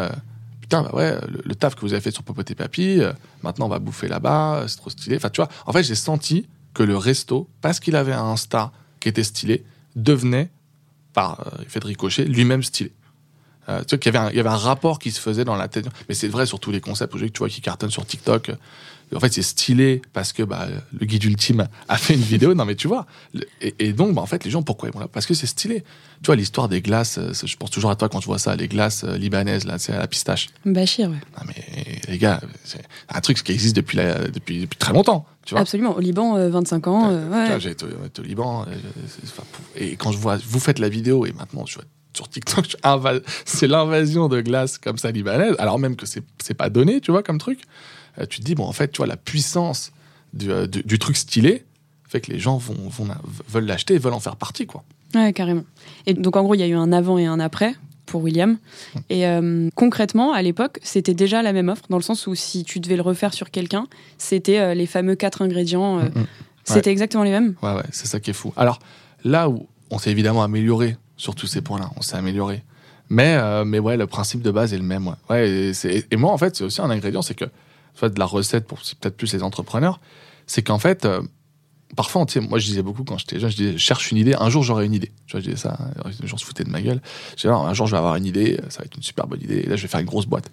putain, 0.65 0.81
bah 0.81 0.89
ouais, 0.93 1.15
le, 1.43 1.53
taf 1.53 1.75
que 1.75 1.81
vous 1.81 1.93
avez 1.93 2.01
fait 2.01 2.09
sur 2.09 2.23
Popote 2.23 2.55
Papy, 2.55 2.99
euh, 2.99 3.13
maintenant 3.43 3.67
on 3.67 3.69
va 3.69 3.77
bouffer 3.77 4.07
là-bas, 4.07 4.65
c'est 4.67 4.77
trop 4.77 4.89
stylé. 4.89 5.15
Enfin, 5.15 5.29
tu 5.29 5.39
vois, 5.39 5.49
en 5.67 5.71
fait, 5.71 5.83
j'ai 5.83 5.93
senti 5.93 6.47
que 6.73 6.81
le 6.81 6.97
resto, 6.97 7.47
parce 7.61 7.79
qu'il 7.79 7.95
avait 7.95 8.13
un 8.13 8.23
Insta 8.23 8.71
qui 8.99 9.07
était 9.07 9.23
stylé, 9.23 9.63
devenait, 9.95 10.49
par 11.13 11.39
euh, 11.41 11.63
effet 11.63 11.79
de 11.79 11.85
ricochet, 11.85 12.25
lui-même 12.25 12.63
stylé. 12.63 12.91
Euh, 13.69 13.81
tu 13.81 13.89
vois 13.91 13.99
qu'il 13.99 14.11
y 14.11 14.17
avait, 14.17 14.27
un, 14.27 14.31
il 14.31 14.37
y 14.37 14.39
avait 14.39 14.49
un 14.49 14.57
rapport 14.57 14.97
qui 14.97 15.11
se 15.11 15.19
faisait 15.19 15.45
dans 15.45 15.55
la 15.55 15.67
tête. 15.67 15.85
Mais 16.09 16.15
c'est 16.15 16.27
vrai 16.27 16.47
sur 16.47 16.59
tous 16.59 16.71
les 16.71 16.81
concepts 16.81 17.13
aujourd'hui 17.13 17.31
tu 17.31 17.39
vois 17.39 17.49
qui 17.49 17.61
cartonnent 17.61 17.91
sur 17.91 18.05
TikTok. 18.05 18.51
En 19.13 19.19
fait, 19.19 19.31
c'est 19.33 19.41
stylé 19.43 20.01
parce 20.13 20.33
que 20.33 20.41
bah, 20.43 20.67
le 20.99 21.05
guide 21.05 21.23
ultime 21.25 21.67
a 21.87 21.97
fait 21.97 22.13
une 22.15 22.21
vidéo. 22.21 22.53
Non, 22.53 22.65
mais 22.65 22.75
tu 22.75 22.87
vois. 22.87 23.05
Et, 23.61 23.75
et 23.79 23.93
donc, 23.93 24.13
bah, 24.15 24.21
en 24.21 24.25
fait, 24.25 24.43
les 24.43 24.51
gens, 24.51 24.63
pourquoi 24.63 24.89
ils 24.89 24.93
vont 24.93 24.99
là? 24.99 25.07
Parce 25.07 25.25
que 25.25 25.33
c'est 25.33 25.47
stylé. 25.47 25.83
Tu 26.21 26.27
vois, 26.27 26.35
l'histoire 26.35 26.67
des 26.69 26.81
glaces, 26.81 27.17
euh, 27.19 27.31
je 27.33 27.55
pense 27.57 27.69
toujours 27.71 27.91
à 27.91 27.95
toi 27.95 28.09
quand 28.09 28.19
je 28.19 28.25
vois 28.25 28.39
ça, 28.39 28.55
les 28.55 28.67
glaces 28.67 29.03
euh, 29.03 29.17
libanaises, 29.17 29.65
là, 29.65 29.77
c'est 29.77 29.93
à 29.93 29.99
la 29.99 30.07
pistache. 30.07 30.47
Bachir, 30.65 31.09
ouais. 31.09 31.15
Non, 31.37 31.43
mais 31.47 32.01
les 32.07 32.17
gars, 32.17 32.41
c'est 32.63 32.81
un 33.09 33.21
truc 33.21 33.41
qui 33.43 33.51
existe 33.51 33.75
depuis, 33.75 33.97
la- 33.97 34.27
depuis, 34.29 34.61
depuis 34.61 34.77
très 34.77 34.93
longtemps. 34.93 35.25
Tu 35.45 35.53
vois 35.53 35.61
Absolument. 35.61 35.95
Au 35.95 35.99
Liban, 35.99 36.37
euh, 36.37 36.49
25 36.49 36.87
ans. 36.87 37.09
euh, 37.11 37.27
vois, 37.27 37.37
ouais. 37.49 37.59
j'ai 37.59 37.69
été, 37.71 37.85
au- 37.85 38.05
été 38.05 38.21
au 38.21 38.25
Liban. 38.25 38.65
euh. 38.67 38.73
Et 39.75 39.95
quand 39.95 40.11
je 40.11 40.17
vois, 40.17 40.37
vous 40.37 40.59
faites 40.59 40.79
la 40.79 40.89
vidéo 40.89 41.25
et 41.25 41.33
maintenant 41.33 41.65
je 41.65 41.75
vois 41.75 41.83
sur 42.13 42.29
TikTok, 42.29 42.77
c'est 43.45 43.67
l'invasion 43.67 44.29
de 44.29 44.39
glace 44.41 44.77
comme 44.77 44.97
ça 44.97 45.11
libanaise, 45.11 45.53
alors 45.59 45.79
même 45.79 45.95
que 45.97 46.05
c'est 46.05 46.23
c'est 46.41 46.53
pas 46.53 46.69
donné, 46.69 47.01
tu 47.01 47.11
vois, 47.11 47.23
comme 47.23 47.37
truc. 47.39 47.61
Euh, 48.19 48.25
tu 48.25 48.39
te 48.39 48.45
dis, 48.45 48.55
bon, 48.55 48.65
en 48.65 48.71
fait, 48.73 48.91
tu 48.91 48.97
vois, 48.97 49.07
la 49.07 49.17
puissance 49.17 49.91
du, 50.33 50.51
euh, 50.51 50.67
du, 50.67 50.83
du 50.83 50.99
truc 50.99 51.17
stylé 51.17 51.63
fait 52.07 52.21
que 52.21 52.31
les 52.31 52.39
gens 52.39 52.57
vont, 52.57 52.75
vont, 52.89 53.07
veulent 53.49 53.65
l'acheter 53.65 53.95
et 53.95 53.97
veulent 53.97 54.13
en 54.13 54.19
faire 54.19 54.35
partie, 54.35 54.65
quoi. 54.67 54.83
Ouais, 55.15 55.33
carrément. 55.33 55.63
Et 56.05 56.13
donc, 56.13 56.35
en 56.35 56.43
gros, 56.43 56.53
il 56.55 56.59
y 56.59 56.63
a 56.63 56.67
eu 56.67 56.75
un 56.75 56.91
avant 56.91 57.17
et 57.17 57.25
un 57.25 57.39
après 57.39 57.73
pour 58.05 58.21
William. 58.21 58.57
Et 59.09 59.25
euh, 59.25 59.69
concrètement, 59.73 60.31
à 60.33 60.41
l'époque, 60.43 60.79
c'était 60.83 61.15
déjà 61.15 61.41
la 61.41 61.53
même 61.53 61.69
offre, 61.69 61.83
dans 61.89 61.97
le 61.97 62.03
sens 62.03 62.27
où 62.27 62.35
si 62.35 62.63
tu 62.63 62.79
devais 62.79 62.95
le 62.95 63.01
refaire 63.01 63.33
sur 63.33 63.49
quelqu'un, 63.49 63.87
c'était 64.19 64.59
euh, 64.59 64.73
les 64.75 64.85
fameux 64.85 65.15
quatre 65.15 65.41
ingrédients. 65.41 65.99
euh, 65.99 66.03
Mm, 66.13 66.19
mm. 66.21 66.25
C'était 66.65 66.91
exactement 66.91 67.23
les 67.23 67.31
mêmes. 67.31 67.55
Ouais, 67.63 67.73
ouais, 67.75 67.83
c'est 67.91 68.07
ça 68.07 68.19
qui 68.19 68.29
est 68.31 68.33
fou. 68.33 68.53
Alors, 68.57 68.79
là 69.23 69.49
où 69.49 69.67
on 69.91 69.97
s'est 69.99 70.11
évidemment 70.11 70.43
amélioré 70.43 70.97
sur 71.17 71.33
tous 71.35 71.47
ces 71.47 71.61
points-là, 71.61 71.89
on 71.95 72.01
s'est 72.01 72.17
amélioré. 72.17 72.63
Mais, 73.09 73.37
mais 73.65 73.77
ouais, 73.77 73.97
le 73.97 74.07
principe 74.07 74.41
de 74.41 74.49
base 74.49 74.73
est 74.73 74.77
le 74.79 74.83
même. 74.83 75.07
Ouais. 75.07 75.13
Ouais, 75.29 75.71
et 76.09 76.15
moi, 76.15 76.31
en 76.31 76.37
fait, 76.39 76.55
c'est 76.55 76.63
aussi 76.63 76.81
un 76.81 76.89
ingrédient, 76.89 77.21
c'est 77.21 77.35
que, 77.35 77.45
fait, 77.99 78.13
de 78.13 78.19
la 78.19 78.25
recette 78.25 78.67
pour 78.67 78.79
peut-être 78.79 79.17
plus 79.17 79.33
les 79.33 79.43
entrepreneurs, 79.43 79.99
c'est 80.47 80.61
qu'en 80.61 80.79
fait, 80.79 81.05
euh, 81.05 81.21
parfois, 81.95 82.25
moi, 82.41 82.59
je 82.59 82.65
disais 82.65 82.81
beaucoup 82.81 83.03
quand 83.03 83.17
j'étais 83.17 83.39
jeune, 83.39 83.49
je 83.49 83.55
disais, 83.55 83.77
cherche 83.77 84.11
une 84.11 84.17
idée, 84.17 84.35
un 84.39 84.49
jour 84.49 84.63
j'aurai 84.63 84.85
une 84.85 84.93
idée. 84.93 85.11
Tu 85.27 85.31
vois, 85.31 85.39
je 85.39 85.45
disais 85.45 85.61
ça, 85.61 85.77
les 86.21 86.27
gens 86.27 86.37
se 86.37 86.45
foutaient 86.45 86.63
de 86.63 86.69
ma 86.69 86.81
gueule. 86.81 87.01
Je 87.31 87.43
disais, 87.43 87.49
un 87.49 87.73
jour 87.73 87.87
je 87.87 87.91
vais 87.91 87.97
avoir 87.97 88.15
une 88.15 88.25
idée, 88.25 88.59
ça 88.69 88.79
va 88.79 88.85
être 88.85 88.95
une 88.95 89.03
super 89.03 89.27
bonne 89.27 89.41
idée, 89.41 89.59
et 89.59 89.67
là, 89.67 89.75
je 89.75 89.81
vais 89.81 89.87
faire 89.87 89.99
une 89.99 90.05
grosse 90.05 90.25
boîte. 90.25 90.51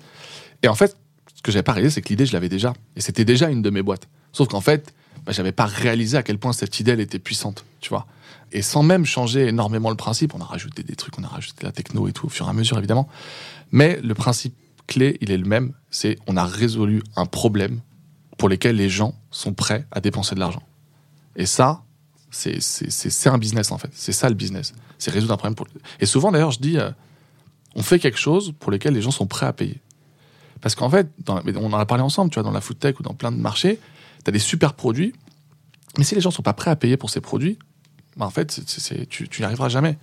Et 0.62 0.68
en 0.68 0.74
fait, 0.74 0.96
ce 1.34 1.42
que 1.42 1.50
j'avais 1.50 1.64
pas 1.64 1.72
réalisé, 1.72 1.94
c'est 1.94 2.02
que 2.02 2.08
l'idée, 2.08 2.26
je 2.26 2.32
l'avais 2.32 2.48
déjà. 2.48 2.72
Et 2.96 3.00
c'était 3.00 3.24
déjà 3.24 3.48
une 3.50 3.62
de 3.62 3.70
mes 3.70 3.82
boîtes. 3.82 4.08
Sauf 4.32 4.48
qu'en 4.48 4.60
fait, 4.60 4.94
bah, 5.26 5.32
j'avais 5.32 5.52
pas 5.52 5.66
réalisé 5.66 6.16
à 6.16 6.22
quel 6.22 6.38
point 6.38 6.52
cette 6.52 6.78
idée, 6.80 6.92
elle 6.92 7.00
était 7.00 7.18
puissante, 7.18 7.64
tu 7.80 7.90
vois. 7.90 8.06
Et 8.52 8.62
sans 8.62 8.82
même 8.82 9.04
changer 9.04 9.48
énormément 9.48 9.90
le 9.90 9.96
principe, 9.96 10.34
on 10.34 10.40
a 10.40 10.44
rajouté 10.44 10.82
des 10.82 10.94
trucs, 10.94 11.18
on 11.18 11.24
a 11.24 11.28
rajouté 11.28 11.64
la 11.64 11.72
techno 11.72 12.06
et 12.06 12.12
tout, 12.12 12.26
au 12.26 12.28
fur 12.28 12.46
et 12.46 12.50
à 12.50 12.52
mesure, 12.52 12.78
évidemment. 12.78 13.08
Mais 13.70 13.98
le 14.02 14.14
principe 14.14 14.54
clé, 14.92 15.18
il 15.20 15.30
est 15.30 15.36
le 15.36 15.46
même, 15.46 15.72
c'est 15.90 16.18
on 16.26 16.36
a 16.36 16.44
résolu 16.44 17.02
un 17.16 17.26
problème 17.26 17.80
pour 18.38 18.48
lequel 18.48 18.76
les 18.76 18.88
gens 18.88 19.14
sont 19.30 19.54
prêts 19.54 19.86
à 19.90 20.00
dépenser 20.00 20.34
de 20.34 20.40
l'argent. 20.40 20.62
Et 21.36 21.46
ça, 21.46 21.82
c'est 22.30 23.26
un 23.26 23.38
business, 23.38 23.72
en 23.72 23.78
fait. 23.78 23.90
C'est 23.92 24.12
ça, 24.12 24.28
le 24.28 24.34
business. 24.34 24.74
C'est 24.98 25.10
résoudre 25.10 25.34
un 25.34 25.36
problème. 25.36 25.54
Pour... 25.54 25.66
Et 26.00 26.06
souvent, 26.06 26.32
d'ailleurs, 26.32 26.50
je 26.50 26.60
dis, 26.60 26.78
euh, 26.78 26.90
on 27.74 27.82
fait 27.82 27.98
quelque 27.98 28.18
chose 28.18 28.52
pour 28.58 28.70
lequel 28.70 28.94
les 28.94 29.02
gens 29.02 29.10
sont 29.10 29.26
prêts 29.26 29.46
à 29.46 29.52
payer. 29.52 29.80
Parce 30.60 30.74
qu'en 30.74 30.90
fait, 30.90 31.08
on 31.28 31.72
en 31.72 31.78
a 31.78 31.86
parlé 31.86 32.02
ensemble, 32.02 32.30
tu 32.30 32.34
vois, 32.34 32.42
dans 32.42 32.52
la 32.52 32.60
food 32.60 32.78
tech 32.78 32.98
ou 33.00 33.02
dans 33.02 33.14
plein 33.14 33.32
de 33.32 33.36
marchés, 33.36 33.78
tu 34.24 34.28
as 34.28 34.32
des 34.32 34.38
super 34.38 34.74
produits, 34.74 35.12
mais 35.98 36.04
si 36.04 36.14
les 36.14 36.20
gens 36.20 36.30
sont 36.30 36.42
pas 36.42 36.52
prêts 36.52 36.70
à 36.70 36.76
payer 36.76 36.96
pour 36.96 37.10
ces 37.10 37.20
produits, 37.20 37.58
bah, 38.16 38.26
en 38.26 38.30
fait, 38.30 38.60
tu 39.08 39.28
n'y 39.38 39.44
arriveras 39.44 39.68
jamais. 39.68 39.98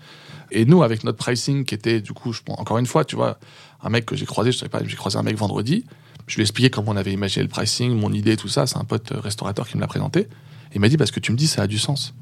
Et 0.52 0.65
nous, 0.65 0.84
avec 0.84 1.04
notre 1.04 1.17
pricing 1.17 1.63
qui 1.63 1.75
était, 1.75 2.02
du 2.02 2.13
coup, 2.13 2.34
encore 2.49 2.78
une 2.78 2.88
fois, 2.88 3.06
tu 3.06 3.15
vois, 3.15 3.39
un 3.81 3.89
mec 3.89 4.05
que 4.05 4.15
j'ai 4.15 4.25
croisé, 4.25 4.51
je 4.51 4.57
savais 4.57 4.69
pas, 4.69 4.81
j'ai 4.85 4.95
croisé 4.95 5.17
un 5.17 5.23
mec 5.23 5.35
vendredi, 5.37 5.85
je 6.27 6.35
lui 6.35 6.41
ai 6.41 6.43
expliqué 6.43 6.69
comment 6.69 6.91
on 6.91 6.97
avait 6.97 7.13
imaginé 7.13 7.43
le 7.43 7.49
pricing, 7.49 7.93
mon 7.93 8.11
idée, 8.13 8.37
tout 8.37 8.47
ça, 8.49 8.67
c'est 8.67 8.77
un 8.77 8.83
pote 8.83 9.11
restaurateur 9.11 9.67
qui 9.67 9.75
me 9.77 9.81
l'a 9.81 9.87
présenté. 9.87 10.21
Et 10.21 10.75
il 10.75 10.81
m'a 10.81 10.89
dit, 10.89 10.97
parce 10.97 11.11
que 11.11 11.19
tu 11.19 11.31
me 11.31 11.37
dis, 11.37 11.47
ça 11.47 11.63
a 11.63 11.67
du 11.67 11.79
sens. 11.79 12.13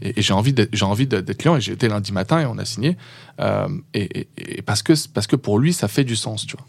Et, 0.00 0.18
et 0.18 0.22
j'ai 0.22 0.32
envie 0.32 0.52
d'être 0.52 1.36
client, 1.36 1.56
et 1.56 1.60
j'ai 1.60 1.72
été 1.72 1.86
lundi 1.88 2.12
matin 2.12 2.40
et 2.40 2.46
on 2.46 2.58
a 2.58 2.64
signé. 2.64 2.96
Euh, 3.40 3.68
et, 3.94 4.20
et- 4.20 4.28
et 4.58 4.62
parce, 4.62 4.82
que, 4.82 4.92
parce 5.14 5.26
que 5.28 5.36
pour 5.36 5.58
lui, 5.60 5.72
ça 5.72 5.86
fait 5.86 6.02
du 6.04 6.16
sens, 6.16 6.44
tu 6.46 6.56
vois. 6.56 6.66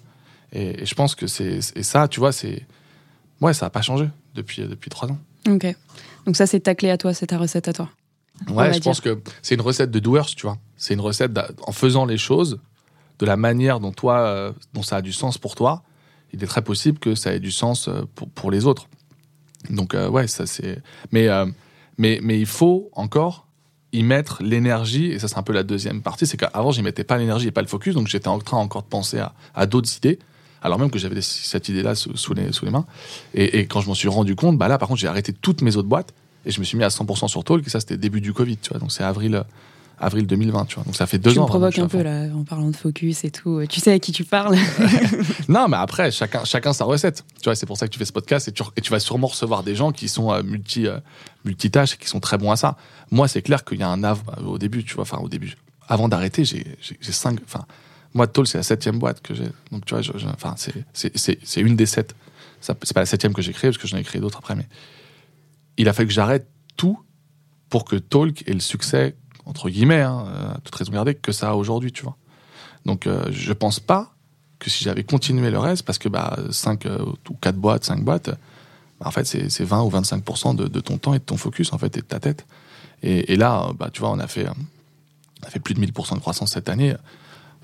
Et, 0.51 0.85
je 0.85 0.93
pense 0.93 1.15
que 1.15 1.25
c'est 1.25 1.61
ça, 1.83 2.07
tu 2.07 2.19
vois, 2.19 2.31
c'est. 2.31 2.67
ouais, 3.41 3.53
ça 3.55 3.65
n'a 3.65 3.69
pas 3.71 3.81
changé 3.81 4.07
depuis, 4.35 4.61
depuis 4.61 4.91
trois 4.91 5.09
ans. 5.09 5.17
Ok. 5.49 5.65
Donc 6.27 6.35
ça, 6.35 6.45
c'est 6.45 6.59
ta 6.59 6.75
clé 6.75 6.91
à 6.91 6.97
toi, 6.99 7.13
c'est 7.15 7.27
ta 7.27 7.37
recette 7.39 7.67
à 7.67 7.73
toi. 7.73 7.89
Ouais, 8.49 8.71
je 8.73 8.79
pense 8.79 9.01
que 9.01 9.19
c'est 9.41 9.55
une 9.55 9.61
recette 9.61 9.89
de 9.89 9.99
doers, 9.99 10.27
tu 10.35 10.43
vois. 10.45 10.57
C'est 10.77 10.93
une 10.93 11.01
recette 11.01 11.31
en 11.65 11.71
faisant 11.71 12.05
les 12.05 12.17
choses 12.19 12.59
de 13.23 13.25
la 13.25 13.37
manière 13.37 13.79
dont 13.79 13.93
toi, 13.93 14.19
euh, 14.19 14.51
dont 14.73 14.83
ça 14.83 14.97
a 14.97 15.01
du 15.01 15.13
sens 15.13 15.37
pour 15.37 15.55
toi. 15.55 15.83
Il 16.33 16.43
est 16.43 16.47
très 16.47 16.61
possible 16.61 16.99
que 16.99 17.15
ça 17.15 17.33
ait 17.33 17.39
du 17.39 17.51
sens 17.51 17.87
euh, 17.87 18.01
pour, 18.35 18.51
les 18.51 18.65
autres. 18.65 18.89
Donc 19.69 19.95
euh, 19.95 20.09
ouais, 20.09 20.27
ça 20.27 20.45
c'est. 20.45 20.81
Mais 21.13 21.29
mais 21.97 22.19
mais 22.21 22.37
il 22.37 22.45
faut 22.45 22.89
encore 22.91 23.47
y 23.93 24.03
mettre 24.03 24.43
l'énergie 24.43 25.05
et 25.05 25.19
ça 25.19 25.29
c'est 25.29 25.37
un 25.37 25.43
peu 25.43 25.53
la 25.53 25.63
deuxième 25.63 26.01
partie. 26.01 26.27
C'est 26.27 26.35
qu'avant 26.35 26.71
j'y 26.71 26.83
mettais 26.83 27.05
pas 27.05 27.17
l'énergie 27.17 27.47
et 27.47 27.51
pas 27.51 27.61
le 27.61 27.67
focus, 27.67 27.95
donc 27.95 28.09
j'étais 28.09 28.27
en 28.27 28.39
train 28.39 28.57
encore 28.57 28.83
de 28.83 28.89
penser 28.89 29.21
à, 29.55 29.65
d'autres 29.67 29.95
idées 29.95 30.19
alors 30.61 30.77
même 30.77 30.91
que 30.91 30.99
j'avais 30.99 31.21
cette 31.21 31.69
idée-là 31.69 31.95
sous, 31.95 32.33
les, 32.33 32.51
sous 32.51 32.65
les 32.65 32.71
mains. 32.71 32.85
Et, 33.33 33.67
quand 33.67 33.81
je 33.81 33.87
m'en 33.87 33.93
suis 33.93 34.07
rendu 34.07 34.33
compte, 34.37 34.57
bah 34.57 34.69
là, 34.69 34.77
par 34.77 34.87
contre, 34.87 35.01
j'ai 35.01 35.09
arrêté 35.09 35.33
toutes 35.33 35.61
mes 35.61 35.75
autres 35.75 35.89
boîtes 35.89 36.13
et 36.45 36.51
je 36.51 36.59
me 36.61 36.63
suis 36.63 36.77
mis 36.77 36.85
à 36.85 36.87
100% 36.87 37.27
sur 37.27 37.43
Talk. 37.43 37.67
Et 37.67 37.69
ça, 37.69 37.81
c'était 37.81 37.97
début 37.97 38.21
du 38.21 38.31
Covid, 38.31 38.55
tu 38.55 38.69
vois. 38.69 38.79
Donc 38.79 38.93
c'est 38.93 39.03
avril, 39.03 39.43
avril 39.99 40.27
2020, 40.27 40.65
tu 40.65 40.75
vois. 40.75 40.83
Donc 40.83 40.95
ça 40.95 41.05
fait 41.05 41.17
deux 41.17 41.31
ans. 41.31 41.33
Tu 41.33 41.39
me 41.41 41.45
provoques 41.45 41.79
un 41.79 41.87
peu 41.87 42.01
là, 42.01 42.27
en 42.35 42.43
parlant 42.43 42.69
de 42.69 42.75
focus 42.75 43.23
et 43.23 43.31
tout. 43.31 43.63
Tu 43.69 43.79
sais 43.79 43.91
à 43.91 43.99
qui 43.99 44.11
tu 44.11 44.23
parles. 44.23 44.57
non, 45.47 45.67
mais 45.67 45.77
après, 45.77 46.11
chacun, 46.11 46.43
chacun 46.45 46.73
sa 46.73 46.85
recette. 46.85 47.23
Tu 47.37 47.45
vois, 47.45 47.55
c'est 47.55 47.65
pour 47.65 47.77
ça 47.77 47.87
que 47.87 47.93
tu 47.93 47.99
fais 47.99 48.05
ce 48.05 48.13
podcast 48.13 48.47
et 48.47 48.51
tu, 48.51 48.63
et 48.75 48.81
tu 48.81 48.91
vas 48.91 48.99
sûrement 48.99 49.27
recevoir 49.27 49.63
des 49.63 49.75
gens 49.75 49.91
qui 49.91 50.07
sont 50.09 50.31
euh, 50.31 50.43
multi, 50.43 50.87
euh, 50.87 50.99
multitâches 51.45 51.95
et 51.95 51.97
qui 51.97 52.07
sont 52.07 52.19
très 52.19 52.37
bons 52.37 52.51
à 52.51 52.55
ça. 52.55 52.77
Moi, 53.11 53.27
c'est 53.27 53.41
clair 53.41 53.63
qu'il 53.63 53.79
y 53.79 53.83
a 53.83 53.89
un 53.89 54.03
av 54.03 54.21
au 54.45 54.57
début, 54.57 54.83
tu 54.83 54.95
vois. 54.95 55.03
Enfin, 55.03 55.19
au 55.19 55.29
début. 55.29 55.55
Avant 55.87 56.07
d'arrêter, 56.07 56.45
j'ai 56.45 56.77
cinq. 57.01 57.39
Enfin, 57.45 57.65
moi, 58.13 58.27
Toll, 58.27 58.47
c'est 58.47 58.57
la 58.57 58.63
septième 58.63 58.99
boîte 58.99 59.21
que 59.21 59.33
j'ai. 59.33 59.49
Donc, 59.71 59.85
tu 59.85 59.95
vois, 59.95 60.03
enfin, 60.33 60.55
c'est 60.93 61.61
une 61.61 61.75
des 61.75 61.85
sept. 61.85 62.15
C'est 62.61 62.93
pas 62.93 63.01
la 63.01 63.05
septième 63.05 63.33
que 63.33 63.41
j'ai 63.41 63.51
créée, 63.51 63.69
parce 63.71 63.77
que 63.77 63.87
j'en 63.87 63.97
ai 63.97 64.03
créé 64.03 64.21
d'autres 64.21 64.37
après, 64.37 64.55
mais 64.55 64.67
il 65.77 65.89
a 65.89 65.93
fallu 65.93 66.07
que 66.07 66.13
j'arrête 66.13 66.47
tout 66.77 66.99
pour 67.69 67.85
que 67.85 67.95
Talk 67.95 68.47
ait 68.47 68.53
le 68.53 68.59
succès, 68.59 69.15
entre 69.45 69.69
guillemets, 69.69 70.01
hein, 70.01 70.25
à 70.55 70.59
toute 70.61 70.75
raison 70.75 70.91
gardée, 70.91 71.15
que 71.15 71.31
ça 71.31 71.49
a 71.49 71.53
aujourd'hui, 71.53 71.91
tu 71.91 72.03
vois. 72.03 72.17
Donc, 72.85 73.07
euh, 73.07 73.25
je 73.31 73.53
pense 73.53 73.79
pas 73.79 74.13
que 74.59 74.69
si 74.69 74.83
j'avais 74.83 75.03
continué 75.03 75.51
le 75.51 75.59
reste, 75.59 75.83
parce 75.83 75.97
que 75.97 76.09
bah, 76.09 76.37
5 76.51 76.85
euh, 76.85 77.05
ou 77.29 77.33
4 77.35 77.55
boîtes, 77.55 77.83
5 77.83 78.03
boîtes, 78.03 78.29
bah, 78.99 79.07
en 79.07 79.11
fait, 79.11 79.25
c'est 79.25 79.63
20 79.63 79.83
ou 79.83 79.89
25% 79.89 80.55
de, 80.55 80.67
de, 80.67 80.79
ton 80.79 80.97
temps 80.97 81.13
et 81.13 81.19
de 81.19 81.23
ton 81.23 81.37
focus, 81.37 81.73
en 81.73 81.77
fait, 81.77 81.97
et 81.97 82.01
de 82.01 82.05
ta 82.05 82.19
tête. 82.19 82.45
Et, 83.01 83.33
et 83.33 83.35
là, 83.35 83.71
bah, 83.77 83.89
tu 83.91 83.99
vois, 83.99 84.11
on 84.11 84.19
a 84.19 84.27
fait, 84.27 84.47
on 84.47 85.47
a 85.47 85.49
fait 85.49 85.59
plus 85.59 85.73
de 85.73 85.85
1000% 85.85 86.15
de 86.15 86.19
croissance 86.19 86.51
cette 86.51 86.69
année 86.69 86.95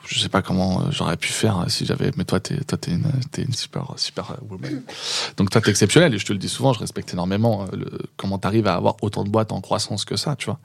je 0.09 0.19
sais 0.19 0.29
pas 0.29 0.41
comment 0.41 0.81
euh, 0.81 0.83
j'aurais 0.89 1.17
pu 1.17 1.29
faire 1.29 1.59
euh, 1.59 1.65
si 1.67 1.85
j'avais. 1.85 2.11
Mais 2.17 2.23
toi, 2.23 2.39
t'es 2.39 2.57
toi, 2.63 2.77
t'es 2.77 2.91
une, 2.91 3.53
super 3.53 3.93
super 3.97 4.31
euh, 4.31 4.35
woman. 4.49 4.81
Donc 5.37 5.51
toi, 5.51 5.61
t'es 5.61 5.69
exceptionnel 5.69 6.13
et 6.13 6.17
je 6.17 6.25
te 6.25 6.33
le 6.33 6.39
dis 6.39 6.49
souvent. 6.49 6.73
Je 6.73 6.79
respecte 6.79 7.13
énormément 7.13 7.65
le, 7.71 7.85
comment 8.17 8.39
t'arrives 8.39 8.67
à 8.67 8.75
avoir 8.75 8.95
autant 9.01 9.23
de 9.23 9.29
boîtes 9.29 9.51
en 9.51 9.61
croissance 9.61 10.05
que 10.05 10.15
ça, 10.15 10.35
tu 10.35 10.45
vois. 10.45 10.59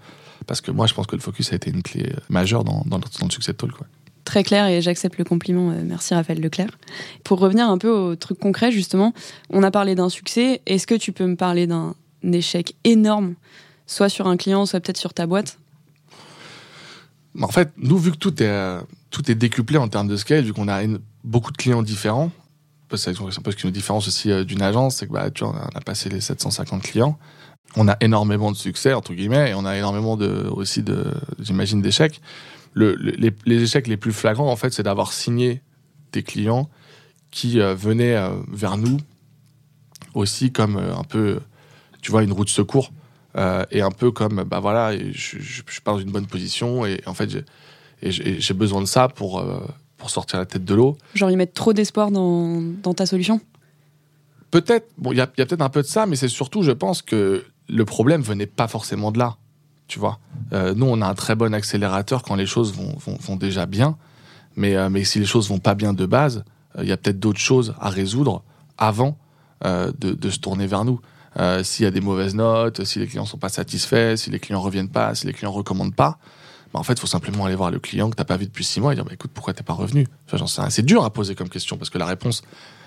Parce 0.47 0.61
que 0.61 0.71
moi, 0.71 0.87
je 0.87 0.95
pense 0.95 1.07
que 1.07 1.15
le 1.15 1.21
focus 1.21 1.53
a 1.53 1.57
été 1.57 1.71
une 1.71 1.83
clé 1.83 2.13
majeure 2.29 2.65
dans, 2.65 2.83
dans, 2.87 2.99
le 2.99 3.31
succès 3.31 3.53
de 3.53 3.57
Talk. 3.57 3.73
Quoi. 3.73 3.87
Très 4.25 4.43
clair 4.43 4.67
et 4.67 4.81
j'accepte 4.81 5.19
le 5.19 5.25
compliment. 5.25 5.75
Merci 5.85 6.15
Raphaël 6.15 6.41
Leclerc. 6.41 6.71
Pour 7.23 7.39
revenir 7.39 7.69
un 7.69 7.79
peu 7.79 7.91
au 7.91 8.17
truc 8.17 8.39
concret, 8.39 8.73
justement, 8.73 9.13
on 9.51 9.63
a 9.63 9.71
parlé 9.71 9.95
d'un 9.95 10.09
succès. 10.09 10.63
Est-ce 10.67 10.87
que 10.87 10.95
tu 10.95 11.13
peux 11.13 11.27
me 11.27 11.37
parler 11.37 11.67
d'un 11.67 11.95
échec 12.23 12.75
énorme, 12.85 13.35
soit 13.87 14.09
sur 14.09 14.27
un 14.27 14.37
client, 14.37 14.65
soit 14.67 14.81
peut-être 14.81 14.99
sur 14.99 15.13
ta 15.13 15.27
boîte? 15.27 15.59
En 17.41 17.49
fait, 17.49 17.73
nous, 17.77 17.99
vu 17.99 18.13
que 18.13 18.17
tout 18.17 18.43
est 18.43 18.79
tout 19.15 19.31
est 19.31 19.35
décuplé 19.37 19.79
en 19.79 19.89
termes 19.89 20.09
de 20.09 20.17
scale, 20.17 20.45
vu 20.45 20.53
qu'on 20.53 20.69
a 20.69 20.83
beaucoup 21.23 21.53
de 21.53 21.57
clients 21.57 21.83
différents. 21.83 22.31
C'est 22.97 23.11
un 23.11 23.43
peu 23.43 23.51
ce 23.51 23.57
qui 23.57 23.67
nous 23.67 23.73
différence 23.73 24.07
aussi 24.07 24.31
euh, 24.31 24.45
d'une 24.45 24.63
agence, 24.63 24.97
c'est 24.97 25.09
que 25.09 25.13
bah, 25.13 25.29
tu 25.31 25.43
vois, 25.43 25.53
on 25.53 25.77
a 25.77 25.81
passé 25.81 26.09
les 26.09 26.21
750 26.21 26.83
clients. 26.83 27.19
On 27.77 27.89
a 27.89 27.97
énormément 28.01 28.53
de 28.53 28.57
succès, 28.57 28.93
entre 28.93 29.15
guillemets, 29.15 29.51
et 29.51 29.55
on 29.55 29.65
a 29.65 29.77
énormément 29.77 30.13
aussi, 30.13 30.85
de, 30.85 31.13
j'imagine, 31.41 31.83
d'échecs. 31.83 32.21
Le, 32.73 32.95
les, 32.95 33.33
les, 33.47 33.63
échecs 33.63 33.89
les 33.89 33.97
plus 33.97 34.13
flagrants, 34.13 34.49
en 34.49 34.55
fait, 34.55 34.73
c'est 34.73 34.85
d'avoir 34.85 35.13
signé 35.13 35.61
des 36.13 36.23
clients 36.23 36.69
qui 37.33 37.59
euh, 37.59 37.75
venaient 37.75 38.15
euh, 38.15 38.29
vers 38.49 38.77
nous 38.77 38.99
aussi 40.15 40.53
comme 40.53 40.77
un 40.77 41.03
peu, 41.03 41.41
tu 42.01 42.13
vois, 42.13 42.23
une 42.23 42.33
route 42.33 42.47
de 42.47 42.53
secours. 42.53 42.93
Et 43.37 43.81
un 43.81 43.91
peu 43.91 44.11
comme, 44.11 44.45
bah 44.45 44.61
voilà, 44.61 44.97
je, 44.97 45.39
je, 45.39 45.63
je 45.67 45.81
pars 45.81 45.95
dans 45.95 46.01
une 46.01 46.13
bonne 46.13 46.27
position, 46.27 46.87
et 46.87 47.01
en 47.07 47.15
fait, 47.15 47.45
j'ai 48.11 48.55
besoin 48.55 48.81
de 48.81 48.87
ça 48.87 49.09
pour, 49.09 49.41
euh, 49.41 49.61
pour 49.97 50.11
sortir 50.11 50.39
la 50.39 50.47
tête 50.47 50.65
de 50.65 50.75
l'eau. 50.75 50.97
Genre, 51.15 51.31
ils 51.31 51.37
mettent 51.37 51.55
trop 51.55 51.73
d'espoir 51.73 52.11
dans, 52.11 52.61
dans, 52.61 52.95
ta 52.95 53.07
solution? 53.07 53.41
Peut-être, 54.51 54.89
bon, 54.99 55.13
il 55.13 55.19
y 55.19 55.21
a, 55.21 55.31
y 55.39 55.43
a 55.43 55.47
peut-être 55.47 55.63
un 55.63 55.69
peu 55.69 55.83
de 55.83 55.87
ça, 55.87 56.07
mais 56.07 56.17
c'est 56.17 56.29
surtout, 56.29 56.63
je 56.63 56.73
pense 56.73 57.03
que 57.03 57.45
le 57.69 57.85
problème 57.85 58.23
venait 58.23 58.47
pas 58.47 58.69
forcément 58.69 59.11
de 59.11 59.19
là. 59.19 59.37
Tu 59.87 59.99
vois, 59.99 60.19
euh, 60.53 60.75
nous, 60.75 60.87
on 60.87 61.01
a 61.03 61.07
un 61.07 61.15
très 61.15 61.35
bon 61.35 61.53
accélérateur 61.55 62.23
quand 62.23 62.37
les 62.37 62.47
choses 62.47 62.73
vont, 62.75 62.97
vont, 62.99 63.17
vont 63.21 63.37
déjà 63.37 63.67
bien, 63.67 63.97
mais, 64.57 64.77
euh, 64.77 64.89
mais 64.89 65.05
si 65.05 65.19
les 65.19 65.27
choses 65.27 65.49
vont 65.49 65.59
pas 65.59 65.75
bien 65.75 65.93
de 65.93 66.07
base, 66.07 66.45
il 66.81 66.89
y 66.89 66.93
a 66.93 66.97
peut-être 66.97 67.21
d'autres 67.21 67.41
choses 67.41 67.75
à 67.79 67.89
résoudre 67.89 68.43
avant 68.79 69.17
de, 69.63 69.93
de, 70.13 70.31
se 70.31 70.39
tourner 70.41 70.67
vers 70.67 70.85
nous. 70.85 71.01
S'il 71.63 71.85
y 71.85 71.87
a 71.87 71.91
des 71.91 72.01
mauvaises 72.01 72.35
notes, 72.35 72.85
si 72.85 73.01
les 73.01 73.07
clients 73.07 73.25
sont 73.25 73.39
pas 73.39 73.49
satisfaits, 73.49 74.17
si 74.17 74.31
les 74.31 74.39
clients 74.39 74.61
reviennent 74.61 74.89
pas, 74.89 75.15
si 75.15 75.27
les 75.27 75.33
clients 75.33 75.51
recommandent 75.51 75.95
pas, 75.95 76.19
bah, 76.75 76.81
en 76.81 76.83
fait, 76.83 76.95
il 76.95 77.01
faut 77.01 77.07
simplement 77.07 77.45
aller 77.47 77.55
voir 77.55 77.71
le 77.71 77.79
client 77.79 78.11
que 78.11 78.17
tu 78.17 78.21
n'as 78.21 78.25
pas 78.25 78.37
vu 78.37 78.47
depuis 78.47 78.65
six 78.65 78.81
mois 78.81 78.93
et 78.93 78.97
dire 78.97 79.05
bah, 79.05 79.13
écoute, 79.15 79.31
pourquoi 79.33 79.55
t'es 79.55 79.63
pas 79.63 79.73
revenu? 79.73 80.09
Enfin, 80.31 80.69
C'est 80.71 80.85
dur 80.85 81.05
à 81.05 81.11
poser 81.11 81.37
comme 81.37 81.49
question 81.49 81.77
parce 81.77 81.89
que 81.89 81.99
la 81.99 82.07
réponse, 82.07 82.43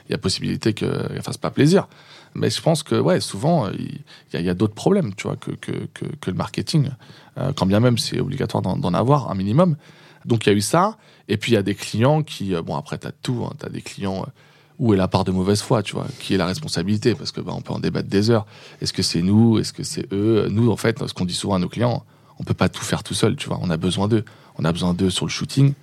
il 0.07 0.11
y 0.11 0.15
a 0.15 0.17
possibilité 0.17 0.73
qu'elle 0.73 1.21
fasse 1.23 1.37
pas 1.37 1.51
plaisir. 1.51 1.87
Mais 2.35 2.49
je 2.49 2.61
pense 2.61 2.83
que 2.83 2.95
ouais, 2.95 3.21
souvent, 3.21 3.69
il 3.69 4.01
y 4.33 4.49
a, 4.49 4.53
d'autres 4.53 4.73
problèmes 4.73 5.15
tu 5.15 5.27
vois, 5.27 5.37
que, 5.37 5.51
que, 5.51 5.71
que, 5.93 6.29
le 6.29 6.35
marketing, 6.35 6.89
euh, 7.37 7.53
quand 7.53 7.65
bien 7.65 7.79
même 7.79 7.97
c'est 7.97 8.19
obligatoire 8.19 8.61
d'en 8.61 8.93
avoir 8.93 9.31
un 9.31 9.35
minimum. 9.35 9.77
Donc 10.25 10.45
il 10.45 10.49
y 10.49 10.51
a 10.51 10.55
eu 10.55 10.61
ça. 10.61 10.97
Et 11.29 11.37
puis 11.37 11.53
il 11.53 11.55
y 11.55 11.57
a 11.57 11.63
des 11.63 11.75
clients 11.75 12.23
qui, 12.23 12.55
euh, 12.55 12.61
bon 12.61 12.75
après, 12.75 12.97
tu 12.97 13.07
as 13.07 13.11
tout, 13.11 13.45
hein, 13.45 13.53
tu 13.57 13.65
as 13.65 13.69
des 13.69 13.81
clients 13.81 14.23
euh, 14.23 14.31
où 14.79 14.93
est 14.93 14.97
la 14.97 15.07
part 15.07 15.23
de 15.23 15.31
mauvaise 15.31 15.61
foi, 15.61 15.81
tu 15.81 15.95
vois, 15.95 16.05
qui 16.19 16.35
est 16.35 16.37
la 16.37 16.45
responsabilité, 16.45 17.15
parce 17.15 17.31
que 17.31 17.41
bah, 17.41 17.53
on 17.55 17.61
peut 17.61 17.73
en 17.73 17.79
débattre 17.79 18.07
des 18.07 18.29
heures. 18.29 18.45
Est-ce 18.81 18.93
que 18.93 19.01
c'est 19.01 19.21
nous, 19.21 19.57
est-ce 19.57 19.73
que 19.73 19.83
c'est 19.83 20.11
eux? 20.13 20.47
Nous, 20.51 20.71
en 20.71 20.77
fait, 20.77 21.05
ce 21.07 21.13
qu'on 21.13 21.25
dit 21.25 21.33
souvent 21.33 21.55
à 21.55 21.59
nos 21.59 21.69
clients, 21.69 22.05
on 22.39 22.43
peut 22.43 22.53
pas 22.53 22.69
tout 22.69 22.83
faire 22.83 23.03
tout 23.03 23.15
seul, 23.15 23.35
tu 23.35 23.47
vois. 23.47 23.59
On 23.61 23.69
a 23.69 23.77
besoin 23.77 24.07
d'eux. 24.07 24.23
On 24.59 24.65
a 24.65 24.71
besoin 24.71 24.93
d'eux 24.93 25.09
sur 25.09 25.25
le 25.25 25.31
shooting. 25.31 25.73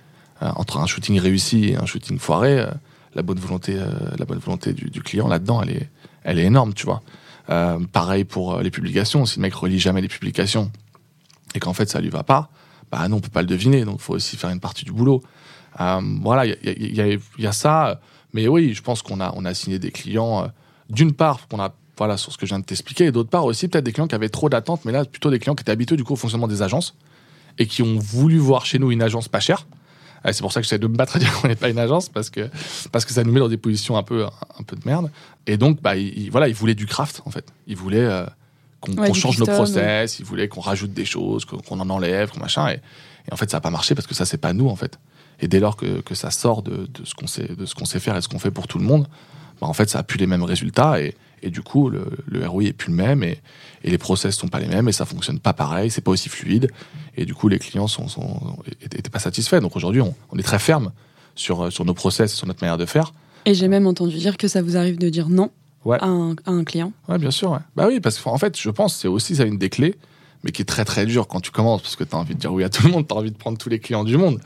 Euh, 0.41 0.51
entre 0.55 0.77
un 0.77 0.85
shooting 0.85 1.17
réussi 1.19 1.69
et 1.69 1.77
un 1.77 1.85
shooting 1.85 2.19
foiré, 2.19 2.59
euh, 2.59 2.69
la 3.13 3.21
bonne 3.21 3.39
volonté, 3.39 3.77
euh, 3.77 3.87
la 4.17 4.25
bonne 4.25 4.39
volonté 4.39 4.73
du, 4.73 5.01
client 5.01 5.29
là-dedans, 5.29 5.61
elle 5.61 5.71
est, 5.71 5.89
elle 6.23 6.39
est 6.39 6.43
énorme, 6.43 6.73
tu 6.73 6.85
vois. 6.85 7.01
pareil 7.93 8.25
pour 8.25 8.59
les 8.59 8.71
publications. 8.71 9.25
Si 9.25 9.37
le 9.37 9.43
mec 9.43 9.53
relit 9.53 9.79
jamais 9.79 10.01
les 10.01 10.09
publications 10.09 10.71
et 11.53 11.59
qu'en 11.59 11.73
fait 11.73 11.89
ça 11.89 12.01
lui 12.01 12.09
va 12.09 12.23
pas, 12.23 12.49
bah 12.91 13.07
non, 13.07 13.17
on 13.17 13.19
peut 13.21 13.29
pas 13.29 13.41
le 13.41 13.47
deviner. 13.47 13.85
Donc, 13.85 13.97
il 13.99 14.01
faut 14.01 14.15
aussi 14.15 14.35
faire 14.35 14.49
une 14.49 14.59
partie 14.59 14.83
du 14.83 14.91
boulot. 14.91 15.23
voilà, 15.77 16.45
il 16.45 16.95
y 16.95 17.01
a, 17.01 17.07
y 17.07 17.47
a, 17.47 17.51
ça. 17.53 18.01
Mais 18.35 18.47
oui, 18.47 18.73
je 18.73 18.81
pense 18.83 19.01
qu'on 19.01 19.19
a, 19.19 19.33
on 19.35 19.45
a 19.45 19.53
signé 19.53 19.79
des 19.79 19.91
clients. 19.91 20.51
D'une 20.89 21.13
part, 21.13 21.47
qu'on 21.47 21.59
a 21.59 21.73
voilà, 21.97 22.17
sur 22.17 22.31
ce 22.31 22.37
que 22.37 22.45
je 22.45 22.51
viens 22.51 22.59
de 22.59 22.65
t'expliquer. 22.65 23.05
Et 23.05 23.11
d'autre 23.11 23.29
part 23.29 23.45
aussi, 23.45 23.67
peut-être 23.67 23.85
des 23.85 23.93
clients 23.93 24.07
qui 24.07 24.15
avaient 24.15 24.29
trop 24.29 24.49
d'attentes, 24.49 24.85
mais 24.85 24.91
là, 24.91 25.05
plutôt 25.05 25.31
des 25.31 25.39
clients 25.39 25.55
qui 25.55 25.61
étaient 25.61 25.71
habitués 25.71 25.95
du 25.95 26.03
coup 26.03 26.13
au 26.13 26.17
fonctionnement 26.17 26.47
des 26.47 26.61
agences 26.61 26.95
et 27.57 27.65
qui 27.65 27.81
ont 27.81 27.97
voulu 27.97 28.37
voir 28.37 28.65
chez 28.65 28.79
nous 28.79 28.91
une 28.91 29.01
agence 29.01 29.27
pas 29.27 29.39
chère. 29.39 29.65
C'est 30.31 30.41
pour 30.41 30.51
ça 30.51 30.59
que 30.59 30.65
j'essaie 30.65 30.79
de 30.79 30.87
me 30.87 30.95
battre 30.95 31.17
à 31.17 31.19
dire 31.19 31.31
qu'on 31.41 31.47
n'est 31.47 31.55
pas 31.55 31.69
une 31.69 31.77
agence 31.77 32.09
parce 32.09 32.29
que, 32.29 32.49
parce 32.91 33.05
que 33.05 33.13
ça 33.13 33.23
nous 33.23 33.31
met 33.31 33.39
dans 33.39 33.47
des 33.47 33.57
positions 33.57 33.95
un 33.95 34.03
peu, 34.03 34.25
un, 34.25 34.63
peu 34.63 34.75
de 34.75 34.81
merde. 34.85 35.11
Et 35.45 35.57
donc, 35.57 35.81
bah, 35.81 35.95
ils, 35.95 36.29
voilà, 36.31 36.47
ils 36.47 36.55
voulaient 36.55 36.75
du 36.75 36.87
craft 36.87 37.21
en 37.25 37.31
fait. 37.31 37.53
Ils 37.67 37.77
voulaient 37.77 37.99
euh, 37.99 38.25
qu'on 38.81 39.13
change 39.13 39.39
nos 39.39 39.45
process, 39.45 40.19
ils 40.19 40.25
voulaient 40.25 40.47
qu'on 40.47 40.61
rajoute 40.61 40.93
des 40.93 41.05
choses, 41.05 41.45
qu'on 41.45 41.79
en 41.79 41.89
enlève, 41.89 42.31
qu'on 42.31 42.39
machin. 42.39 42.69
Et, 42.69 42.79
en 43.31 43.37
fait, 43.37 43.49
ça 43.49 43.57
n'a 43.57 43.61
pas 43.61 43.69
marché 43.69 43.95
parce 43.95 44.07
que 44.07 44.13
ça, 44.13 44.25
c'est 44.25 44.37
pas 44.37 44.53
nous 44.53 44.67
en 44.67 44.75
fait. 44.75 44.99
Et 45.39 45.47
dès 45.47 45.59
lors 45.59 45.75
que, 45.75 46.01
que 46.01 46.15
ça 46.15 46.31
sort 46.31 46.61
de, 46.61 46.87
de 46.87 47.05
ce 47.05 47.13
qu'on 47.13 47.27
sait, 47.27 47.47
de 47.55 47.65
ce 47.65 47.75
qu'on 47.75 47.85
sait 47.85 47.99
faire 47.99 48.15
et 48.15 48.21
ce 48.21 48.27
qu'on 48.27 48.39
fait 48.39 48.51
pour 48.51 48.67
tout 48.67 48.77
le 48.77 48.85
monde, 48.85 49.07
bah, 49.61 49.67
en 49.67 49.73
fait, 49.73 49.89
ça 49.89 49.99
a 49.99 50.03
plus 50.03 50.17
les 50.17 50.27
mêmes 50.27 50.43
résultats. 50.43 51.01
Et, 51.01 51.15
et 51.41 51.49
du 51.49 51.61
coup, 51.61 51.89
le, 51.89 52.05
le 52.27 52.47
ROI 52.47 52.63
est 52.63 52.73
plus 52.73 52.89
le 52.89 52.95
même 52.95 53.23
et, 53.23 53.39
et, 53.83 53.91
les 53.91 53.97
process 53.97 54.35
sont 54.35 54.47
pas 54.47 54.59
les 54.59 54.67
mêmes 54.67 54.87
et 54.87 54.91
ça 54.91 55.05
fonctionne 55.05 55.39
pas 55.39 55.53
pareil, 55.53 55.91
c'est 55.91 56.01
pas 56.01 56.11
aussi 56.11 56.29
fluide. 56.29 56.71
Et 57.17 57.25
du 57.25 57.33
coup, 57.33 57.47
les 57.47 57.59
clients 57.59 57.87
sont, 57.87 58.07
sont 58.07 58.57
étaient 58.81 59.09
pas 59.09 59.19
satisfaits. 59.19 59.59
Donc 59.59 59.75
aujourd'hui, 59.75 60.01
on, 60.01 60.15
on, 60.31 60.37
est 60.37 60.43
très 60.43 60.59
ferme 60.59 60.91
sur, 61.35 61.71
sur 61.71 61.85
nos 61.85 61.93
process, 61.93 62.33
sur 62.33 62.47
notre 62.47 62.63
manière 62.63 62.77
de 62.77 62.85
faire. 62.85 63.13
Et 63.45 63.53
j'ai 63.53 63.67
même 63.67 63.85
entendu 63.85 64.17
dire 64.17 64.37
que 64.37 64.47
ça 64.47 64.61
vous 64.61 64.75
arrive 64.75 64.97
de 64.97 65.09
dire 65.09 65.29
non 65.29 65.51
à, 65.91 66.05
un, 66.05 66.31
à, 66.45 66.51
un, 66.51 66.63
client. 66.63 66.91
Ouais, 67.07 67.19
bien 67.19 67.31
sûr. 67.31 67.51
Ouais. 67.51 67.59
Bah 67.75 67.85
oui, 67.87 67.99
parce 67.99 68.17
qu'en 68.17 68.37
fait, 68.37 68.59
je 68.59 68.69
pense 68.71 68.95
c'est 68.95 69.07
aussi 69.07 69.35
ça 69.35 69.43
une 69.43 69.59
des 69.59 69.69
clés, 69.69 69.95
mais 70.43 70.51
qui 70.51 70.63
est 70.63 70.65
très 70.65 70.83
très 70.83 71.05
dur 71.05 71.27
quand 71.27 71.41
tu 71.41 71.51
commences 71.51 71.81
parce 71.81 71.95
que 71.95 72.03
tu 72.03 72.15
as 72.15 72.19
envie 72.19 72.33
de 72.33 72.39
dire 72.39 72.51
oui 72.51 72.63
à 72.63 72.69
tout 72.69 72.83
le 72.87 72.91
monde, 72.91 73.07
tu 73.07 73.13
as 73.13 73.17
envie 73.17 73.31
de 73.31 73.37
prendre 73.37 73.57
tous 73.57 73.69
les 73.69 73.79
clients 73.79 74.03
du 74.03 74.17
monde. 74.17 74.39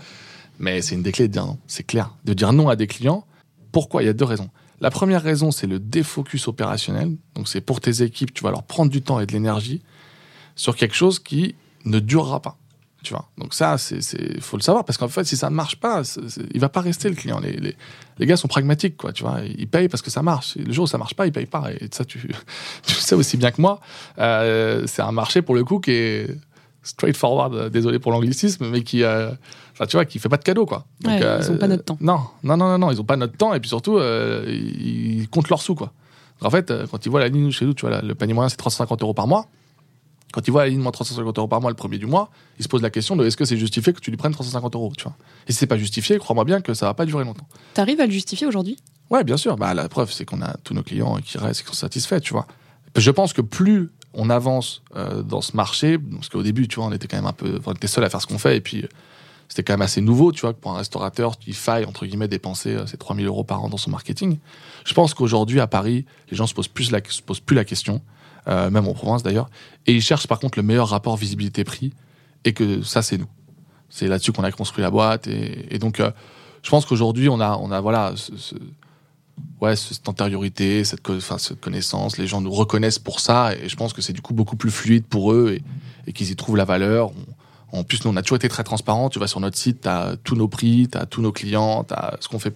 Mais 0.60 0.82
c'est 0.82 0.95
une 0.95 1.03
des 1.03 1.12
clés 1.12 1.28
de 1.28 1.34
dire 1.34 1.45
non, 1.45 1.57
c'est 1.68 1.84
clair. 1.84 2.16
De 2.26 2.34
dire 2.34 2.53
non 2.53 2.70
à 2.70 2.76
des 2.76 2.88
clients, 2.88 3.26
pourquoi? 3.72 4.03
Il 4.03 4.05
y 4.05 4.10
a 4.10 4.14
deux 4.14 4.26
raisons. 4.26 4.49
La 4.82 4.91
première 4.91 5.24
raison, 5.24 5.51
c'est 5.51 5.68
le 5.68 5.80
défocus 5.80 6.47
opérationnel. 6.47 7.18
Donc, 7.36 7.47
c'est 7.47 7.62
pour 7.62 7.82
tes 7.82 8.03
équipes, 8.03 8.34
tu 8.34 8.43
vas 8.43 8.51
leur 8.51 8.64
prendre 8.64 8.91
du 8.91 9.01
temps 9.01 9.20
et 9.20 9.26
de 9.26 9.34
l'énergie 9.34 9.82
sur 10.55 10.76
quelque 10.76 10.95
chose 10.95 11.20
qui 11.20 11.55
ne 11.86 11.99
durera 11.99 12.41
pas. 12.41 12.57
Tu 13.01 13.14
vois? 13.14 13.30
Donc 13.38 13.53
ça, 13.53 13.78
c'est, 13.78 14.41
faut 14.41 14.57
le 14.57 14.62
savoir 14.62 14.84
parce 14.84 14.97
qu'en 14.97 15.07
fait, 15.07 15.24
si 15.24 15.38
ça 15.38 15.49
ne 15.49 15.55
marche 15.55 15.78
pas, 15.78 16.01
il 16.53 16.60
va 16.60 16.68
pas 16.68 16.82
rester 16.82 17.07
le 17.07 17.16
client. 17.16 17.39
Les, 17.39 17.53
les, 17.53 17.76
les, 18.18 18.26
gars 18.26 18.36
sont 18.36 18.49
pragmatiques, 18.49 18.97
quoi. 18.97 19.14
Tu 19.14 19.24
vois, 19.24 19.39
ils 19.41 19.70
payent 19.70 19.88
parce 19.88 20.01
que 20.01 20.12
ça 20.12 20.22
marche. 20.22 20.57
le 20.57 20.74
jour 20.74 20.84
où 20.84 20.88
ça 20.88 20.97
marche 20.97 21.14
pas, 21.14 21.26
ils 21.26 21.32
payent 21.32 21.45
pas. 21.45 21.72
Et 21.72 21.88
ça, 21.91 22.03
tu, 22.03 22.20
tu 22.86 22.93
sais 22.93 23.16
aussi 23.16 23.38
bien 23.38 23.51
que 23.51 23.62
moi. 23.62 23.80
Euh, 24.18 24.86
c'est 24.86 25.01
un 25.01 25.14
marché 25.14 25.41
pour 25.41 25.55
le 25.55 25.64
coup 25.64 25.80
qui 25.80 25.91
est 25.91 26.38
straightforward. 26.90 27.54
Euh, 27.56 27.70
désolé 27.70 28.00
pour 28.00 28.12
l'anglicisme, 28.12 28.70
mais 28.70 28.84
qui, 28.84 29.04
euh, 29.04 29.32
tu 29.88 29.96
vois, 29.96 30.06
qui 30.06 30.20
fait 30.20 30.30
pas 30.30 30.38
de 30.38 30.44
cadeaux, 30.44 30.66
quoi. 30.66 30.86
Donc, 31.02 31.14
ouais, 31.14 31.40
ils 31.40 31.52
ont 31.52 31.58
pas 31.58 31.68
notre 31.68 31.86
temps. 31.86 31.98
Non, 32.02 32.20
non, 32.44 32.58
non, 32.58 32.68
non, 32.70 32.78
non, 32.78 32.92
ils 32.92 33.00
ont 33.00 33.06
pas 33.06 33.18
notre 33.18 33.38
temps 33.38 33.54
et 33.54 33.60
puis 33.60 33.70
surtout, 33.70 34.00
ils 34.00 35.28
comptent 35.30 35.50
leurs 35.50 35.62
sous, 35.62 35.76
quoi. 35.76 35.92
en 36.42 36.50
fait, 36.50 36.74
quand 36.90 37.06
ils 37.06 37.10
voient 37.10 37.20
la 37.20 37.30
ligne 37.30 37.52
chez 37.52 37.66
nous, 37.66 37.74
tu 37.74 37.86
vois, 37.86 38.02
le 38.02 38.16
panier 38.16 38.34
moyen 38.34 38.50
c'est 38.50 38.58
350 38.58 39.02
euros 39.02 39.14
par 39.14 39.28
mois. 39.28 39.48
Quand 40.32 40.48
il 40.48 40.52
voit 40.52 40.64
la 40.64 40.70
ligne 40.70 40.80
moins 40.80 40.92
350 40.92 41.40
euros 41.40 41.48
par 41.48 41.60
mois 41.60 41.72
le 41.72 41.76
premier 41.76 41.98
du 41.98 42.06
mois, 42.06 42.30
il 42.60 42.64
se 42.64 42.68
pose 42.68 42.84
la 42.84 42.92
question 42.92 43.16
de 43.16 43.26
est-ce 43.26 43.36
que 43.36 43.46
c'est 43.46 43.58
justifié 43.58 43.94
que 43.94 44.00
tu 44.00 44.12
lui 44.12 44.18
prennes 44.18 44.32
350 44.32 44.76
euros, 44.76 44.94
tu 44.96 45.04
vois. 45.04 45.16
Et 45.48 45.52
si 45.52 45.58
c'est 45.58 45.68
pas 45.68 45.78
justifié, 45.78 46.20
crois-moi 46.20 46.46
bien 46.46 46.62
que 46.62 46.76
ça 46.76 46.86
va 46.86 46.94
pas 46.94 47.06
durer 47.06 47.24
longtemps. 47.24 47.48
T'arrives 47.74 48.00
à 48.00 48.06
le 48.06 48.12
justifier 48.12 48.46
aujourd'hui? 48.46 48.78
Ouais, 49.10 49.24
bien 49.24 49.38
sûr. 49.38 49.56
Bah, 49.56 49.74
la 49.74 49.90
preuve, 49.90 50.12
c'est 50.12 50.26
qu'on 50.26 50.42
a 50.44 50.56
tous 50.64 50.76
nos 50.76 50.84
clients 50.84 51.18
qui 51.24 51.40
restent, 51.40 51.62
qui 51.62 51.68
sont 51.68 51.74
satisfaits, 51.74 52.20
tu 52.20 52.34
vois. 52.34 52.46
Je 52.96 53.10
pense 53.10 53.34
que 53.34 53.42
plus 53.42 53.90
on 54.14 54.30
avance 54.30 54.82
euh, 54.95 55.22
dans 55.22 55.41
ce 55.41 55.55
marché, 55.55 55.97
parce 55.97 56.30
qu'au 56.30 56.43
début, 56.43 56.68
tu 56.68 56.78
vois, 56.78 56.86
on 56.86 56.91
était 56.91 57.07
quand 57.07 57.18
même 57.18 57.26
un 57.26 57.34
peu, 57.34 57.60
on 57.66 57.74
était 57.74 57.88
seul 57.88 58.03
à 58.03 58.10
faire 58.10 58.22
ce 58.22 58.28
qu'on 58.28 58.39
fait, 58.39 58.57
et 58.57 58.62
puis 58.62 58.84
euh, 58.84 58.88
c'était 59.49 59.64
quand 59.64 59.74
même 59.74 59.82
assez 59.82 60.01
nouveau, 60.01 60.32
tu 60.32 60.41
vois, 60.41 60.53
que 60.53 60.60
pour 60.60 60.72
un 60.72 60.78
restaurateur, 60.78 61.34
il 61.47 61.55
faille, 61.55 61.86
entre 61.86 62.05
guillemets, 62.05 62.28
dépenser 62.28 62.76
euh, 62.76 62.86
ces 62.86 62.97
3000 62.97 63.26
euros 63.26 63.43
par 63.43 63.64
an 63.64 63.70
dans 63.70 63.78
son 63.78 63.89
marketing. 63.89 64.38
Je 64.86 64.93
pense 64.93 65.14
qu'aujourd'hui, 65.14 65.60
à 65.60 65.68
Paris, 65.68 66.05
les 66.30 66.38
gens 66.38 66.47
se 66.47 66.53
posent, 66.53 66.68
plus 66.68 66.91
la, 66.91 67.01
se 67.07 67.22
posent 67.22 67.39
plus 67.39 67.55
la 67.55 67.66
question. 67.66 68.01
Euh, 68.47 68.70
même 68.70 68.88
en 68.88 68.93
province 68.93 69.22
d'ailleurs. 69.22 69.49
Et 69.86 69.93
ils 69.93 70.01
cherchent 70.01 70.26
par 70.26 70.39
contre 70.39 70.57
le 70.57 70.64
meilleur 70.64 70.88
rapport 70.88 71.18
visibilité-prix, 71.18 71.93
et 72.45 72.53
que 72.53 72.82
ça, 72.84 73.01
c'est 73.01 73.18
nous. 73.18 73.28
C'est 73.89 74.07
là-dessus 74.07 74.32
qu'on 74.32 74.43
a 74.43 74.51
construit 74.51 74.82
la 74.82 74.89
boîte. 74.89 75.28
Et, 75.28 75.78
donc, 75.78 76.01
je 76.64 76.70
pense 76.70 76.86
qu'aujourd'hui, 76.86 77.28
on 77.28 77.39
a, 77.41 77.57
on 77.57 77.70
a 77.72 77.82
voilà, 77.82 78.14
ouais, 79.62 79.76
cette 79.76 80.08
antériorité, 80.08 80.84
cette, 80.84 81.02
cette, 81.20 81.60
connaissance. 81.60 82.18
Les 82.18 82.28
gens 82.28 82.42
nous 82.42 82.52
reconnaissent 82.52 83.00
pour 83.00 83.20
ça, 83.20 83.54
et 83.54 83.70
je 83.70 83.76
pense 83.76 83.94
que 83.94 84.02
c'est 84.02 84.14
du 84.14 84.22
coup 84.22 84.34
beaucoup 84.34 84.56
plus 84.56 84.72
fluide 84.72 85.06
pour 85.06 85.32
eux 85.32 85.58
et, 86.08 86.14
qu'ils 86.14 86.32
y 86.32 86.36
trouvent 86.36 86.58
la 86.58 86.66
valeur. 86.66 87.12
en 87.72 87.84
plus, 87.84 88.04
nous, 88.04 88.12
on 88.12 88.16
a 88.16 88.22
toujours 88.22 88.38
été 88.38 88.50
très 88.50 88.64
transparent. 88.64 89.10
Tu 89.10 89.20
vas 89.20 89.28
sur 89.28 89.40
notre 89.40 89.58
site, 89.58 89.82
tu 89.82 89.88
as 89.88 90.16
tous 90.24 90.36
nos 90.36 90.48
prix, 90.48 90.88
tu 90.92 90.98
as 90.98 91.06
tous 91.06 91.22
nos 91.22 91.32
clients, 91.32 91.84
tu 91.84 91.94
ce 92.20 92.28
qu'on 92.28 92.40
fait. 92.40 92.56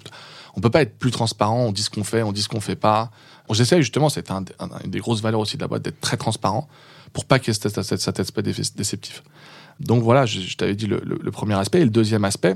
On 0.55 0.61
peut 0.61 0.69
pas 0.69 0.81
être 0.81 0.97
plus 0.97 1.11
transparent. 1.11 1.65
On 1.65 1.71
dit 1.71 1.83
ce 1.83 1.89
qu'on 1.89 2.03
fait, 2.03 2.23
on 2.23 2.31
dit 2.31 2.41
ce 2.41 2.49
qu'on 2.49 2.61
fait 2.61 2.75
pas. 2.75 3.11
J'essaie 3.51 3.81
justement, 3.81 4.09
c'est 4.09 4.31
un, 4.31 4.43
une 4.83 4.89
des 4.89 4.99
grosses 4.99 5.21
valeurs 5.21 5.41
aussi 5.41 5.57
de 5.57 5.61
la 5.61 5.67
boîte, 5.67 5.83
d'être 5.83 5.99
très 5.99 6.17
transparent 6.17 6.67
pour 7.11 7.25
pas 7.25 7.39
qu'il 7.39 7.53
y 7.53 7.55
ait 7.55 7.59
cet, 7.59 7.81
cet, 7.99 8.19
aspect 8.19 8.41
déceptif. 8.41 9.23
Donc 9.79 10.03
voilà, 10.03 10.25
je, 10.25 10.55
t'avais 10.55 10.75
dit 10.75 10.87
le, 10.87 10.99
premier 11.31 11.53
aspect. 11.53 11.81
Et 11.81 11.83
le 11.83 11.91
deuxième 11.91 12.25
aspect 12.25 12.55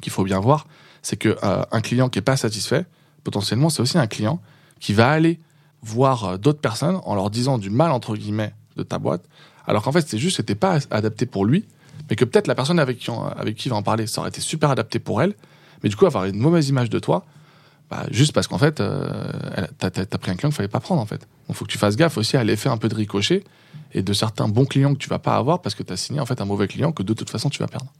qu'il 0.00 0.12
faut 0.12 0.24
bien 0.24 0.40
voir, 0.40 0.66
c'est 1.02 1.16
que 1.16 1.36
euh, 1.42 1.80
client 1.82 2.08
qui 2.08 2.18
est 2.18 2.22
pas 2.22 2.36
satisfait, 2.36 2.86
potentiellement, 3.24 3.70
c'est 3.70 3.82
aussi 3.82 3.98
un 3.98 4.06
client 4.06 4.40
qui 4.78 4.92
va 4.92 5.10
aller 5.10 5.40
voir 5.82 6.24
euh, 6.24 6.36
d'autres 6.36 6.60
personnes 6.60 7.00
en 7.04 7.14
leur 7.14 7.30
disant 7.30 7.58
du 7.58 7.70
mal 7.70 7.90
entre 7.90 8.16
guillemets 8.16 8.54
de 8.76 8.82
ta 8.82 8.98
boîte, 8.98 9.24
alors 9.66 9.82
qu'en 9.82 9.92
fait 9.92 10.06
c'est 10.08 10.18
juste 10.18 10.36
c'était 10.36 10.54
pas 10.54 10.78
adapté 10.90 11.26
pour 11.26 11.44
lui, 11.44 11.66
mais 12.08 12.16
que 12.16 12.24
peut-être 12.24 12.46
la 12.46 12.54
personne 12.54 12.78
avec 12.78 12.98
qui, 12.98 13.10
avec 13.36 13.56
qui 13.56 13.68
il 13.68 13.70
va 13.70 13.76
en 13.76 13.82
parler, 13.82 14.06
ça 14.06 14.20
aurait 14.20 14.30
été 14.30 14.40
super 14.40 14.70
adapté 14.70 14.98
pour 14.98 15.22
elle, 15.22 15.34
mais 15.82 15.88
du 15.88 15.96
coup 15.96 16.06
avoir 16.06 16.24
une 16.24 16.38
mauvaise 16.38 16.68
image 16.68 16.90
de 16.90 16.98
toi, 16.98 17.24
bah, 17.90 18.06
juste 18.12 18.32
parce 18.32 18.46
qu'en 18.46 18.58
fait, 18.58 18.80
euh, 18.80 19.66
t'as 19.78 19.88
as, 19.88 20.18
pris 20.18 20.30
un 20.30 20.36
client 20.36 20.50
qu'il 20.50 20.52
fallait 20.52 20.68
pas 20.68 20.78
prendre 20.78 21.00
en 21.00 21.06
fait. 21.06 21.26
Donc 21.48 21.56
faut 21.56 21.64
que 21.64 21.70
tu 21.72 21.78
fasses 21.78 21.96
gaffe 21.96 22.16
aussi 22.18 22.36
à 22.36 22.44
l'effet 22.44 22.68
un 22.68 22.76
peu 22.76 22.88
de 22.88 22.94
ricochet 22.94 23.42
et 23.92 24.02
de 24.02 24.12
certains 24.12 24.46
bons 24.46 24.64
clients 24.64 24.92
que 24.94 24.98
tu 24.98 25.08
vas 25.08 25.18
pas 25.18 25.36
avoir 25.36 25.60
parce 25.60 25.74
que 25.74 25.82
tu 25.82 25.92
as 25.92 25.96
signé 25.96 26.20
en 26.20 26.26
fait 26.26 26.40
un 26.40 26.44
mauvais 26.44 26.68
client 26.68 26.92
que 26.92 27.02
de 27.02 27.12
toute 27.12 27.30
façon 27.30 27.50
tu 27.50 27.58
vas 27.58 27.66
perdre. 27.66 27.92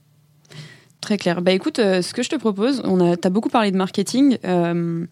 Très 1.01 1.17
clair. 1.17 1.41
Bah 1.41 1.53
écoute, 1.53 1.79
euh, 1.79 2.03
ce 2.03 2.13
que 2.13 2.23
je 2.23 2.29
te 2.29 2.37
propose, 2.37 2.83
on 2.85 3.01
a, 3.01 3.17
as 3.23 3.31
beaucoup 3.31 3.49
parlé 3.49 3.71
de 3.71 3.77
marketing. 3.77 4.39
Euh, 4.45 5.07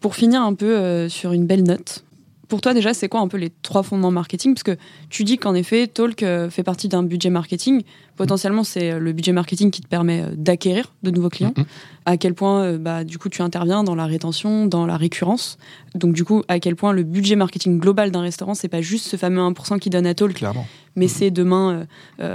pour 0.00 0.16
finir 0.16 0.42
un 0.42 0.54
peu 0.54 1.08
sur 1.08 1.32
une 1.32 1.46
belle 1.46 1.62
note, 1.62 2.02
pour 2.48 2.60
toi, 2.60 2.74
déjà, 2.74 2.92
c'est 2.92 3.08
quoi 3.08 3.20
un 3.20 3.28
peu 3.28 3.36
les 3.36 3.50
trois 3.62 3.82
fondements 3.82 4.10
marketing? 4.10 4.54
Parce 4.54 4.62
que 4.62 4.76
tu 5.08 5.24
dis 5.24 5.38
qu'en 5.38 5.54
effet, 5.54 5.86
Talk 5.86 6.22
euh, 6.22 6.50
fait 6.50 6.62
partie 6.62 6.88
d'un 6.88 7.02
budget 7.02 7.30
marketing. 7.30 7.82
Potentiellement, 8.16 8.64
c'est 8.64 8.92
euh, 8.92 8.98
le 8.98 9.12
budget 9.12 9.32
marketing 9.32 9.70
qui 9.70 9.80
te 9.80 9.86
permet 9.86 10.22
euh, 10.22 10.34
d'acquérir 10.36 10.92
de 11.02 11.10
nouveaux 11.10 11.28
clients. 11.28 11.54
Mm-hmm. 11.56 11.64
À 12.04 12.16
quel 12.16 12.34
point, 12.34 12.74
bah, 12.74 13.04
du 13.04 13.16
coup, 13.16 13.28
tu 13.28 13.42
interviens 13.42 13.84
dans 13.84 13.94
la 13.94 14.06
rétention, 14.06 14.66
dans 14.66 14.86
la 14.86 14.96
récurrence? 14.96 15.56
Donc, 15.94 16.12
du 16.14 16.24
coup, 16.24 16.42
à 16.48 16.58
quel 16.58 16.74
point 16.74 16.92
le 16.92 17.04
budget 17.04 17.36
marketing 17.36 17.78
global 17.78 18.10
d'un 18.10 18.22
restaurant, 18.22 18.54
c'est 18.54 18.68
pas 18.68 18.80
juste 18.80 19.06
ce 19.06 19.16
fameux 19.16 19.40
1% 19.40 19.78
qui 19.78 19.88
donne 19.88 20.06
à 20.06 20.14
Talk? 20.14 20.34
Clairement. 20.34 20.66
Mais 20.96 21.06
mm-hmm. 21.06 21.08
c'est 21.08 21.30
demain 21.30 21.86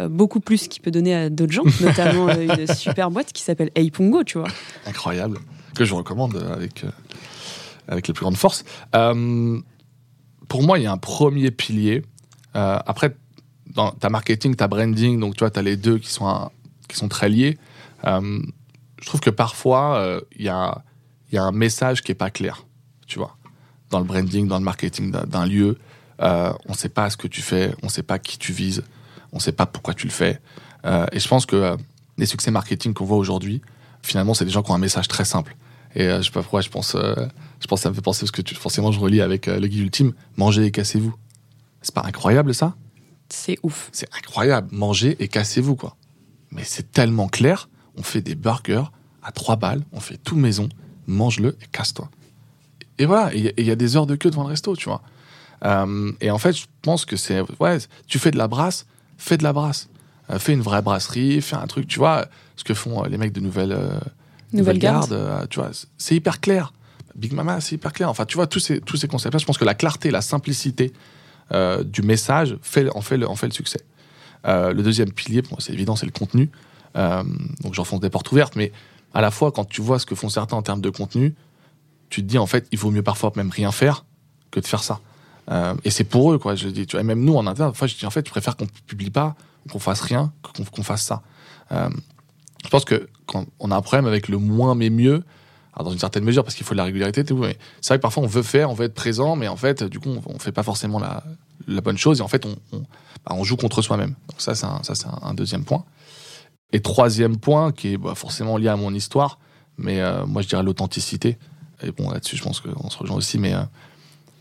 beaucoup 0.09 0.39
plus 0.39 0.67
qui 0.67 0.79
peut 0.79 0.89
donner 0.89 1.13
à 1.13 1.29
d'autres 1.29 1.53
gens, 1.53 1.65
notamment 1.81 2.29
une 2.29 2.65
super 2.73 3.11
boîte 3.11 3.33
qui 3.33 3.43
s'appelle 3.43 3.71
Eipungo, 3.75 4.23
tu 4.23 4.37
vois. 4.39 4.47
Incroyable. 4.85 5.37
Que 5.75 5.85
je 5.85 5.93
recommande 5.93 6.37
avec, 6.55 6.85
avec 7.87 8.07
les 8.07 8.13
plus 8.13 8.23
grandes 8.23 8.37
forces. 8.37 8.63
Euh, 8.95 9.59
pour 10.47 10.63
moi, 10.63 10.79
il 10.79 10.83
y 10.83 10.87
a 10.87 10.91
un 10.91 10.97
premier 10.97 11.51
pilier. 11.51 12.03
Euh, 12.55 12.79
après, 12.85 13.15
dans 13.67 13.91
ta 13.91 14.09
marketing, 14.09 14.55
ta 14.55 14.67
branding, 14.67 15.19
donc 15.19 15.35
tu 15.35 15.39
vois, 15.39 15.51
tu 15.51 15.59
as 15.59 15.61
les 15.61 15.77
deux 15.77 15.99
qui 15.99 16.09
sont, 16.11 16.49
qui 16.87 16.95
sont 16.95 17.07
très 17.07 17.29
liés. 17.29 17.57
Euh, 18.05 18.41
je 19.01 19.05
trouve 19.05 19.19
que 19.19 19.29
parfois, 19.29 19.97
euh, 19.97 20.21
il 20.35 20.45
y, 20.45 20.49
a, 20.49 20.83
y 21.31 21.37
a 21.37 21.43
un 21.43 21.51
message 21.51 22.01
qui 22.01 22.11
est 22.11 22.15
pas 22.15 22.29
clair, 22.29 22.65
tu 23.05 23.19
vois, 23.19 23.37
dans 23.89 23.99
le 23.99 24.05
branding, 24.05 24.47
dans 24.47 24.57
le 24.57 24.63
marketing 24.63 25.11
d'un 25.11 25.45
lieu. 25.45 25.77
on 26.19 26.53
ne 26.69 26.75
sait 26.75 26.89
pas 26.89 27.09
ce 27.09 27.17
que 27.17 27.27
tu 27.27 27.41
fais, 27.41 27.73
on 27.83 27.87
ne 27.87 27.91
sait 27.91 28.03
pas 28.03 28.19
qui 28.19 28.37
tu 28.37 28.53
vises, 28.53 28.83
on 29.31 29.37
ne 29.37 29.41
sait 29.41 29.51
pas 29.51 29.65
pourquoi 29.65 29.93
tu 29.93 30.07
le 30.07 30.11
fais. 30.11 30.39
et 31.11 31.19
je 31.19 31.27
pense 31.27 31.45
que 31.45 31.77
les 32.17 32.25
succès 32.25 32.49
marketing 32.49 32.93
qu'on 32.93 33.05
voit 33.05 33.17
aujourd'hui, 33.17 33.61
finalement, 34.01 34.33
c'est 34.33 34.45
des 34.45 34.51
gens 34.51 34.63
qui 34.63 34.71
ont 34.71 34.75
un 34.75 34.79
message 34.79 35.07
très 35.07 35.25
simple. 35.25 35.55
Et 35.93 36.05
je 36.05 36.21
sais 36.23 36.31
pas 36.31 36.41
pourquoi, 36.41 36.61
je 36.61 36.69
pense 36.69 36.95
je 37.59 37.67
pense 37.67 37.79
que 37.79 37.83
ça 37.83 37.89
me 37.89 37.95
fait 37.95 38.01
penser 38.01 38.21
parce 38.21 38.31
que 38.31 38.41
tu, 38.41 38.55
forcément 38.55 38.91
je 38.91 38.99
relis 38.99 39.21
avec 39.21 39.47
euh, 39.47 39.59
le 39.59 39.67
guide 39.67 39.81
ultime. 39.81 40.13
Mangez 40.35 40.65
et 40.65 40.71
cassez-vous. 40.71 41.15
C'est 41.81 41.93
pas 41.93 42.03
incroyable 42.05 42.53
ça? 42.53 42.75
C'est 43.29 43.57
ouf. 43.63 43.89
C'est 43.91 44.07
incroyable. 44.15 44.69
Mangez 44.71 45.15
et 45.19 45.27
cassez-vous 45.27 45.75
quoi. 45.75 45.95
Mais 46.51 46.63
c'est 46.63 46.91
tellement 46.91 47.27
clair. 47.27 47.69
On 47.97 48.03
fait 48.03 48.21
des 48.21 48.35
burgers 48.35 48.85
à 49.23 49.31
3 49.31 49.55
balles. 49.55 49.83
On 49.91 49.99
fait 49.99 50.17
tout 50.17 50.35
maison. 50.35 50.69
Mange-le 51.07 51.57
et 51.61 51.65
casse-toi. 51.71 52.09
Et 52.99 53.05
voilà. 53.05 53.33
Et 53.33 53.53
il 53.57 53.65
y 53.65 53.71
a 53.71 53.75
des 53.75 53.95
heures 53.95 54.05
de 54.05 54.15
queue 54.15 54.29
devant 54.29 54.43
le 54.43 54.49
resto, 54.49 54.75
tu 54.75 54.85
vois. 54.85 55.01
Euh, 55.65 56.11
et 56.21 56.29
en 56.29 56.37
fait, 56.37 56.53
je 56.53 56.65
pense 56.81 57.05
que 57.05 57.15
c'est 57.15 57.41
ouais. 57.59 57.77
Tu 58.07 58.19
fais 58.19 58.31
de 58.31 58.37
la 58.37 58.47
brasse, 58.47 58.85
fais 59.17 59.37
de 59.37 59.43
la 59.43 59.53
brasse. 59.53 59.89
Euh, 60.29 60.39
fais 60.39 60.53
une 60.53 60.61
vraie 60.61 60.81
brasserie, 60.81 61.41
fais 61.41 61.55
un 61.55 61.67
truc. 61.67 61.87
Tu 61.87 61.99
vois 61.99 62.27
ce 62.55 62.63
que 62.63 62.73
font 62.73 63.03
les 63.03 63.17
mecs 63.17 63.33
de 63.33 63.39
Nouvelle 63.39 63.77
Nouvelle 64.53 64.79
Garde. 64.79 65.47
tu 65.49 65.59
vois, 65.59 65.71
c'est 65.97 66.15
hyper 66.15 66.39
clair. 66.39 66.71
Big 67.17 67.33
Mama, 67.33 67.59
c'est 67.61 67.75
hyper 67.75 67.93
clair. 67.93 68.09
Enfin, 68.09 68.25
tu 68.25 68.35
vois, 68.35 68.47
tous 68.47 68.59
ces, 68.59 68.79
tous 68.79 68.95
ces 68.95 69.07
concepts-là, 69.07 69.39
je 69.39 69.45
pense 69.45 69.57
que 69.57 69.65
la 69.65 69.73
clarté, 69.73 70.11
la 70.11 70.21
simplicité 70.21 70.93
euh, 71.51 71.83
du 71.83 72.03
message 72.03 72.57
fait, 72.61 72.89
en, 72.95 73.01
fait 73.01 73.17
le, 73.17 73.27
en 73.27 73.35
fait 73.35 73.47
le 73.47 73.53
succès. 73.53 73.81
Euh, 74.45 74.71
le 74.71 74.83
deuxième 74.83 75.11
pilier, 75.11 75.41
pour 75.41 75.53
moi, 75.53 75.59
c'est 75.59 75.73
évident, 75.73 75.95
c'est 75.95 76.05
le 76.05 76.11
contenu. 76.11 76.51
Euh, 76.95 77.23
donc, 77.61 77.73
j'enfonce 77.73 77.99
des 77.99 78.11
portes 78.11 78.31
ouvertes, 78.31 78.55
mais 78.55 78.71
à 79.13 79.21
la 79.21 79.31
fois, 79.31 79.51
quand 79.51 79.65
tu 79.65 79.81
vois 79.81 79.97
ce 79.97 80.05
que 80.05 80.13
font 80.13 80.29
certains 80.29 80.55
en 80.55 80.61
termes 80.61 80.81
de 80.81 80.91
contenu, 80.91 81.33
tu 82.09 82.21
te 82.21 82.27
dis, 82.27 82.37
en 82.37 82.45
fait, 82.45 82.67
il 82.71 82.77
vaut 82.77 82.91
mieux 82.91 83.01
parfois 83.01 83.33
même 83.35 83.49
rien 83.49 83.71
faire 83.71 84.05
que 84.51 84.59
de 84.59 84.67
faire 84.67 84.83
ça. 84.83 85.01
et 85.83 85.89
c'est 85.89 86.03
pour 86.03 86.31
eux, 86.31 86.37
quoi. 86.37 86.55
Je 86.55 86.69
dis, 86.69 86.85
tu 86.85 86.95
vois, 86.95 87.03
même 87.03 87.23
nous, 87.23 87.35
en 87.35 87.47
interne, 87.47 87.71
parfois, 87.71 87.87
je 87.87 87.95
dis, 87.95 88.05
en 88.05 88.11
fait, 88.11 88.23
tu 88.23 88.31
préfères 88.31 88.55
qu'on 88.55 88.67
publie 88.85 89.09
pas, 89.09 89.35
qu'on 89.71 89.79
fasse 89.79 90.01
rien, 90.01 90.31
qu'on 90.73 90.83
fasse 90.83 91.03
ça. 91.03 91.23
je 91.71 92.69
pense 92.69 92.85
que 92.85 93.09
quand 93.25 93.45
on 93.59 93.71
a 93.71 93.75
un 93.75 93.81
problème 93.81 94.05
avec 94.05 94.27
le 94.27 94.37
moins 94.37 94.75
mais 94.75 94.89
mieux, 94.89 95.23
dans 95.83 95.91
une 95.91 95.99
certaine 95.99 96.23
mesure, 96.23 96.43
parce 96.43 96.55
qu'il 96.55 96.65
faut 96.65 96.73
de 96.73 96.77
la 96.77 96.83
régularité, 96.83 97.23
mais 97.33 97.57
c'est 97.81 97.89
vrai 97.89 97.97
que 97.97 98.01
parfois 98.01 98.23
on 98.23 98.27
veut 98.27 98.43
faire, 98.43 98.69
on 98.69 98.73
veut 98.73 98.85
être 98.85 98.93
présent, 98.93 99.35
mais 99.35 99.47
en 99.47 99.55
fait, 99.55 99.83
du 99.83 99.99
coup, 99.99 100.09
on, 100.25 100.33
ne 100.33 100.39
fait 100.39 100.51
pas 100.51 100.63
forcément 100.63 100.99
la, 100.99 101.23
bonne 101.81 101.97
chose, 101.97 102.19
et 102.19 102.23
en 102.23 102.27
fait, 102.27 102.45
bah, 102.45 103.31
on 103.31 103.43
joue 103.43 103.57
contre 103.57 103.81
soi-même. 103.81 104.15
Donc 104.29 104.39
ça, 104.39 104.55
c'est 104.55 104.65
un, 104.65 105.33
deuxième 105.33 105.65
point. 105.65 105.85
Et 106.73 106.81
troisième 106.81 107.37
point, 107.37 107.71
qui 107.71 107.93
est 107.93 107.97
bah, 107.97 108.15
forcément 108.15 108.57
lié 108.57 108.67
à 108.67 108.75
mon 108.75 108.93
histoire, 108.93 109.39
mais 109.77 110.01
euh, 110.01 110.25
moi, 110.25 110.41
je 110.41 110.47
dirais 110.47 110.63
l'authenticité. 110.63 111.37
Et 111.83 111.91
bon, 111.91 112.09
là-dessus, 112.09 112.37
je 112.37 112.43
pense 112.43 112.59
qu'on 112.59 112.89
se 112.89 112.97
rejoint 112.97 113.17
aussi, 113.17 113.37
mais 113.37 113.53
euh, 113.53 113.61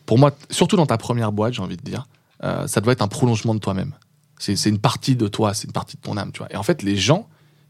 pour 0.07 0.19
moi, 0.19 0.35
surtout 0.51 0.77
dans 0.77 0.87
ta 0.87 0.97
première 0.97 1.33
boîte, 1.33 1.55
j'ai 1.55 1.63
envie 1.63 1.77
de 1.77 1.83
dire, 1.83 2.07
euh, 2.45 2.67
ça 2.67 2.81
doit 2.81 2.93
être 2.93 3.03
un 3.03 3.09
prolongement 3.09 3.55
de 3.55 3.61
toi-même. 3.61 3.93
C'est 4.39 4.67
une 4.67 4.79
partie 4.79 5.17
de 5.17 5.29
toi, 5.29 5.55
c'est 5.55 5.67
une 5.67 5.73
partie 5.73 5.97
de 5.97 6.03
ton 6.03 6.17
âme, 6.17 6.31
tu 6.31 6.39
vois. 6.39 6.53
Et 6.53 6.57
en 6.57 6.63
fait, 6.63 6.83
les 6.83 6.97
gens, 6.97 7.27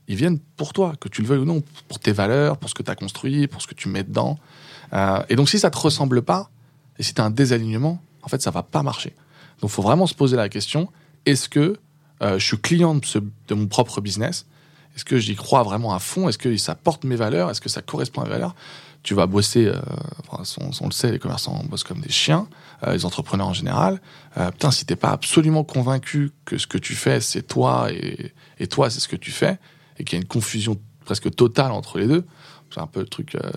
ils 0.08 0.16
viennent 0.16 0.38
pour 0.56 0.72
toi, 0.72 0.94
que 1.00 1.08
tu 1.08 1.22
le 1.22 1.28
veuilles 1.28 1.40
ou 1.40 1.44
non, 1.44 1.62
pour 1.88 1.98
tes 1.98 2.12
valeurs, 2.12 2.58
pour 2.58 2.70
ce 2.70 2.74
que 2.74 2.82
tu 2.82 2.90
as 2.90 2.94
construit, 2.94 3.46
pour 3.48 3.60
ce 3.60 3.66
que 3.66 3.74
tu 3.74 3.88
mets 3.88 4.04
dedans. 4.04 4.38
Euh, 4.92 5.22
et 5.28 5.36
donc, 5.36 5.48
si 5.48 5.58
ça 5.58 5.70
te 5.70 5.78
ressemble 5.78 6.22
pas, 6.22 6.50
et 6.98 7.02
si 7.02 7.14
tu 7.14 7.20
as 7.20 7.24
un 7.24 7.30
désalignement, 7.30 8.00
en 8.22 8.28
fait, 8.28 8.40
ça 8.40 8.50
va 8.50 8.62
pas 8.62 8.82
marcher. 8.82 9.14
Donc, 9.60 9.70
faut 9.70 9.82
vraiment 9.82 10.06
se 10.06 10.14
poser 10.14 10.36
la 10.36 10.48
question 10.48 10.90
est-ce 11.24 11.48
que 11.48 11.76
euh, 12.22 12.38
je 12.38 12.46
suis 12.46 12.58
client 12.58 12.94
de, 12.94 13.54
mon 13.54 13.66
propre 13.66 14.00
business? 14.00 14.46
Est-ce 14.94 15.04
que 15.04 15.18
j'y 15.18 15.34
crois 15.34 15.62
vraiment 15.64 15.92
à 15.92 15.98
fond? 15.98 16.28
Est-ce 16.28 16.38
que 16.38 16.56
ça 16.56 16.74
porte 16.74 17.04
mes 17.04 17.16
valeurs? 17.16 17.50
Est-ce 17.50 17.60
que 17.60 17.68
ça 17.68 17.82
correspond 17.82 18.22
à 18.22 18.24
mes 18.24 18.30
valeurs? 18.30 18.54
Tu 19.02 19.14
vas 19.14 19.26
bosser, 19.26 19.66
euh, 19.66 19.74
on, 20.30 20.86
le 20.86 20.92
sait, 20.92 21.10
les 21.10 21.18
commerçants 21.18 21.62
bossent 21.68 21.84
comme 21.84 22.00
des 22.00 22.10
chiens, 22.10 22.48
les 22.86 23.04
entrepreneurs 23.04 23.46
en 23.48 23.52
général. 23.52 24.00
Putain, 24.34 24.70
si 24.72 24.84
t'es 24.84 24.96
pas 24.96 25.10
absolument 25.10 25.62
convaincu 25.62 26.32
que 26.44 26.58
ce 26.58 26.66
que 26.66 26.78
tu 26.78 26.94
fais, 26.94 27.20
c'est 27.20 27.42
toi 27.42 27.88
et 28.58 28.66
toi, 28.66 28.90
c'est 28.90 28.98
ce 28.98 29.06
que 29.06 29.14
tu 29.14 29.30
fais, 29.30 29.58
et 29.98 30.04
qu'il 30.04 30.18
y 30.18 30.20
a 30.20 30.22
une 30.22 30.28
confusion 30.28 30.78
presque 31.04 31.34
totale 31.34 31.72
entre 31.72 31.98
les 31.98 32.06
deux, 32.06 32.24
c'est 32.70 32.80
un 32.80 32.86
peu 32.86 33.00
le 33.00 33.06
truc 33.06 33.34
euh, 33.36 33.50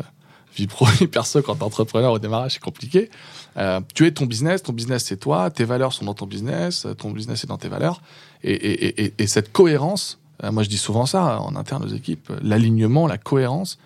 vie 0.56 0.68
pro 0.68 0.86
et 1.02 1.08
perso 1.08 1.42
quand 1.42 1.56
t'es 1.56 1.64
entrepreneur 1.64 2.12
au 2.12 2.20
démarrage, 2.20 2.54
c'est 2.54 2.62
compliqué. 2.62 3.10
Euh, 3.58 3.82
tu 3.94 4.06
es 4.06 4.12
ton 4.12 4.26
business, 4.26 4.64
ton 4.64 4.74
business 4.74 5.06
c'est 5.06 5.18
toi, 5.18 5.50
tes 5.50 5.66
valeurs 5.66 5.94
sont 5.94 6.06
dans 6.06 6.14
ton 6.14 6.28
business, 6.28 6.88
ton 6.98 7.12
business 7.12 7.44
est 7.44 7.48
dans 7.48 7.58
tes 7.58 7.68
valeurs, 7.68 8.02
et, 8.44 8.54
et, 8.54 9.04
et, 9.06 9.14
et 9.18 9.28
cette 9.28 9.52
cohérence, 9.52 10.20
euh, 10.44 10.52
moi 10.52 10.64
je 10.64 10.70
dis 10.70 10.78
souvent 10.78 11.06
ça 11.06 11.42
en 11.42 11.56
interne 11.56 11.84
aux 11.84 11.94
équipes, 11.94 12.32
l'alignement, 12.42 13.08
la 13.08 13.18
cohérence, 13.18 13.80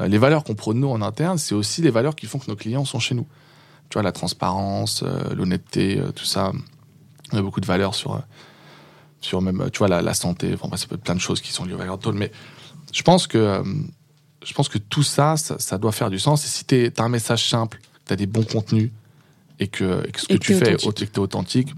les 0.00 0.18
valeurs 0.18 0.44
qu'on 0.44 0.54
prône 0.54 0.78
nous 0.78 0.88
en 0.88 1.02
interne, 1.02 1.36
c'est 1.36 1.54
aussi 1.54 1.82
les 1.82 1.90
valeurs 1.90 2.14
qui 2.14 2.26
font 2.26 2.38
que 2.38 2.48
nos 2.48 2.56
clients 2.56 2.84
sont 2.84 3.00
chez 3.00 3.16
nous. 3.16 3.26
Tu 3.88 3.94
vois, 3.94 4.04
la 4.04 4.12
transparence, 4.12 5.02
l'honnêteté, 5.34 6.00
tout 6.14 6.24
ça. 6.24 6.52
On 7.32 7.36
a 7.36 7.42
beaucoup 7.42 7.60
de 7.60 7.66
valeurs 7.66 7.96
sur, 7.96 8.22
sur 9.20 9.42
même, 9.42 9.68
tu 9.72 9.78
vois, 9.78 9.88
la, 9.88 10.02
la 10.02 10.14
santé. 10.14 10.54
Enfin, 10.54 10.74
ça 10.76 10.86
peut 10.86 10.94
être 10.94 11.02
plein 11.02 11.14
de 11.14 11.20
choses 11.20 11.40
qui 11.40 11.52
sont 11.52 11.64
liées 11.64 11.74
aux 11.74 11.78
valeurs 11.78 11.98
de 11.98 12.02
Toll. 12.02 12.14
Mais 12.14 12.32
je 12.92 13.02
pense 13.02 13.26
que, 13.26 13.38
euh, 13.38 13.62
je 14.44 14.52
pense 14.54 14.68
que 14.68 14.78
tout 14.78 15.02
ça, 15.02 15.36
ça, 15.36 15.58
ça 15.58 15.78
doit 15.78 15.92
faire 15.92 16.10
du 16.10 16.18
sens. 16.18 16.44
Et 16.44 16.48
si 16.48 16.64
tu 16.64 16.92
as 16.96 17.02
un 17.02 17.08
message 17.08 17.48
simple, 17.48 17.80
tu 18.06 18.12
as 18.12 18.16
des 18.16 18.26
bons 18.26 18.44
contenus 18.44 18.90
et 19.58 19.68
que, 19.68 20.06
et 20.06 20.12
que 20.12 20.20
ce 20.20 20.26
que 20.26 20.32
que 20.34 20.38
tu 20.38 20.54
fais, 20.54 20.76
que 20.76 21.04
t'es 21.04 21.18
authentique, 21.18 21.68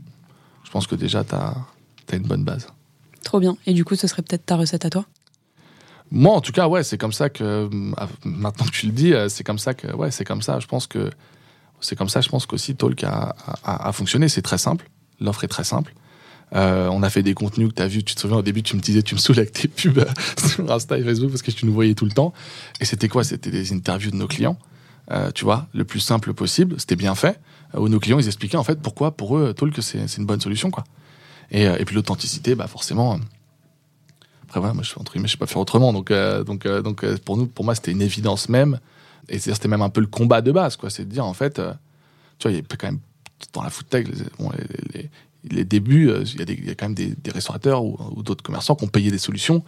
je 0.64 0.70
pense 0.70 0.86
que 0.86 0.94
déjà, 0.94 1.24
tu 1.24 1.34
as, 1.34 1.54
une 2.12 2.22
bonne 2.22 2.44
base. 2.44 2.66
Trop 3.24 3.40
bien. 3.40 3.56
Et 3.66 3.72
du 3.72 3.84
coup, 3.84 3.96
ce 3.96 4.06
serait 4.06 4.22
peut-être 4.22 4.46
ta 4.46 4.56
recette 4.56 4.84
à 4.84 4.90
toi? 4.90 5.06
Moi, 6.10 6.34
en 6.34 6.42
tout 6.42 6.52
cas, 6.52 6.68
ouais, 6.68 6.84
c'est 6.84 6.98
comme 6.98 7.12
ça 7.12 7.30
que 7.30 7.42
euh, 7.42 7.68
maintenant 8.22 8.66
que 8.66 8.70
tu 8.70 8.86
le 8.86 8.92
dis, 8.92 9.14
euh, 9.14 9.30
c'est 9.30 9.44
comme 9.44 9.58
ça 9.58 9.72
que 9.72 9.86
ouais, 9.94 10.10
c'est 10.10 10.26
comme 10.26 10.42
ça. 10.42 10.60
Je 10.60 10.66
pense 10.66 10.86
que 10.86 11.10
c'est 11.80 11.96
comme 11.96 12.10
ça. 12.10 12.20
Je 12.20 12.28
pense 12.28 12.44
qu'aussi 12.44 12.76
Talk 12.76 13.02
a, 13.02 13.34
a, 13.64 13.88
a 13.88 13.92
fonctionné. 13.92 14.28
C'est 14.28 14.42
très 14.42 14.58
simple. 14.58 14.90
L'offre 15.20 15.44
est 15.44 15.48
très 15.48 15.64
simple. 15.64 15.94
Euh, 16.54 16.88
on 16.88 17.02
a 17.02 17.08
fait 17.10 17.22
des 17.22 17.34
contenus 17.34 17.70
que 17.70 17.74
tu 17.74 17.82
as 17.82 17.88
vu. 17.88 18.04
Tu 18.04 18.14
te 18.14 18.20
souviens 18.20 18.36
au 18.38 18.42
début, 18.42 18.62
tu 18.62 18.76
me 18.76 18.80
disais, 18.82 19.02
tu 19.02 19.14
me 19.14 19.20
saoules 19.20 19.38
avec 19.38 19.52
tes 19.52 19.68
pubs 19.68 20.04
sur 20.46 20.70
Insta 20.70 20.98
et 20.98 21.02
Facebook 21.02 21.30
parce 21.30 21.42
que 21.42 21.50
tu 21.50 21.64
nous 21.66 21.72
voyais 21.72 21.94
tout 21.94 22.04
le 22.04 22.10
temps. 22.12 22.32
Et 22.80 22.84
c'était 22.84 23.08
quoi? 23.08 23.24
C'était 23.24 23.50
des 23.50 23.72
interviews 23.72 24.10
de 24.10 24.16
nos 24.16 24.28
clients. 24.28 24.58
Euh, 25.10 25.30
tu 25.32 25.44
vois, 25.44 25.66
le 25.72 25.84
plus 25.84 26.00
simple 26.00 26.32
possible. 26.34 26.76
C'était 26.78 26.96
bien 26.96 27.14
fait. 27.14 27.40
Euh, 27.74 27.80
où 27.80 27.88
nos 27.88 27.98
clients, 28.00 28.18
ils 28.18 28.26
expliquaient 28.26 28.58
en 28.58 28.64
fait 28.64 28.80
pourquoi 28.80 29.16
pour 29.16 29.38
eux 29.38 29.54
Talk 29.54 29.74
c'est 29.80 30.16
une 30.18 30.26
bonne 30.26 30.40
solution 30.40 30.70
quoi. 30.70 30.84
Et, 31.50 31.62
et 31.64 31.84
puis 31.84 31.94
l'authenticité, 31.94 32.54
bah 32.54 32.66
forcément. 32.66 33.18
après 34.48 34.60
moi 34.60 34.82
je 34.82 34.88
suis 34.88 34.98
entre 35.00 35.12
guillemets, 35.12 35.28
je 35.28 35.32
sais 35.32 35.38
pas 35.38 35.46
faire 35.46 35.58
autrement. 35.60 35.92
Donc 35.92 36.12
donc 36.46 36.66
donc 36.66 37.16
pour 37.20 37.36
nous, 37.36 37.46
pour 37.46 37.64
moi, 37.64 37.74
c'était 37.74 37.92
une 37.92 38.02
évidence 38.02 38.48
même. 38.48 38.78
Et 39.28 39.38
c'était 39.38 39.68
même 39.68 39.82
un 39.82 39.90
peu 39.90 40.00
le 40.00 40.06
combat 40.06 40.40
de 40.42 40.52
base, 40.52 40.76
quoi. 40.76 40.90
C'est 40.90 41.04
de 41.04 41.10
dire 41.10 41.24
en 41.24 41.32
fait, 41.34 41.54
tu 42.38 42.42
vois, 42.48 42.52
il 42.52 42.56
y 42.56 42.58
a 42.58 42.62
quand 42.76 42.86
même 42.88 42.98
dans 43.52 43.62
la 43.62 43.70
food 43.70 43.88
tech, 43.88 44.06
les, 44.08 44.14
les- 44.94 45.10
les 45.50 45.64
débuts, 45.64 46.08
euh, 46.08 46.24
il 46.24 46.38
y, 46.38 46.42
a 46.42 46.44
des- 46.44 46.74
quand 46.76 46.86
même 46.86 46.94
des, 46.94 47.30
restaurateurs 47.30 47.84
ou, 47.84 48.22
d'autres 48.22 48.42
commerçants 48.42 48.74
qui 48.74 48.84
ont 48.84 48.88
payé 48.88 49.10
des 49.10 49.18
solutions. 49.18 49.62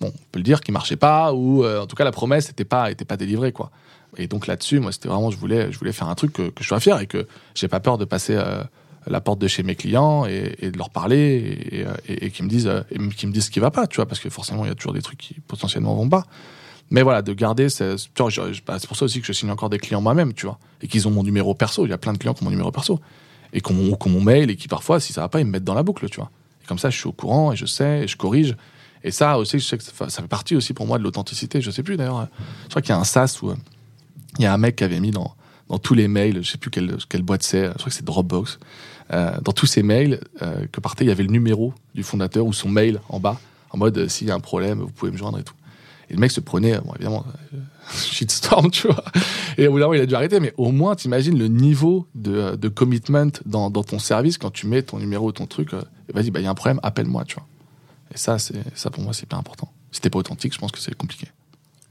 Bon, 0.00 0.08
on 0.08 0.30
peut 0.32 0.38
le 0.38 0.42
dire, 0.42 0.60
qui 0.60 0.72
marchaient 0.72 0.96
pas 0.96 1.32
ou 1.32 1.64
euh, 1.64 1.82
en 1.82 1.86
tout 1.86 1.96
cas 1.96 2.04
la 2.04 2.12
promesse 2.12 2.48
n'était 2.48 2.64
pas 2.64 2.94
pas 2.94 3.16
délivrée, 3.16 3.52
quoi. 3.52 3.70
Et 4.18 4.28
donc 4.28 4.46
là-dessus, 4.46 4.80
moi, 4.80 4.92
c'était 4.92 5.08
vraiment, 5.08 5.30
je 5.30 5.36
voulais, 5.36 5.70
je 5.72 5.78
voulais 5.78 5.92
faire 5.92 6.08
un 6.08 6.14
truc 6.14 6.32
que, 6.32 6.50
je 6.60 6.66
sois 6.66 6.80
fier 6.80 6.98
et 7.00 7.06
que 7.06 7.26
j'ai 7.54 7.68
pas 7.68 7.80
peur 7.80 7.98
de 7.98 8.04
passer 8.04 8.34
euh, 8.34 8.62
la 9.06 9.20
porte 9.20 9.38
de 9.38 9.48
chez 9.48 9.62
mes 9.62 9.74
clients 9.74 10.24
et, 10.24 10.70
de 10.70 10.78
leur 10.78 10.90
parler 10.90 11.86
et, 12.08 12.26
et, 12.26 12.30
qu'ils 12.30 12.44
me 12.44 12.50
disent, 12.50 12.70
qu'ils 13.16 13.28
me 13.28 13.32
disent 13.32 13.46
ce 13.46 13.50
qui 13.50 13.60
va 13.60 13.70
pas, 13.70 13.86
tu 13.86 13.96
vois, 13.96 14.06
parce 14.06 14.20
que 14.20 14.30
forcément, 14.30 14.64
il 14.64 14.68
y 14.68 14.70
a 14.70 14.74
toujours 14.74 14.94
des 14.94 15.02
trucs 15.02 15.18
qui 15.18 15.34
potentiellement 15.46 15.94
vont 15.94 16.08
pas. 16.08 16.24
Mais 16.90 17.02
voilà, 17.02 17.20
de 17.22 17.32
garder, 17.32 17.66
bah, 17.66 17.96
c'est 17.98 18.86
pour 18.86 18.96
ça 18.96 19.04
aussi 19.04 19.20
que 19.20 19.26
je 19.26 19.32
signe 19.32 19.50
encore 19.50 19.70
des 19.70 19.78
clients 19.78 20.00
moi-même, 20.00 20.32
tu 20.34 20.46
vois, 20.46 20.58
et 20.82 20.88
qu'ils 20.88 21.06
ont 21.08 21.10
mon 21.10 21.24
numéro 21.24 21.54
perso. 21.54 21.84
Il 21.84 21.90
y 21.90 21.92
a 21.92 21.98
plein 21.98 22.12
de 22.12 22.18
clients 22.18 22.32
qui 22.32 22.42
ont 22.42 22.46
mon 22.46 22.50
numéro 22.50 22.70
perso 22.70 23.00
et 23.52 23.60
qui 23.60 23.72
ont 23.72 23.96
mon 24.06 24.20
mail 24.20 24.50
et 24.50 24.56
qui 24.56 24.68
parfois, 24.68 25.00
si 25.00 25.12
ça 25.12 25.20
va 25.22 25.28
pas, 25.28 25.40
ils 25.40 25.46
me 25.46 25.52
mettent 25.52 25.64
dans 25.64 25.74
la 25.74 25.82
boucle, 25.82 26.08
tu 26.08 26.16
vois. 26.16 26.30
Et 26.62 26.66
comme 26.66 26.78
ça, 26.78 26.90
je 26.90 26.98
suis 26.98 27.08
au 27.08 27.12
courant 27.12 27.52
et 27.52 27.56
je 27.56 27.66
sais 27.66 28.04
et 28.04 28.08
je 28.08 28.16
corrige. 28.16 28.56
Et 29.04 29.10
ça 29.10 29.38
aussi, 29.38 29.58
je 29.58 29.64
sais 29.64 29.78
que 29.78 29.84
ça 29.84 30.08
fait 30.08 30.28
partie 30.28 30.56
aussi 30.56 30.74
pour 30.74 30.86
moi 30.86 30.98
de 30.98 31.04
l'authenticité. 31.04 31.60
Je 31.60 31.70
sais 31.70 31.82
plus 31.82 31.96
d'ailleurs, 31.96 32.20
euh, 32.20 32.24
je 32.64 32.70
crois 32.70 32.82
qu'il 32.82 32.90
y 32.90 32.92
a 32.92 32.98
un 32.98 33.04
SaaS 33.04 33.38
où 33.42 33.50
euh, 33.50 33.56
il 34.38 34.42
y 34.42 34.46
a 34.46 34.52
un 34.52 34.58
mec 34.58 34.76
qui 34.76 34.84
avait 34.84 35.00
mis 35.00 35.10
dans, 35.10 35.34
dans 35.68 35.78
tous 35.78 35.94
les 35.94 36.08
mails, 36.08 36.42
je 36.42 36.50
sais 36.50 36.58
plus 36.58 36.70
quelle, 36.70 37.22
boîte 37.22 37.42
c'est, 37.42 37.66
je 37.66 37.72
crois 37.72 37.86
que 37.86 37.92
c'est 37.92 38.04
Dropbox, 38.04 38.58
euh, 39.12 39.36
dans 39.40 39.52
tous 39.52 39.66
ces 39.66 39.82
mails 39.82 40.20
euh, 40.42 40.66
que 40.70 40.80
partait, 40.80 41.04
il 41.04 41.08
y 41.08 41.10
avait 41.10 41.22
le 41.22 41.30
numéro 41.30 41.74
du 41.94 42.02
fondateur 42.02 42.46
ou 42.46 42.52
son 42.52 42.68
mail 42.68 43.00
en 43.08 43.20
bas, 43.20 43.40
en 43.70 43.78
mode 43.78 44.08
s'il 44.08 44.28
y 44.28 44.30
a 44.30 44.34
un 44.34 44.40
problème, 44.40 44.80
vous 44.80 44.90
pouvez 44.90 45.10
me 45.10 45.16
joindre 45.16 45.38
et 45.38 45.44
tout. 45.44 45.54
Et 46.08 46.14
le 46.14 46.20
mec 46.20 46.30
se 46.30 46.40
prenait, 46.40 46.78
bon, 46.78 46.94
évidemment, 46.94 47.24
euh, 47.54 47.58
shitstorm, 47.92 48.70
tu 48.70 48.86
vois. 48.86 49.04
Et 49.58 49.66
au 49.66 49.72
bout 49.72 49.78
d'un 49.78 49.86
moment, 49.86 49.94
il 49.94 50.00
a 50.00 50.06
dû 50.06 50.14
arrêter, 50.14 50.40
mais 50.40 50.54
au 50.56 50.70
moins, 50.70 50.94
t'imagines 50.94 51.38
le 51.38 51.48
niveau 51.48 52.06
de, 52.14 52.56
de 52.56 52.68
commitment 52.68 53.30
dans, 53.44 53.70
dans 53.70 53.82
ton 53.82 53.98
service 53.98 54.38
quand 54.38 54.50
tu 54.50 54.66
mets 54.66 54.82
ton 54.82 54.98
numéro, 54.98 55.32
ton 55.32 55.46
truc, 55.46 55.74
euh, 55.74 55.82
vas-y, 56.12 56.30
bah, 56.30 56.40
il 56.40 56.44
y 56.44 56.46
a 56.46 56.50
un 56.50 56.54
problème, 56.54 56.80
appelle-moi, 56.82 57.24
tu 57.24 57.34
vois. 57.36 57.46
Et 58.14 58.18
ça, 58.18 58.38
ça 58.38 58.90
pour 58.90 59.02
moi, 59.02 59.12
c'est 59.12 59.24
hyper 59.24 59.38
important. 59.38 59.72
Si 59.90 60.00
t'es 60.00 60.10
pas 60.10 60.18
authentique, 60.18 60.54
je 60.54 60.58
pense 60.58 60.70
que 60.70 60.78
c'est 60.78 60.94
compliqué. 60.94 61.26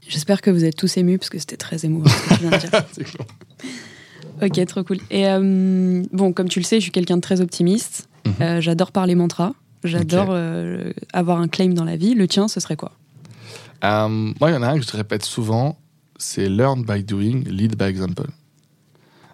J'espère 0.08 0.40
que 0.40 0.50
vous 0.50 0.64
êtes 0.64 0.76
tous 0.76 0.96
émus 0.96 1.18
parce 1.18 1.30
que 1.30 1.38
c'était 1.38 1.56
très 1.56 1.84
émouvant 1.84 2.08
ce 2.08 2.28
que 2.28 2.34
tu 2.34 2.40
viens 2.40 2.50
de 2.50 2.56
dire. 2.58 2.70
C'est 2.92 3.04
clair. 3.04 3.26
Ok, 4.40 4.66
trop 4.66 4.84
cool. 4.84 4.98
Et 5.10 5.26
euh, 5.26 6.04
bon, 6.12 6.32
comme 6.32 6.48
tu 6.48 6.60
le 6.60 6.64
sais, 6.64 6.76
je 6.76 6.82
suis 6.82 6.92
quelqu'un 6.92 7.16
de 7.16 7.22
très 7.22 7.40
optimiste. 7.40 8.08
Mhm. 8.24 8.34
Euh, 8.40 8.60
j'adore 8.60 8.92
parler 8.92 9.16
mantra. 9.16 9.52
J'adore 9.82 10.36
avoir 11.12 11.40
un 11.40 11.48
claim 11.48 11.70
dans 11.70 11.84
la 11.84 11.96
vie. 11.96 12.14
Le 12.14 12.26
tien, 12.28 12.48
ce 12.48 12.60
serait 12.60 12.76
quoi? 12.76 12.92
Euh, 13.84 14.08
moi, 14.40 14.50
il 14.50 14.54
y 14.54 14.56
en 14.56 14.62
a 14.62 14.68
un 14.68 14.78
que 14.78 14.84
je 14.86 14.96
répète 14.96 15.24
souvent, 15.24 15.78
c'est 16.18 16.48
learn 16.48 16.82
by 16.84 17.02
doing, 17.04 17.44
lead 17.46 17.76
by 17.76 17.84
example. 17.84 18.26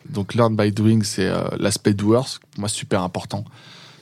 Donc, 0.08 0.34
learn 0.34 0.56
by 0.56 0.72
doing, 0.72 1.02
c'est 1.04 1.26
euh, 1.28 1.44
l'aspect 1.58 1.94
doers, 1.94 2.26
pour 2.50 2.60
moi, 2.60 2.68
super 2.68 3.02
important. 3.02 3.44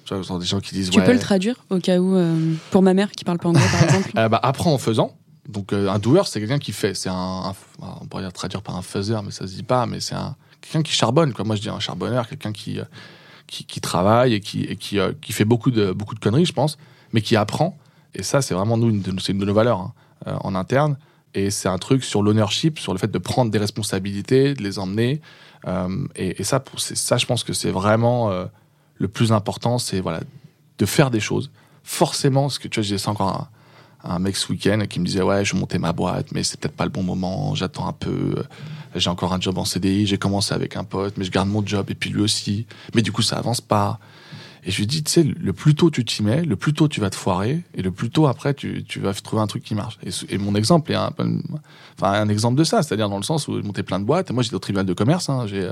Tu 0.05 0.15
vois, 0.15 0.23
genre 0.23 0.39
des 0.39 0.47
gens 0.47 0.61
qui 0.61 0.75
disent, 0.75 0.91
Tu 0.91 0.99
ouais, 0.99 1.05
peux 1.05 1.13
le 1.13 1.19
traduire 1.19 1.57
au 1.69 1.79
cas 1.79 1.99
où, 1.99 2.17
euh, 2.17 2.55
pour 2.71 2.83
ma 2.83 2.95
mère 2.95 3.11
qui 3.13 3.25
parle 3.25 3.39
pas 3.39 3.49
anglais 3.51 3.63
par 3.71 3.83
exemple? 3.85 4.11
Euh, 4.17 4.29
bah, 4.29 4.41
apprends 4.43 4.73
en 4.73 4.79
faisant. 4.79 5.17
Donc, 5.49 5.73
un 5.73 5.99
doer, 5.99 6.23
c'est 6.27 6.41
quelqu'un 6.41 6.59
qui 6.59 6.73
fait. 6.73 6.95
C'est 6.95 7.09
un, 7.09 7.15
un- 7.15 7.55
on 8.01 8.07
pourrait 8.07 8.23
dire 8.23 8.33
traduire 8.33 8.63
par 8.63 8.77
un 8.77 8.83
faiseur, 8.83 9.23
mais 9.23 9.31
ça 9.31 9.47
se 9.47 9.53
dit 9.55 9.63
pas, 9.63 9.85
mais 9.87 10.01
c'est 10.01 10.15
un, 10.15 10.37
quelqu'un 10.61 10.83
qui 10.83 10.93
charbonne, 10.93 11.33
quoi. 11.33 11.45
Moi, 11.45 11.57
je 11.57 11.61
dis 11.61 11.69
un 11.69 11.81
charbonneur, 11.81 12.29
quelqu'un 12.29 12.53
qui, 12.53 12.79
qui, 13.47 13.65
qui 13.65 13.81
travaille 13.81 14.35
et 14.35 14.41
qui, 14.41 14.63
et 14.63 14.77
qui, 14.77 14.99
qui 15.21 15.33
fait 15.33 15.45
beaucoup 15.45 15.71
de, 15.71 15.93
beaucoup 15.93 16.15
de 16.15 16.21
conneries, 16.21 16.47
je 16.47 16.53
pense, 16.53 16.79
mais 17.13 17.21
qui 17.21 17.37
apprend. 17.37 17.77
Et 18.15 18.23
ça, 18.23 18.43
c'est 18.43 18.55
vraiment 18.55 18.77
nous, 18.77 18.89
une 18.91 19.03
de, 19.03 19.21
c'est 19.21 19.33
une 19.33 19.39
de 19.39 19.45
nos 19.45 19.55
valeurs 19.55 19.81
hein, 19.81 19.93
euh, 20.27 20.37
en 20.41 20.55
interne. 20.55 20.97
Et 21.35 21.51
c'est 21.51 21.69
un 21.69 21.79
truc 21.79 22.03
sur 22.05 22.23
l'ownership, 22.23 22.79
sur 22.79 22.93
le 22.93 22.99
fait 22.99 23.11
de 23.11 23.19
prendre 23.19 23.51
des 23.51 23.59
responsabilités, 23.59 24.55
de 24.55 24.63
les 24.63 24.79
emmener. 24.79 25.21
Euh, 25.67 26.07
et, 26.17 26.43
ça, 26.43 26.63
ça, 26.77 27.17
je 27.17 27.27
pense 27.27 27.45
que 27.45 27.53
c'est 27.53 27.71
vraiment 27.71 28.31
euh, 28.31 28.47
le 28.97 29.09
plus 29.09 29.33
important, 29.33 29.79
c'est 29.79 30.01
voilà, 30.01 30.21
de 30.79 30.87
faire 30.87 31.11
des 31.11 31.21
choses. 31.21 31.51
Forcément, 31.85 32.43
parce 32.43 32.59
que 32.59 32.69
tu 32.69 32.81
vois, 32.81 32.87
j'ai 32.87 32.99
ça 32.99 33.11
encore 33.11 33.29
un, 33.29 33.49
un 34.05 34.19
mec 34.19 34.37
ce 34.37 34.51
week-end 34.51 34.85
qui 34.89 35.01
me 35.01 35.05
disait 35.05 35.23
ouais, 35.23 35.45
je 35.45 35.55
montais 35.55 35.79
ma 35.79 35.93
boîte, 35.93 36.33
mais 36.33 36.43
c'est 36.43 36.59
peut-être 36.59 36.77
pas 36.77 36.85
le 36.85 36.91
bon 36.91 37.03
moment. 37.03 37.55
J'attends 37.55 37.87
un 37.87 37.93
peu. 37.93 38.43
J'ai 38.95 39.11
encore 39.11 39.33
un 39.33 39.41
job 39.41 39.59
en 39.59 39.65
CDI. 39.65 40.07
J'ai 40.07 40.19
commencé 40.19 40.55
avec 40.55 40.77
un 40.77 40.85
pote, 40.85 41.15
mais 41.17 41.25
je 41.25 41.31
garde 41.31 41.49
mon 41.49 41.65
job 41.65 41.87
et 41.91 41.95
puis 41.95 42.11
lui 42.11 42.23
aussi. 42.23 42.67
Mais 42.95 43.03
du 43.03 43.13
coup, 43.13 43.23
ça 43.23 43.37
avance 43.37 43.61
pas. 43.61 43.99
Et 44.65 44.71
je 44.71 44.79
lui 44.79 44.87
dis, 44.87 45.03
tu 45.03 45.11
sais, 45.11 45.23
le 45.23 45.53
plus 45.53 45.75
tôt 45.75 45.91
tu 45.91 46.05
t'y 46.05 46.23
mets, 46.23 46.43
le 46.43 46.57
plus 46.57 46.75
tôt 46.75 46.89
tu 46.89 47.01
vas 47.01 47.11
te 47.11 47.17
foirer, 47.17 47.63
et 47.75 47.83
le 47.83 47.91
plus 47.91 48.11
tôt 48.11 48.27
après 48.27 48.53
tu, 48.53 48.85
tu 48.85 49.01
vas 49.01 49.15
trouver 49.15 49.43
un 49.43 49.47
truc 49.47 49.63
qui 49.63 49.75
marche. 49.75 49.99
Et, 50.29 50.39
mon 50.39 50.55
exemple 50.55 50.93
est 50.93 50.97
un, 50.97 51.13
enfin, 51.97 52.13
un 52.13 52.29
exemple 52.29 52.59
de 52.59 52.65
ça, 52.65 52.83
c'est-à-dire 52.83 53.09
dans 53.09 53.17
le 53.17 53.23
sens 53.23 53.49
où 53.49 53.57
j'ai 53.57 53.63
monté 53.63 53.83
plein 53.83 53.99
de 53.99 54.05
boîtes. 54.05 54.31
Moi, 54.31 54.43
j'étais 54.43 54.57
au 54.57 54.61
tribunal 54.61 54.87
de 54.87 54.93
commerce. 54.93 55.29
Hein, 55.29 55.47
il 55.49 55.63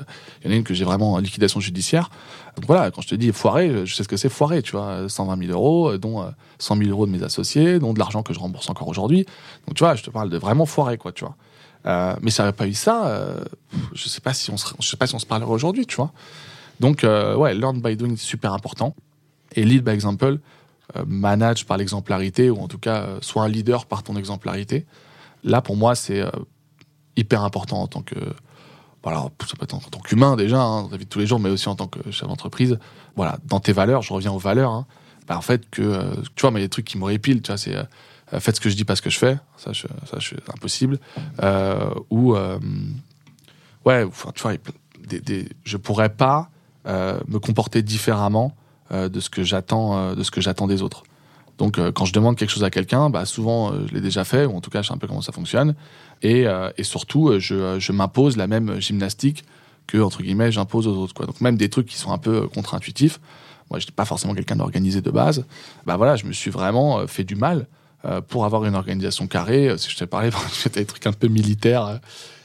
y 0.44 0.48
en 0.48 0.50
a 0.50 0.54
une 0.54 0.64
que 0.64 0.74
j'ai 0.74 0.84
vraiment 0.84 1.14
en 1.14 1.18
liquidation 1.18 1.60
judiciaire. 1.60 2.10
Donc 2.56 2.66
voilà, 2.66 2.90
quand 2.90 3.02
je 3.02 3.08
te 3.08 3.14
dis 3.14 3.30
foirer, 3.32 3.86
je 3.86 3.94
sais 3.94 4.02
ce 4.02 4.08
que 4.08 4.16
c'est 4.16 4.28
foirer, 4.28 4.62
tu 4.62 4.72
vois, 4.72 5.08
120 5.08 5.46
000 5.46 5.52
euros, 5.52 5.92
euh, 5.92 5.98
dont 5.98 6.22
euh, 6.22 6.30
100 6.58 6.76
000 6.76 6.90
euros 6.90 7.06
de 7.06 7.12
mes 7.12 7.22
associés, 7.22 7.78
dont 7.78 7.92
de 7.92 7.98
l'argent 7.98 8.22
que 8.22 8.32
je 8.32 8.38
rembourse 8.38 8.68
encore 8.70 8.88
aujourd'hui. 8.88 9.26
Donc 9.66 9.76
tu 9.76 9.84
vois, 9.84 9.94
je 9.94 10.02
te 10.02 10.10
parle 10.10 10.30
de 10.30 10.38
vraiment 10.38 10.66
foirer, 10.66 10.98
quoi, 10.98 11.12
tu 11.12 11.24
vois. 11.24 11.36
Euh, 11.86 12.14
mais 12.20 12.30
si 12.30 12.40
n'avait 12.40 12.52
pas 12.52 12.66
eu 12.66 12.74
ça, 12.74 13.06
euh, 13.06 13.40
je 13.94 14.08
sais 14.08 14.20
pas 14.20 14.34
si 14.34 14.50
on 14.50 14.56
se, 14.56 14.74
je 14.80 14.88
sais 14.88 14.96
pas 14.96 15.06
si 15.06 15.14
on 15.14 15.18
se 15.18 15.26
parlerait 15.26 15.52
aujourd'hui, 15.52 15.86
tu 15.86 15.96
vois. 15.96 16.12
Donc 16.80 17.04
euh, 17.04 17.36
ouais, 17.36 17.54
learn 17.54 17.80
by 17.80 17.96
doing, 17.96 18.16
c'est 18.16 18.26
super 18.26 18.52
important. 18.52 18.94
Et 19.54 19.64
lead 19.64 19.82
by 19.82 19.92
example, 19.92 20.38
euh, 20.96 21.04
manage 21.06 21.66
par 21.66 21.76
l'exemplarité, 21.76 22.48
ou 22.50 22.58
en 22.60 22.68
tout 22.68 22.78
cas, 22.78 23.02
euh, 23.02 23.18
sois 23.20 23.42
un 23.44 23.48
leader 23.48 23.86
par 23.86 24.02
ton 24.02 24.16
exemplarité. 24.16 24.86
Là, 25.44 25.60
pour 25.60 25.76
moi, 25.76 25.94
c'est 25.94 26.20
euh, 26.20 26.30
hyper 27.16 27.42
important 27.44 27.82
en 27.82 27.86
tant 27.86 28.02
que. 28.02 28.14
Voilà, 29.02 29.28
ça 29.46 29.54
peut 29.58 29.66
en 29.70 29.78
tant 29.78 30.00
qu'humain 30.00 30.34
déjà, 30.34 30.60
hein, 30.60 30.82
dans 30.84 30.90
la 30.90 30.96
vie 30.96 31.04
de 31.04 31.10
tous 31.10 31.18
les 31.18 31.26
jours, 31.26 31.40
mais 31.40 31.50
aussi 31.50 31.68
en 31.68 31.76
tant 31.76 31.86
que 31.86 32.10
chef 32.10 32.28
d'entreprise. 32.28 32.78
Voilà, 33.16 33.38
dans 33.44 33.60
tes 33.60 33.72
valeurs, 33.72 34.02
je 34.02 34.12
reviens 34.12 34.32
aux 34.32 34.38
valeurs. 34.38 34.70
Hein, 34.70 34.86
bah, 35.26 35.36
en 35.36 35.42
fait, 35.42 35.68
que. 35.70 35.82
euh, 35.82 36.14
tu 36.34 36.40
vois, 36.40 36.50
mais 36.50 36.60
les 36.60 36.68
trucs 36.68 36.86
qui 36.86 36.98
me 36.98 37.04
répilent, 37.04 37.42
tu 37.42 37.48
vois, 37.48 37.58
c'est. 37.58 37.76
faites 38.40 38.56
ce 38.56 38.60
que 38.60 38.70
je 38.70 38.76
dis, 38.76 38.84
pas 38.84 38.96
ce 38.96 39.02
que 39.02 39.10
je 39.10 39.18
fais. 39.18 39.38
Ça, 39.56 39.72
je, 39.72 39.86
ça 40.10 40.18
c'est 40.20 40.50
impossible. 40.50 40.98
Ou. 42.10 42.34
ouais, 43.84 44.04
enfin, 44.04 44.32
tu 44.34 44.42
vois, 44.42 44.52
des, 45.06 45.20
des, 45.20 45.48
je 45.64 45.76
pourrais 45.76 46.10
pas 46.10 46.50
me 46.88 47.38
comporter 47.38 47.82
différemment 47.82 48.54
euh, 48.90 49.10
de 49.10 49.20
ce 49.20 49.28
que 49.28 49.42
j'attends 49.42 49.98
euh, 49.98 50.14
de 50.14 50.22
ce 50.22 50.30
que 50.30 50.40
j'attends 50.40 50.66
des 50.66 50.80
autres 50.80 51.02
Donc, 51.58 51.78
quand 51.92 52.06
je 52.06 52.14
demande 52.14 52.36
quelque 52.36 52.48
chose 52.48 52.64
à 52.64 52.70
quelqu'un, 52.70 53.10
bah, 53.10 53.26
souvent, 53.26 53.74
je 53.86 53.92
l'ai 53.92 54.00
déjà 54.00 54.24
fait, 54.24 54.46
ou 54.46 54.56
en 54.56 54.62
tout 54.62 54.70
cas, 54.70 54.80
je 54.80 54.88
sais 54.88 54.94
un 54.94 54.96
peu 54.96 55.06
comment 55.06 55.20
ça 55.20 55.32
fonctionne. 55.32 55.74
Et, 56.22 56.46
surtout, 56.82 57.38
je, 57.38 57.92
m'impose 57.92 58.36
la 58.36 58.46
même 58.46 58.80
gymnastique 58.80 59.44
que, 59.86 59.98
entre 59.98 60.22
guillemets, 60.22 60.52
j'impose 60.52 60.86
aux 60.86 60.96
autres. 60.96 61.26
Donc, 61.26 61.40
même 61.40 61.56
des 61.56 61.68
trucs 61.68 61.86
qui 61.86 61.96
sont 61.96 62.12
un 62.12 62.18
peu 62.18 62.46
contre-intuitifs. 62.46 63.20
Moi, 63.70 63.80
je 63.80 63.84
n'étais 63.84 63.92
pas 63.92 64.04
forcément 64.04 64.34
quelqu'un 64.34 64.56
d'organisé 64.56 65.02
de 65.02 65.10
base. 65.10 65.44
Bah 65.84 65.96
voilà, 65.96 66.16
je 66.16 66.24
me 66.26 66.32
suis 66.32 66.50
vraiment 66.50 67.06
fait 67.08 67.24
du 67.24 67.34
mal 67.34 67.66
pour 68.28 68.44
avoir 68.44 68.64
une 68.64 68.76
organisation 68.76 69.26
carrée. 69.26 69.76
Si 69.78 69.90
je 69.90 69.96
t'ai 69.96 70.06
parlé, 70.06 70.30
des 70.72 70.86
trucs 70.86 71.06
un 71.06 71.12
peu 71.12 71.26
militaires 71.26 72.00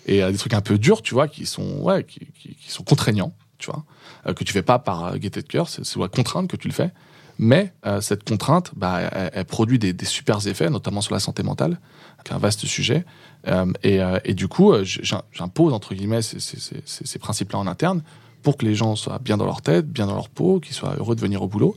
et 0.07 0.23
des 0.23 0.37
trucs 0.37 0.55
un 0.55 0.61
peu 0.61 0.77
durs, 0.77 1.03
tu 1.03 1.13
vois, 1.13 1.27
qui 1.27 1.45
sont, 1.45 1.81
ouais, 1.81 2.03
qui, 2.03 2.57
sont 2.67 2.83
contraignants, 2.83 3.33
tu 3.59 3.69
vois, 3.69 3.85
euh, 3.85 4.02
que 4.25 4.43
tu 4.43 4.53
fais 4.53 4.61
pas 4.61 4.79
par 4.79 5.05
euh, 5.05 5.17
gaieté 5.17 5.41
de 5.41 5.47
cœur, 5.47 5.67
c'est 5.69 5.95
la 5.97 6.07
contrainte 6.07 6.47
que 6.49 6.55
tu 6.55 6.67
le 6.67 6.73
fais. 6.73 6.91
Mais 7.39 7.73
euh, 7.85 8.01
cette 8.01 8.23
contrainte, 8.23 8.71
bah, 8.75 8.99
elle, 9.33 9.45
produit 9.45 9.79
des, 9.79 9.93
des, 9.93 10.05
super 10.05 10.45
effets, 10.47 10.69
notamment 10.69 11.01
sur 11.01 11.13
la 11.13 11.19
santé 11.19 11.43
mentale, 11.43 11.79
qui 12.23 12.31
est 12.31 12.35
un 12.35 12.39
vaste 12.39 12.65
sujet. 12.65 13.05
Euh, 13.47 13.65
et, 13.83 14.01
euh, 14.01 14.19
du 14.29 14.47
coup, 14.47 14.73
j'impose 14.83 15.73
entre 15.73 15.95
guillemets 15.95 16.21
ces, 16.21 17.19
principes-là 17.19 17.59
en 17.59 17.67
interne 17.67 18.03
pour 18.43 18.57
que 18.57 18.65
les 18.65 18.75
gens 18.75 18.95
soient 18.95 19.19
bien 19.19 19.37
dans 19.37 19.45
leur 19.45 19.61
tête, 19.61 19.87
bien 19.87 20.05
dans 20.05 20.15
leur 20.15 20.29
peau, 20.29 20.59
qu'ils 20.59 20.75
soient 20.75 20.95
heureux 20.97 21.15
de 21.15 21.21
venir 21.21 21.41
au 21.41 21.47
boulot. 21.47 21.75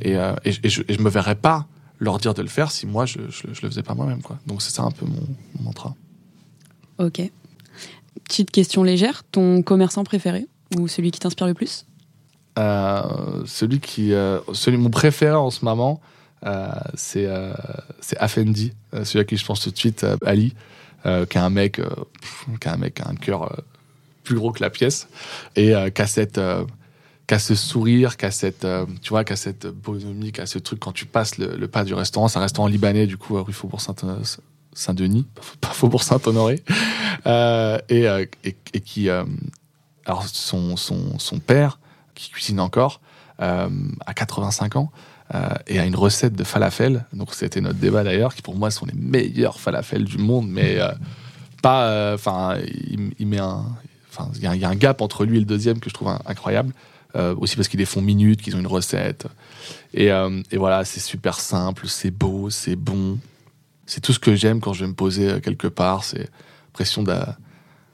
Et, 0.00 0.14
je, 0.44 0.82
je 0.88 0.98
me 0.98 1.08
verrais 1.08 1.36
pas 1.36 1.66
leur 1.98 2.18
dire 2.18 2.34
de 2.34 2.42
le 2.42 2.48
faire 2.48 2.70
si 2.70 2.86
moi 2.86 3.06
je, 3.06 3.18
je 3.30 3.46
le 3.62 3.68
faisais 3.70 3.82
pas 3.82 3.94
moi-même. 3.94 4.20
Donc 4.46 4.60
c'est 4.60 4.72
ça 4.72 4.82
un 4.82 4.90
peu 4.90 5.06
mon, 5.06 5.26
mon 5.56 5.64
mantra. 5.64 5.94
Ok. 6.98 7.22
Petite 8.24 8.50
question 8.50 8.82
légère, 8.82 9.22
ton 9.30 9.62
commerçant 9.62 10.04
préféré? 10.04 10.46
Ou 10.78 10.88
celui 10.88 11.10
qui 11.10 11.20
t'inspire 11.20 11.46
le 11.46 11.54
plus 11.54 11.86
euh, 12.58 13.42
Celui 13.46 13.80
qui, 13.80 14.12
euh, 14.12 14.40
celui 14.52 14.78
mon 14.78 14.90
préféré 14.90 15.34
en 15.34 15.50
ce 15.50 15.64
moment, 15.64 16.00
euh, 16.44 16.68
c'est 16.94 17.28
c'est 18.00 18.16
Afendi, 18.18 18.72
euh, 18.94 19.04
celui 19.04 19.20
à 19.20 19.24
qui 19.24 19.36
je 19.36 19.44
pense 19.44 19.60
tout 19.60 19.70
de 19.70 19.76
suite, 19.76 20.06
Ali, 20.24 20.54
qui 21.04 21.10
est 21.10 21.36
un 21.36 21.50
mec, 21.50 21.80
qui 22.60 22.68
a 22.68 22.72
un 22.72 22.76
mec, 22.76 22.94
qui 22.94 23.02
a 23.02 23.08
un 23.08 23.14
cœur 23.14 23.62
plus 24.24 24.34
gros 24.34 24.50
que 24.50 24.60
la 24.60 24.70
pièce 24.70 25.08
et 25.54 25.72
qui 25.94 26.02
a 26.02 26.06
cette 26.06 26.40
qu'à 27.28 27.38
ce 27.38 27.54
sourire, 27.54 28.16
qu'à 28.16 28.30
cette, 28.30 28.66
tu 29.02 29.10
vois, 29.10 29.24
qu'à 29.24 29.36
cette 29.36 29.66
bonhomie, 29.66 30.32
qu'à 30.32 30.46
ce 30.46 30.58
truc 30.58 30.80
quand 30.80 30.92
tu 30.92 31.06
passes 31.06 31.38
le, 31.38 31.68
pas 31.68 31.84
du 31.84 31.94
restaurant, 31.94 32.26
c'est 32.28 32.38
un 32.38 32.42
restaurant 32.42 32.66
libanais 32.68 33.06
du 33.06 33.16
coup 33.16 33.40
rue 33.40 33.52
Faubourg 33.52 33.80
Saint-Denis, 33.80 35.26
pas 35.60 35.68
Faubourg 35.68 36.02
Saint-Honoré, 36.02 36.62
et, 37.24 38.06
et, 38.44 38.80
qui, 38.80 39.08
alors 40.06 40.26
son, 40.26 40.76
son, 40.76 41.18
son 41.18 41.38
père 41.38 41.78
qui 42.14 42.30
cuisine 42.30 42.60
encore 42.60 43.00
à 43.38 44.14
85 44.14 44.76
ans. 44.76 44.90
et 45.66 45.78
a 45.78 45.84
une 45.84 45.96
recette 45.96 46.34
de 46.34 46.44
falafel, 46.44 47.04
donc 47.12 47.34
c'était 47.34 47.60
notre 47.60 47.78
débat 47.78 48.02
d'ailleurs, 48.02 48.34
qui 48.34 48.40
pour 48.40 48.56
moi 48.56 48.70
sont 48.70 48.86
les 48.86 48.94
meilleurs 48.94 49.60
falafels 49.60 50.04
du 50.04 50.16
monde, 50.16 50.48
mais 50.48 50.78
pas, 51.60 52.14
enfin, 52.14 52.56
il, 53.18 53.26
met 53.26 53.38
un, 53.38 53.66
enfin, 54.10 54.30
il 54.36 54.42
y, 54.42 54.64
a 54.64 54.68
un 54.68 54.74
gap 54.74 55.02
entre 55.02 55.26
lui 55.26 55.36
et 55.36 55.40
le 55.40 55.44
deuxième 55.44 55.80
que 55.80 55.90
je 55.90 55.94
trouve 55.94 56.16
incroyable. 56.24 56.72
Euh, 57.16 57.34
aussi 57.38 57.56
parce 57.56 57.68
qu'ils 57.68 57.80
les 57.80 57.86
font 57.86 58.02
minutes, 58.02 58.42
qu'ils 58.42 58.56
ont 58.56 58.58
une 58.58 58.66
recette. 58.66 59.26
Et, 59.94 60.12
euh, 60.12 60.42
et 60.50 60.58
voilà, 60.58 60.84
c'est 60.84 61.00
super 61.00 61.40
simple, 61.40 61.88
c'est 61.88 62.10
beau, 62.10 62.50
c'est 62.50 62.76
bon. 62.76 63.18
C'est 63.86 64.00
tout 64.00 64.12
ce 64.12 64.18
que 64.18 64.34
j'aime 64.34 64.60
quand 64.60 64.74
je 64.74 64.84
vais 64.84 64.88
me 64.88 64.94
poser 64.94 65.30
euh, 65.30 65.40
quelque 65.40 65.68
part. 65.68 66.04
C'est 66.04 66.28
l'impression 66.66 67.02
de, 67.02 67.14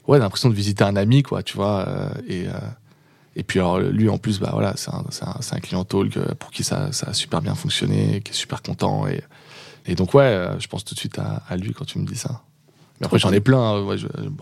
ouais, 0.07 0.19
l'impression 0.19 0.49
de 0.49 0.55
visiter 0.55 0.83
un 0.83 0.95
ami, 0.95 1.23
quoi, 1.23 1.43
tu 1.43 1.55
vois. 1.55 1.87
et, 2.27 2.45
et 3.35 3.43
puis 3.43 3.59
alors 3.59 3.79
lui 3.79 4.09
en 4.09 4.17
plus, 4.17 4.39
bah 4.39 4.51
voilà, 4.53 4.73
c'est 4.75 4.91
un, 4.91 5.03
un, 5.21 5.39
un, 5.51 5.59
client 5.59 5.83
talk 5.85 6.19
pour 6.35 6.51
qui 6.51 6.63
ça, 6.63 6.91
ça, 6.91 7.07
a 7.07 7.13
super 7.13 7.41
bien 7.41 7.55
fonctionné, 7.55 8.21
qui 8.21 8.31
est 8.31 8.35
super 8.35 8.61
content. 8.61 9.07
Et, 9.07 9.23
et 9.85 9.95
donc 9.95 10.13
ouais, 10.13 10.49
je 10.59 10.67
pense 10.67 10.83
tout 10.85 10.93
de 10.93 10.99
suite 10.99 11.17
à, 11.17 11.41
à 11.49 11.55
lui 11.57 11.73
quand 11.73 11.85
tu 11.85 11.97
me 11.97 12.05
dis 12.05 12.15
ça. 12.15 12.41
Mais 12.99 13.07
après 13.07 13.17
j'en 13.17 13.33
ai 13.33 13.39
plein. 13.39 13.59
Hein. 13.59 13.83
Ouais, 13.83 13.97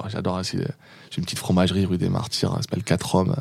J'adore 0.10 0.36
aussi. 0.36 0.58
J'ai 0.58 1.18
une 1.18 1.24
petite 1.24 1.40
fromagerie 1.40 1.86
rue 1.86 1.98
des 1.98 2.10
Martyrs, 2.10 2.54
elle 2.56 2.64
s'appelle 2.64 2.84
4 2.84 3.16
Hommes 3.16 3.36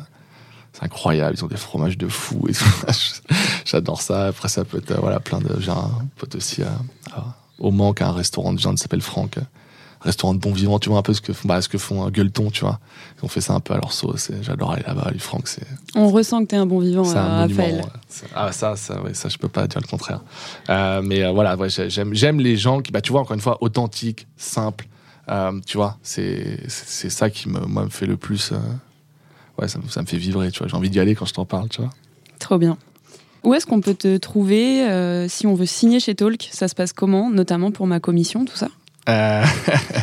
c'est 0.73 0.83
incroyable, 0.83 1.35
ils 1.37 1.43
ont 1.43 1.47
des 1.47 1.57
fromages 1.57 1.97
de 1.97 2.07
fou 2.07 2.47
et 2.47 2.53
tout. 2.53 2.65
J'adore 3.65 4.01
ça. 4.01 4.27
Après, 4.27 4.47
ça 4.47 4.63
peut 4.63 4.77
être, 4.77 4.93
voilà, 4.99 5.19
plein 5.19 5.39
de, 5.39 5.59
j'ai 5.59 5.71
un 5.71 5.91
pote 6.17 6.35
aussi 6.35 6.63
à, 6.63 6.71
à, 7.13 7.35
au 7.59 7.71
Mans, 7.71 7.93
qui 7.93 8.03
a 8.03 8.07
un 8.07 8.13
restaurant 8.13 8.53
de 8.53 8.59
gens 8.59 8.73
qui 8.73 8.81
s'appelle 8.81 9.01
Franck. 9.01 9.37
Restaurant 10.01 10.33
de 10.33 10.39
bon 10.39 10.51
vivant, 10.51 10.79
tu 10.79 10.89
vois, 10.89 10.97
un 10.97 11.03
peu 11.03 11.13
ce 11.13 11.21
que, 11.21 11.31
bah, 11.45 11.61
ce 11.61 11.69
que 11.69 11.77
font 11.77 12.03
un 12.03 12.09
gueuleton, 12.09 12.49
tu 12.49 12.61
vois. 12.61 12.79
Ils 13.17 13.25
ont 13.25 13.27
fait 13.27 13.41
ça 13.41 13.53
un 13.53 13.59
peu 13.59 13.73
à 13.73 13.77
leur 13.77 13.93
sauce. 13.93 14.31
J'adore 14.41 14.71
aller 14.71 14.83
là-bas, 14.85 15.09
lui, 15.11 15.19
Franck, 15.19 15.47
c'est. 15.47 15.65
On 15.95 16.09
ressent 16.09 16.41
que 16.41 16.47
t'es 16.47 16.55
un 16.55 16.65
bon 16.65 16.79
vivant, 16.79 17.07
euh, 17.07 17.15
un 17.15 17.47
Raphaël. 17.47 17.83
Ah, 18.35 18.51
ça, 18.51 18.75
ça, 18.75 19.01
ouais, 19.01 19.13
ça, 19.13 19.29
je 19.29 19.37
peux 19.37 19.47
pas 19.47 19.67
dire 19.67 19.79
le 19.79 19.87
contraire. 19.87 20.21
Euh, 20.69 21.01
mais 21.03 21.23
euh, 21.23 21.31
voilà, 21.31 21.55
ouais, 21.55 21.69
j'aime, 21.69 22.13
j'aime 22.13 22.39
les 22.39 22.57
gens 22.57 22.81
qui, 22.81 22.91
bah, 22.91 23.01
tu 23.01 23.11
vois, 23.11 23.21
encore 23.21 23.35
une 23.35 23.41
fois, 23.41 23.57
authentiques, 23.61 24.27
simples. 24.37 24.87
Euh, 25.29 25.59
tu 25.67 25.77
vois, 25.77 25.97
c'est, 26.01 26.59
c'est 26.67 27.11
ça 27.11 27.29
qui 27.29 27.47
me, 27.47 27.59
moi, 27.59 27.85
me 27.85 27.89
fait 27.89 28.07
le 28.07 28.17
plus, 28.17 28.53
ouais, 29.59 29.67
ça, 29.67 29.79
ça, 29.87 30.01
me 30.01 30.07
fait 30.07 30.17
vibrer, 30.17 30.51
tu 30.51 30.59
vois. 30.59 30.67
J'ai 30.67 30.75
envie 30.75 30.89
d'y 30.89 30.99
aller 30.99 31.13
quand 31.13 31.25
je 31.25 31.33
t'en 31.33 31.45
parle, 31.45 31.69
tu 31.69 31.81
vois. 31.81 31.91
Trop 32.39 32.57
bien. 32.57 32.77
Où 33.43 33.53
est-ce 33.55 33.65
qu'on 33.65 33.81
peut 33.81 33.95
te 33.95 34.17
trouver 34.17 34.87
euh, 34.87 35.27
si 35.27 35.47
on 35.47 35.55
veut 35.55 35.65
signer 35.65 35.99
chez 35.99 36.13
Talk? 36.13 36.49
Ça 36.51 36.67
se 36.67 36.75
passe 36.75 36.93
comment, 36.93 37.31
notamment 37.31 37.71
pour 37.71 37.87
ma 37.87 37.99
commission, 37.99 38.45
tout 38.45 38.55
ça? 38.55 38.67
Euh, 39.09 39.43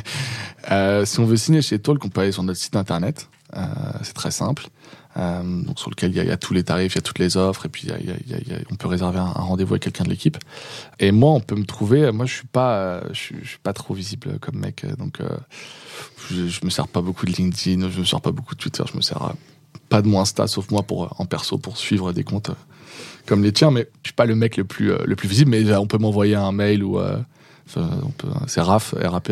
euh, 0.71 1.05
Si 1.05 1.21
on 1.21 1.25
veut 1.25 1.37
signer 1.37 1.63
chez 1.63 1.79
Talk, 1.79 2.05
on 2.05 2.09
peut 2.09 2.23
aller 2.23 2.33
sur 2.33 2.43
notre 2.43 2.59
site 2.59 2.77
internet. 2.77 3.29
Euh, 3.57 3.61
c'est 4.03 4.15
très 4.15 4.31
simple. 4.31 4.69
Donc 5.17 5.81
sur 5.81 5.91
lequel 5.91 6.15
il 6.15 6.25
y, 6.25 6.31
a 6.31 6.37
tous 6.37 6.55
les 6.55 6.63
tarifs, 6.63 6.93
il 6.93 6.95
y 6.95 6.99
a 6.99 7.03
toutes 7.03 7.19
les 7.19 7.37
offres, 7.37 7.67
et 7.67 7.69
puis 7.69 7.89
on 8.71 8.77
peut 8.77 8.87
réserver 8.87 9.19
un, 9.19 9.25
rendez-vous 9.33 9.75
avec 9.75 9.83
quelqu'un 9.83 10.05
de 10.05 10.11
l'équipe. 10.11 10.39
Et 11.01 11.11
moi, 11.11 11.33
on 11.33 11.41
peut 11.41 11.57
me 11.57 11.65
trouver. 11.65 12.13
Moi, 12.13 12.25
je 12.25 12.35
suis 12.35 12.47
pas, 12.47 13.03
je 13.13 13.35
suis 13.35 13.59
pas 13.61 13.73
trop 13.73 13.95
visible 13.95 14.39
comme 14.39 14.61
mec, 14.61 14.87
donc 14.97 15.19
je, 16.31 16.47
je, 16.47 16.65
me 16.65 16.71
sers 16.71 16.87
pas 16.87 17.01
beaucoup 17.01 17.27
de 17.27 17.33
LinkedIn, 17.33 17.91
je 17.91 17.99
me 17.99 18.05
sers 18.05 18.21
pas 18.21 18.31
beaucoup 18.31 18.55
de 18.55 18.61
Twitter, 18.61 18.85
je 18.89 18.97
me 18.97 19.03
sers 19.03 19.33
pas 19.89 20.03
de 20.03 20.07
mon 20.07 20.21
Insta, 20.21 20.47
sauf 20.47 20.71
moi 20.71 20.85
pour 20.85 21.21
en 21.21 21.27
perso 21.27 21.59
pour 21.59 21.79
suivre 21.79 22.13
des 22.13 22.23
comptes 22.23 22.53
comme 23.27 23.43
les 23.43 23.53
tiens, 23.53 23.73
mais 23.73 23.89
je 24.05 24.11
suis 24.11 24.15
pas 24.15 24.25
le 24.25 24.37
mec 24.37 24.57
le 24.57 24.63
plus 24.63 24.93
le 25.05 25.17
plus 25.17 25.27
visible. 25.27 25.51
Mais 25.51 25.75
on 25.75 25.89
peut 25.89 25.99
m'envoyer 25.99 26.37
un 26.37 26.53
mail 26.53 26.85
ou 26.85 27.01
c'est 28.47 28.61
raf, 28.61 28.95
raph, 28.99 29.23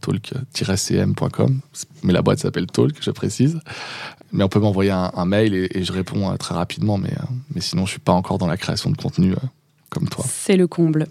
talk-cm.com. 0.00 1.60
Mais 2.02 2.12
la 2.12 2.22
boîte 2.22 2.38
s'appelle 2.40 2.66
Talk, 2.66 2.94
je 3.00 3.10
précise. 3.10 3.58
Mais 4.32 4.44
on 4.44 4.48
peut 4.48 4.60
m'envoyer 4.60 4.90
un, 4.90 5.10
un, 5.14 5.24
mail 5.24 5.54
et, 5.54 5.68
et, 5.72 5.84
je 5.84 5.92
réponds 5.92 6.36
très 6.36 6.54
rapidement. 6.54 6.98
Mais, 6.98 7.12
mais 7.54 7.60
sinon, 7.60 7.86
je 7.86 7.92
suis 7.92 8.00
pas 8.00 8.12
encore 8.12 8.38
dans 8.38 8.46
la 8.46 8.56
création 8.56 8.90
de 8.90 8.96
contenu 8.96 9.34
comme 9.90 10.08
toi. 10.08 10.24
C'est 10.28 10.56
le 10.56 10.66
comble. 10.66 11.06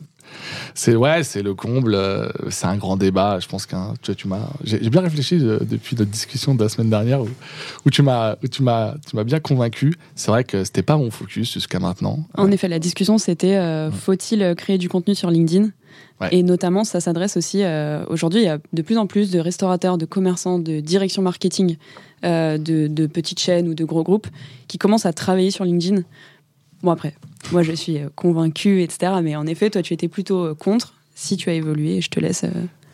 C'est 0.74 0.96
ouais, 0.96 1.24
c'est 1.24 1.42
le 1.42 1.54
comble. 1.54 1.98
C'est 2.50 2.68
un 2.68 2.78
grand 2.78 2.98
débat. 2.98 3.40
Je 3.40 3.48
pense 3.48 3.66
qu'un 3.66 3.94
tu, 4.02 4.16
tu 4.16 4.28
m'as. 4.28 4.50
J'ai 4.64 4.90
bien 4.90 5.02
réfléchi 5.02 5.38
depuis 5.38 5.96
notre 5.96 6.12
discussion 6.12 6.56
de 6.56 6.64
la 6.64 6.70
semaine 6.70 6.90
dernière 6.90 7.22
où, 7.22 7.30
où 7.86 7.90
tu 7.90 8.02
m'as, 8.02 8.36
tu 8.52 8.64
m'as, 8.64 8.96
tu 9.08 9.16
m'as 9.16 9.24
bien 9.24 9.40
convaincu. 9.40 9.94
C'est 10.16 10.32
vrai 10.32 10.44
que 10.44 10.64
c'était 10.64 10.84
pas 10.84 10.98
mon 10.98 11.12
focus 11.12 11.54
jusqu'à 11.54 11.80
maintenant. 11.80 12.26
En 12.38 12.52
effet, 12.52 12.68
la 12.68 12.80
discussion 12.80 13.18
c'était 13.18 13.56
euh, 13.56 13.92
faut-il 13.92 14.56
créer 14.56 14.78
du 14.78 14.90
contenu 14.90 15.16
sur 15.16 15.30
LinkedIn? 15.30 15.70
Ouais. 16.22 16.30
Et 16.32 16.44
notamment, 16.44 16.84
ça 16.84 17.02
s'adresse 17.02 17.36
aussi. 17.36 17.64
Euh, 17.64 18.06
Aujourd'hui, 18.08 18.42
il 18.42 18.46
y 18.46 18.50
a 18.50 18.60
de 18.72 18.82
plus 18.82 18.98
en 18.98 19.06
plus 19.06 19.32
de 19.32 19.40
restaurateurs, 19.40 19.98
de 19.98 20.06
commerçants, 20.06 20.60
de 20.60 20.80
direction 20.80 21.22
marketing, 21.22 21.78
euh, 22.24 22.58
de, 22.58 22.88
de, 22.88 23.06
petites 23.06 23.40
chaînes 23.40 23.68
ou 23.68 23.74
de 23.74 23.84
gros 23.84 24.04
groupes 24.04 24.28
qui 24.68 24.78
commencent 24.78 25.06
à 25.06 25.14
travailler 25.14 25.52
sur 25.52 25.66
LinkedIn. 25.66 26.04
Bon, 26.84 26.92
après, 26.92 27.16
moi, 27.52 27.64
je 27.64 27.74
suis 27.74 28.00
convaincu, 28.16 28.82
etc. 28.82 29.14
Mais 29.22 29.36
en 29.36 29.46
effet, 29.46 29.70
toi, 29.70 29.82
tu 29.82 29.94
étais 29.94 30.08
plutôt 30.08 30.56
contre. 30.56 30.94
Si 31.16 31.38
tu 31.38 31.50
as 31.50 31.54
évolué, 31.54 32.02
je 32.02 32.10
te 32.10 32.20
laisse. 32.20 32.46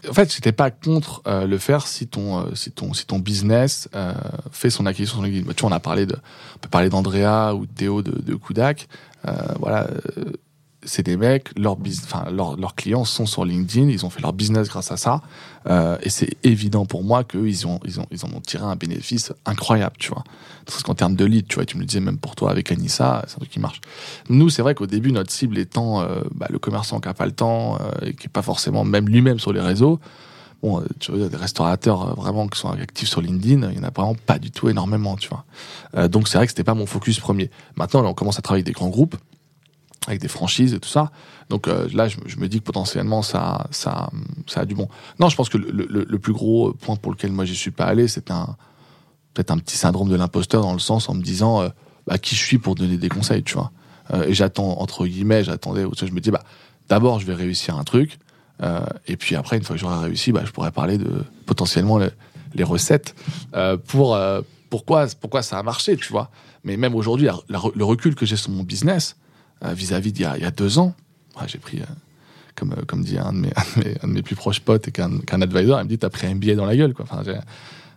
En 0.10 0.14
fait, 0.14 0.34
j'étais 0.34 0.52
pas 0.52 0.72
contre 0.72 1.22
euh, 1.28 1.46
le 1.46 1.58
faire 1.58 1.86
si 1.86 2.08
ton, 2.08 2.40
euh, 2.40 2.56
si 2.56 2.72
ton, 2.72 2.94
si 2.94 3.06
ton 3.06 3.20
business 3.20 3.88
euh, 3.96 4.14
fait 4.52 4.70
son 4.70 4.86
acquisition 4.86 5.18
sur 5.18 5.26
LinkedIn. 5.26 5.54
Tu 5.54 5.62
vois, 5.62 5.70
on 5.70 5.74
a 5.74 5.80
parlé 5.80 6.06
de, 6.06 6.16
on 6.56 6.60
peut 6.60 6.70
parler 6.70 6.90
d'Andrea 6.90 7.54
ou 7.56 7.66
de 7.66 7.72
Théo 7.72 8.02
de, 8.02 8.20
de 8.20 8.36
Kudak. 8.36 8.88
voilà 9.60 9.88
c'est 10.84 11.04
des 11.04 11.18
mecs, 11.18 11.58
leurs 11.58 11.78
leurs, 12.32 12.76
clients 12.76 13.06
sont 13.06 13.26
sur 13.26 13.46
LinkedIn, 13.46 13.90
ils 13.90 14.06
ont 14.06 14.10
fait 14.10 14.22
leur 14.22 14.34
business 14.34 14.68
grâce 14.68 14.92
à 14.92 14.98
ça, 14.98 15.22
euh, 15.68 15.98
et 16.02 16.10
c'est 16.10 16.38
évident 16.44 16.86
pour 16.86 17.04
moi 17.04 17.24
qu'ils 17.24 17.68
ont, 17.68 17.80
ils 17.86 18.00
ont, 18.00 18.06
ils 18.12 18.26
en 18.26 18.30
ont 18.30 18.42
tiré 18.42 18.64
un 18.64 18.76
bénéfice 18.76 19.34
incroyable, 19.46 19.96
tu 20.00 20.10
vois. 20.10 20.24
Parce 20.66 20.84
qu'en 20.84 20.96
termes 20.96 21.16
de 21.16 21.26
lead, 21.26 21.48
tu 21.48 21.56
vois, 21.56 21.66
tu 21.66 21.76
me 21.76 21.82
le 21.82 21.88
disais 21.88 22.00
même 22.00 22.18
pour 22.18 22.36
toi 22.36 22.52
avec 22.52 22.72
Anissa, 22.72 23.24
c'est 23.28 23.36
un 23.36 23.40
truc 23.40 23.50
qui 23.50 23.60
marche. 23.60 23.82
Nous, 24.30 24.50
c'est 24.50 24.62
vrai 24.62 24.76
qu'au 24.76 24.88
début, 24.88 25.12
notre 25.12 25.32
cible 25.32 25.58
étant 25.58 26.02
euh, 26.02 26.22
bah, 26.34 26.48
le 26.50 26.60
commerçant 26.60 27.00
qui 27.00 27.08
a 27.08 27.14
pas 27.14 27.26
le 27.26 27.32
temps, 27.32 27.78
euh, 27.82 28.08
et 28.08 28.14
qui 28.14 28.28
est 28.28 28.30
pas 28.30 28.42
forcément 28.42 28.84
même 28.84 29.08
lui-même 29.08 29.40
sur 29.40 29.54
les 29.54 29.62
réseaux, 29.62 30.00
bon, 30.62 30.84
tu 31.00 31.12
vois, 31.12 31.28
des 31.28 31.38
restaurateurs 31.38 32.16
vraiment 32.16 32.48
qui 32.48 32.60
sont 32.60 32.70
actifs 32.70 33.10
sur 33.10 33.22
LinkedIn, 33.22 33.70
il 33.72 33.78
y 33.78 33.80
en 33.80 33.84
a 33.84 33.92
vraiment 33.92 34.16
pas 34.16 34.40
du 34.40 34.52
tout 34.52 34.70
énormément, 34.70 35.16
tu 35.16 35.30
vois. 35.30 35.46
Euh, 35.96 36.08
donc 36.08 36.28
c'est 36.28 36.38
vrai 36.38 36.48
que 36.48 36.52
c'était 36.52 36.64
pas 36.64 36.74
mon 36.74 36.86
focus 36.86 37.20
premier. 37.20 37.50
Maintenant, 37.76 38.02
là, 38.02 38.10
on 38.10 38.14
commence 38.14 38.40
à 38.40 38.42
travailler 38.42 38.62
avec 38.62 38.74
des 38.74 38.78
grands 38.80 38.90
groupes, 38.90 39.16
avec 40.08 40.20
des 40.20 40.28
franchises 40.28 40.74
et 40.74 40.80
tout 40.80 40.90
ça. 40.90 41.12
Donc 41.50 41.68
euh, 41.68 41.88
là, 41.94 42.08
je, 42.08 42.18
je, 42.26 42.38
me 42.38 42.48
dis 42.48 42.60
que 42.60 42.64
potentiellement, 42.64 43.22
ça, 43.22 43.68
a 44.56 44.66
du 44.66 44.74
bon. 44.74 44.88
Non, 45.20 45.30
je 45.30 45.36
pense 45.36 45.50
que 45.50 45.58
le, 45.58 45.72
le, 45.72 46.06
le 46.08 46.20
plus 46.20 46.34
gros 46.34 46.74
point 46.74 46.96
pour 46.96 47.12
lequel 47.12 47.32
moi 47.32 47.46
j'y 47.46 47.56
suis 47.56 47.72
pas 47.72 47.86
allé, 47.86 48.08
c'est 48.08 48.26
peut-être 48.26 49.52
un 49.52 49.58
petit 49.58 49.78
syndrome 49.78 50.10
de 50.10 50.16
l'imposteur 50.16 50.62
dans 50.62 50.74
le 50.74 50.80
sens 50.80 51.10
en 51.10 51.14
me 51.14 51.22
disant 51.22 51.62
euh, 51.62 51.70
bah, 52.08 52.18
qui 52.18 52.36
je 52.36 52.44
suis 52.44 52.58
pour 52.58 52.76
donner 52.76 52.98
des 52.98 53.10
conseils, 53.10 53.44
tu 53.44 53.54
vois. 53.54 53.72
Euh, 54.14 54.24
et 54.24 54.34
j'attends 54.34 54.80
entre 54.80 55.06
guillemets, 55.06 55.44
j'attendais, 55.44 55.86
je 55.96 56.12
me 56.12 56.20
dis 56.20 56.32
bah 56.32 56.44
d'abord, 56.90 57.20
je 57.20 57.26
vais 57.26 57.36
réussir 57.36 57.78
un 57.78 57.84
truc, 57.84 58.18
euh, 58.62 58.82
et 59.08 59.18
puis 59.18 59.36
après, 59.36 59.58
une 59.58 59.64
fois 59.64 59.76
que 59.76 59.80
j'aurai 59.80 60.00
réussi, 60.06 60.32
bah, 60.32 60.42
je 60.46 60.52
pourrais 60.52 60.72
parler 60.72 60.98
de 60.98 61.24
potentiellement 61.46 62.00
les, 62.00 62.64
recettes 62.64 63.16
pour 63.88 64.18
pourquoi, 64.70 65.08
pourquoi 65.20 65.42
ça 65.42 65.58
a 65.58 65.64
marché, 65.64 65.96
tu 65.96 66.12
vois. 66.12 66.30
Mais 66.64 66.78
même 66.78 66.96
aujourd'hui, 66.96 67.28
le 67.50 67.84
recul 67.84 68.14
que 68.14 68.26
j'ai 68.26 68.36
sur 68.36 68.52
mon 68.52 68.64
business 68.64 69.16
vis-à-vis 69.64 70.12
d'il 70.12 70.24
y, 70.24 70.46
a 70.46 70.52
deux 70.52 70.80
ans, 70.80 70.94
j'ai 71.48 71.58
pris, 71.60 71.82
comme, 72.56 72.76
comme 72.88 73.04
dit 73.04 73.18
un 73.20 73.34
de, 73.34 73.40
mes, 73.40 73.54
un 74.02 74.08
de, 74.08 74.14
mes, 74.14 74.22
plus 74.22 74.36
proches 74.36 74.60
potes 74.60 74.88
et 74.88 74.92
qu'un 74.92 75.42
advisor, 75.42 75.80
il 75.80 75.84
me 75.84 75.90
dit 75.90 75.98
T'as 75.98 76.10
pris 76.10 76.28
un 76.28 76.36
billet 76.36 76.56
dans 76.56 76.66
la 76.66 76.76
gueule, 76.76 76.94
quoi. 76.94 77.06
Enfin, 77.10 77.24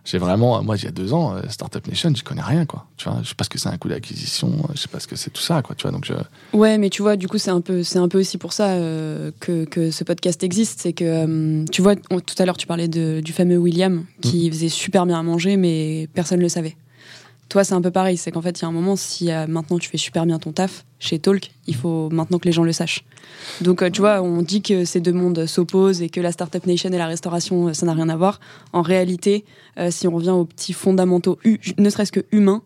j'ai 0.05 0.19
vraiment, 0.19 0.61
moi, 0.61 0.77
il 0.77 0.83
y 0.83 0.87
a 0.87 0.91
deux 0.91 1.13
ans, 1.13 1.35
euh, 1.35 1.41
Startup 1.49 1.85
Nation, 1.87 2.13
je 2.15 2.23
connais 2.23 2.43
rien, 2.43 2.65
quoi. 2.65 2.85
Tu 2.95 3.09
vois, 3.09 3.19
je 3.23 3.29
sais 3.29 3.35
pas 3.35 3.43
ce 3.43 3.49
que 3.49 3.57
c'est 3.57 3.69
un 3.69 3.77
coup 3.77 3.89
d'acquisition, 3.89 4.51
je 4.75 4.79
sais 4.79 4.87
pas 4.87 4.99
ce 4.99 5.07
que 5.07 5.15
c'est 5.15 5.31
tout 5.31 5.41
ça, 5.41 5.63
quoi. 5.63 5.75
Tu 5.75 5.81
vois, 5.81 5.91
donc 5.91 6.05
je... 6.05 6.13
Ouais, 6.55 6.77
mais 6.77 6.91
tu 6.91 7.01
vois, 7.01 7.15
du 7.15 7.27
coup, 7.27 7.39
c'est 7.39 7.49
un 7.49 7.61
peu, 7.61 7.81
c'est 7.81 7.97
un 7.97 8.07
peu 8.07 8.19
aussi 8.19 8.37
pour 8.37 8.53
ça 8.53 8.69
euh, 8.69 9.31
que, 9.39 9.65
que, 9.65 9.89
ce 9.89 10.03
podcast 10.03 10.43
existe, 10.43 10.81
c'est 10.81 10.93
que, 10.93 11.03
euh, 11.03 11.65
tu 11.71 11.81
vois, 11.81 11.95
tout 11.95 12.35
à 12.37 12.45
l'heure, 12.45 12.57
tu 12.57 12.67
parlais 12.67 12.87
de, 12.87 13.19
du 13.19 13.33
fameux 13.33 13.57
William 13.57 14.05
qui 14.21 14.47
mm. 14.47 14.53
faisait 14.53 14.69
super 14.69 15.07
bien 15.07 15.19
à 15.19 15.23
manger, 15.23 15.57
mais 15.57 16.07
personne 16.13 16.39
le 16.39 16.49
savait. 16.49 16.77
Toi, 17.49 17.63
c'est 17.63 17.73
un 17.73 17.81
peu 17.81 17.91
pareil. 17.91 18.17
C'est 18.17 18.31
qu'en 18.31 18.41
fait, 18.41 18.59
il 18.59 18.61
y 18.61 18.65
a 18.65 18.67
un 18.67 18.71
moment, 18.71 18.95
si 18.95 19.31
euh, 19.31 19.47
maintenant 19.47 19.79
tu 19.79 19.89
fais 19.89 19.97
super 19.97 20.25
bien 20.25 20.39
ton 20.39 20.51
taf 20.51 20.85
chez 21.05 21.19
Talk, 21.19 21.51
il 21.67 21.75
faut 21.75 22.09
maintenant 22.09 22.39
que 22.39 22.45
les 22.45 22.51
gens 22.51 22.63
le 22.63 22.71
sachent. 22.71 23.05
Donc, 23.61 23.81
euh, 23.81 23.89
tu 23.89 24.01
vois, 24.01 24.21
on 24.21 24.41
dit 24.41 24.61
que 24.61 24.85
ces 24.85 24.99
deux 24.99 25.13
mondes 25.13 25.45
s'opposent 25.45 26.01
et 26.01 26.09
que 26.09 26.19
la 26.19 26.31
Startup 26.31 26.65
Nation 26.65 26.89
et 26.91 26.97
la 26.97 27.07
restauration, 27.07 27.67
euh, 27.67 27.73
ça 27.73 27.85
n'a 27.85 27.93
rien 27.93 28.09
à 28.09 28.15
voir. 28.15 28.39
En 28.73 28.81
réalité, 28.81 29.45
si 29.89 30.07
on 30.07 30.11
revient 30.11 30.29
aux 30.29 30.45
petits 30.45 30.73
fondamentaux, 30.73 31.37
ne 31.77 31.89
serait-ce 31.89 32.11
que 32.11 32.21
humains, 32.31 32.61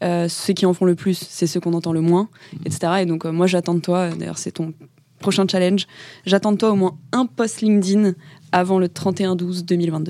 ceux 0.00 0.54
qui 0.54 0.64
en 0.64 0.72
font 0.72 0.86
le 0.86 0.94
plus, 0.94 1.18
c'est 1.28 1.46
ceux 1.46 1.60
qu'on 1.60 1.74
entend 1.74 1.92
le 1.92 2.00
moins, 2.00 2.28
etc. 2.64 3.00
Et 3.00 3.06
donc, 3.06 3.26
moi, 3.26 3.46
j'attends 3.46 3.74
de 3.74 3.80
toi, 3.80 4.08
d'ailleurs, 4.10 4.38
c'est 4.38 4.52
ton 4.52 4.72
prochain 5.18 5.46
challenge, 5.46 5.86
j'attends 6.24 6.52
de 6.52 6.56
toi 6.56 6.70
au 6.70 6.76
moins 6.76 6.96
un 7.12 7.26
post 7.26 7.60
LinkedIn 7.60 8.14
avant 8.52 8.78
le 8.78 8.88
31-12-2022. 8.88 10.08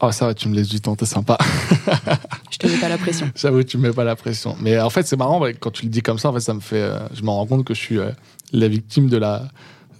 Oh, 0.00 0.12
ça 0.12 0.26
va, 0.26 0.34
tu 0.34 0.48
me 0.48 0.54
laisses 0.54 0.68
du 0.68 0.80
temps, 0.80 0.94
t'es 0.94 1.06
sympa. 1.06 1.36
je 2.50 2.58
te 2.58 2.66
mets 2.66 2.78
pas 2.78 2.88
la 2.88 2.98
pression. 2.98 3.30
J'avoue, 3.36 3.62
tu 3.64 3.78
me 3.78 3.88
mets 3.88 3.94
pas 3.94 4.04
la 4.04 4.16
pression. 4.16 4.56
Mais 4.60 4.78
en 4.78 4.90
fait, 4.90 5.06
c'est 5.06 5.16
marrant, 5.16 5.42
quand 5.58 5.70
tu 5.70 5.84
le 5.84 5.90
dis 5.90 6.02
comme 6.02 6.18
ça, 6.18 6.30
en 6.30 6.32
fait, 6.32 6.40
ça 6.40 6.54
me 6.54 6.60
fait. 6.60 6.82
Euh, 6.82 6.98
je 7.12 7.22
me 7.22 7.30
rends 7.30 7.46
compte 7.46 7.64
que 7.64 7.74
je 7.74 7.80
suis 7.80 7.98
euh, 7.98 8.10
la 8.52 8.68
victime 8.68 9.08
de 9.08 9.16
la. 9.16 9.48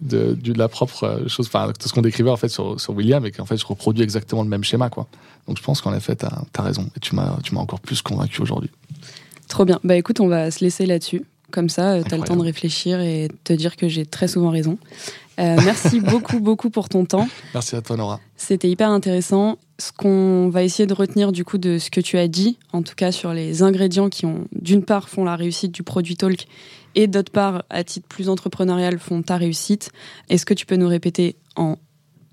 De, 0.00 0.38
de 0.40 0.52
la 0.56 0.68
propre 0.68 1.02
euh, 1.02 1.26
chose, 1.26 1.48
enfin, 1.48 1.72
de 1.76 1.82
ce 1.82 1.92
qu'on 1.92 2.02
décrivait 2.02 2.30
en 2.30 2.36
fait 2.36 2.48
sur, 2.48 2.80
sur 2.80 2.94
William, 2.94 3.26
et 3.26 3.32
qu'en 3.32 3.46
fait, 3.46 3.56
je 3.56 3.66
reproduis 3.66 4.04
exactement 4.04 4.44
le 4.44 4.48
même 4.48 4.62
schéma, 4.62 4.90
quoi. 4.90 5.08
Donc, 5.48 5.58
je 5.58 5.62
pense 5.64 5.80
qu'en 5.80 5.92
effet, 5.92 6.14
t'as 6.14 6.42
as 6.56 6.62
raison, 6.62 6.88
et 6.96 7.00
tu 7.00 7.16
m'as 7.16 7.36
encore 7.56 7.80
plus 7.80 8.00
convaincu 8.00 8.40
aujourd'hui. 8.40 8.70
Trop 9.48 9.64
bien. 9.64 9.80
Bah 9.82 9.96
écoute, 9.96 10.20
on 10.20 10.28
va 10.28 10.52
se 10.52 10.62
laisser 10.62 10.86
là-dessus. 10.86 11.24
Comme 11.50 11.68
ça, 11.68 12.00
tu 12.04 12.14
as 12.14 12.18
le 12.18 12.22
temps 12.22 12.36
de 12.36 12.42
réfléchir 12.42 13.00
et 13.00 13.28
te 13.42 13.52
dire 13.52 13.74
que 13.74 13.88
j'ai 13.88 14.06
très 14.06 14.28
souvent 14.28 14.50
raison. 14.50 14.78
Euh, 15.38 15.56
merci 15.64 16.00
beaucoup, 16.02 16.40
beaucoup 16.40 16.70
pour 16.70 16.88
ton 16.88 17.04
temps. 17.04 17.28
Merci 17.54 17.76
à 17.76 17.82
toi, 17.82 17.96
Nora. 17.96 18.20
C'était 18.36 18.68
hyper 18.68 18.90
intéressant. 18.90 19.58
Ce 19.78 19.92
qu'on 19.92 20.48
va 20.48 20.64
essayer 20.64 20.86
de 20.86 20.94
retenir 20.94 21.30
du 21.30 21.44
coup 21.44 21.58
de 21.58 21.78
ce 21.78 21.90
que 21.90 22.00
tu 22.00 22.18
as 22.18 22.26
dit, 22.26 22.58
en 22.72 22.82
tout 22.82 22.94
cas 22.96 23.12
sur 23.12 23.32
les 23.32 23.62
ingrédients 23.62 24.08
qui 24.08 24.26
ont, 24.26 24.48
d'une 24.52 24.84
part, 24.84 25.08
font 25.08 25.24
la 25.24 25.36
réussite 25.36 25.72
du 25.72 25.84
produit 25.84 26.16
Talk 26.16 26.46
et 26.94 27.06
d'autre 27.06 27.30
part, 27.30 27.62
à 27.70 27.84
titre 27.84 28.08
plus 28.08 28.28
entrepreneurial, 28.28 28.98
font 28.98 29.22
ta 29.22 29.36
réussite. 29.36 29.92
Est-ce 30.28 30.44
que 30.44 30.54
tu 30.54 30.66
peux 30.66 30.74
nous 30.74 30.88
répéter 30.88 31.36
en 31.54 31.76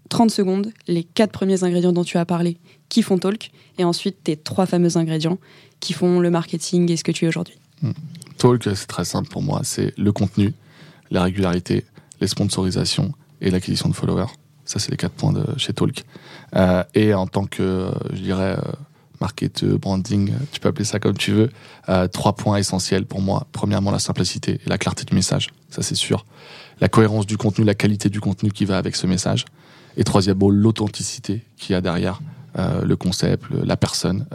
30 0.09 0.31
secondes 0.31 0.71
les 0.87 1.03
quatre 1.03 1.31
premiers 1.31 1.63
ingrédients 1.63 1.93
dont 1.93 2.03
tu 2.03 2.17
as 2.17 2.25
parlé 2.25 2.57
qui 2.89 3.03
font 3.03 3.19
Talk 3.19 3.51
et 3.77 3.83
ensuite 3.83 4.23
tes 4.23 4.37
trois 4.37 4.65
fameux 4.65 4.97
ingrédients 4.97 5.37
qui 5.79 5.93
font 5.93 6.19
le 6.19 6.31
marketing 6.31 6.91
et 6.91 6.97
ce 6.97 7.03
que 7.03 7.11
tu 7.11 7.25
es 7.25 7.27
aujourd'hui? 7.27 7.55
Hmm. 7.83 7.91
Talk, 8.37 8.63
c'est 8.63 8.87
très 8.87 9.05
simple 9.05 9.29
pour 9.29 9.43
moi. 9.43 9.61
C'est 9.63 9.93
le 9.97 10.11
contenu, 10.11 10.53
la 11.11 11.23
régularité, 11.23 11.85
les 12.21 12.27
sponsorisations 12.27 13.13
et 13.41 13.49
l'acquisition 13.51 13.89
de 13.89 13.93
followers. 13.93 14.31
Ça, 14.65 14.79
c'est 14.79 14.91
les 14.91 14.97
quatre 14.97 15.13
points 15.13 15.31
de 15.31 15.45
chez 15.57 15.73
Talk. 15.73 16.03
Euh, 16.55 16.83
et 16.93 17.13
en 17.13 17.27
tant 17.27 17.45
que, 17.45 17.91
je 18.13 18.21
dirais, 18.21 18.57
euh, 18.57 18.71
marketeur, 19.21 19.77
branding, 19.77 20.31
tu 20.51 20.59
peux 20.59 20.69
appeler 20.69 20.85
ça 20.85 20.99
comme 20.99 21.15
tu 21.15 21.31
veux, 21.31 21.51
euh, 21.89 22.07
trois 22.07 22.35
points 22.35 22.57
essentiels 22.57 23.05
pour 23.05 23.21
moi. 23.21 23.47
Premièrement, 23.51 23.91
la 23.91 23.99
simplicité 23.99 24.59
et 24.65 24.69
la 24.69 24.77
clarté 24.77 25.03
du 25.03 25.13
message. 25.13 25.49
Ça, 25.69 25.83
c'est 25.83 25.95
sûr. 25.95 26.25
La 26.81 26.89
cohérence 26.89 27.27
du 27.27 27.37
contenu, 27.37 27.63
la 27.63 27.75
qualité 27.75 28.09
du 28.09 28.19
contenu 28.19 28.51
qui 28.51 28.65
va 28.65 28.77
avec 28.77 28.95
ce 28.95 29.05
message. 29.05 29.45
Et 29.97 30.03
troisièmement, 30.03 30.49
l'authenticité 30.49 31.43
qu'il 31.57 31.73
y 31.73 31.75
a 31.75 31.81
derrière 31.81 32.19
le 32.83 32.95
concept, 32.95 33.45
la 33.51 33.75
personne 33.75 34.25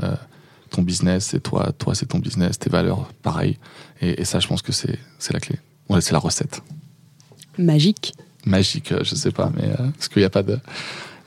ton 0.70 0.82
business, 0.82 1.26
c'est 1.26 1.40
toi, 1.40 1.72
toi 1.76 1.94
c'est 1.94 2.06
ton 2.06 2.18
business, 2.18 2.58
tes 2.58 2.70
valeurs, 2.70 3.12
pareil. 3.22 3.58
Et, 4.00 4.24
ça, 4.24 4.40
je 4.40 4.48
pense 4.48 4.62
que 4.62 4.72
c'est 4.72 4.98
la 5.32 5.40
clé. 5.40 5.58
C'est 6.00 6.12
la 6.12 6.18
recette. 6.18 6.62
Magique. 7.58 8.14
Magique, 8.44 8.92
euh, 8.92 9.04
je 9.04 9.14
sais 9.14 9.30
pas, 9.30 9.50
mais 9.54 9.68
euh, 9.68 9.90
parce 9.90 10.08
qu'il 10.08 10.20
n'y 10.20 10.26
a 10.26 10.30
pas 10.30 10.42
de. 10.42 10.58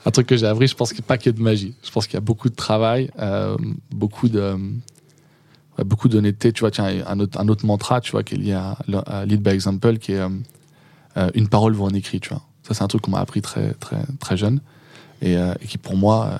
Un 0.06 0.10
truc 0.10 0.26
que 0.26 0.36
j'ai 0.36 0.46
appris, 0.46 0.66
je 0.66 0.74
pense 0.74 0.90
qu'il 0.90 1.00
n'y 1.00 1.06
a 1.06 1.16
pas 1.16 1.24
ait 1.24 1.32
de 1.32 1.40
magie. 1.40 1.74
Je 1.82 1.90
pense 1.90 2.06
qu'il 2.06 2.14
y 2.14 2.18
a 2.18 2.20
beaucoup 2.20 2.50
de 2.50 2.54
travail, 2.54 3.10
euh, 3.18 3.56
beaucoup 3.90 4.28
de. 4.28 4.56
beaucoup 5.78 6.08
d'honnêteté, 6.08 6.52
tu 6.52 6.60
vois, 6.60 6.70
tiens, 6.70 7.04
un 7.06 7.20
autre, 7.20 7.40
un 7.40 7.48
autre 7.48 7.64
mantra, 7.64 8.00
tu 8.00 8.12
vois, 8.12 8.22
qui 8.22 8.34
est 8.34 8.38
lié 8.38 8.52
à, 8.52 9.24
Lead 9.24 9.42
by 9.42 9.50
Example, 9.50 9.98
qui 9.98 10.12
est 10.12 10.20
une 11.34 11.48
parole 11.48 11.72
vaut 11.72 11.86
un 11.86 11.94
écrit, 11.94 12.20
tu 12.20 12.30
vois. 12.30 12.42
Ça, 12.64 12.74
c'est 12.74 12.82
un 12.82 12.88
truc 12.88 13.02
qu'on 13.02 13.12
m'a 13.12 13.20
appris 13.20 13.40
très, 13.42 13.72
très, 13.74 14.02
très 14.20 14.36
jeune 14.36 14.60
et, 15.22 15.36
qui, 15.66 15.78
pour 15.78 15.96
moi, 15.96 16.38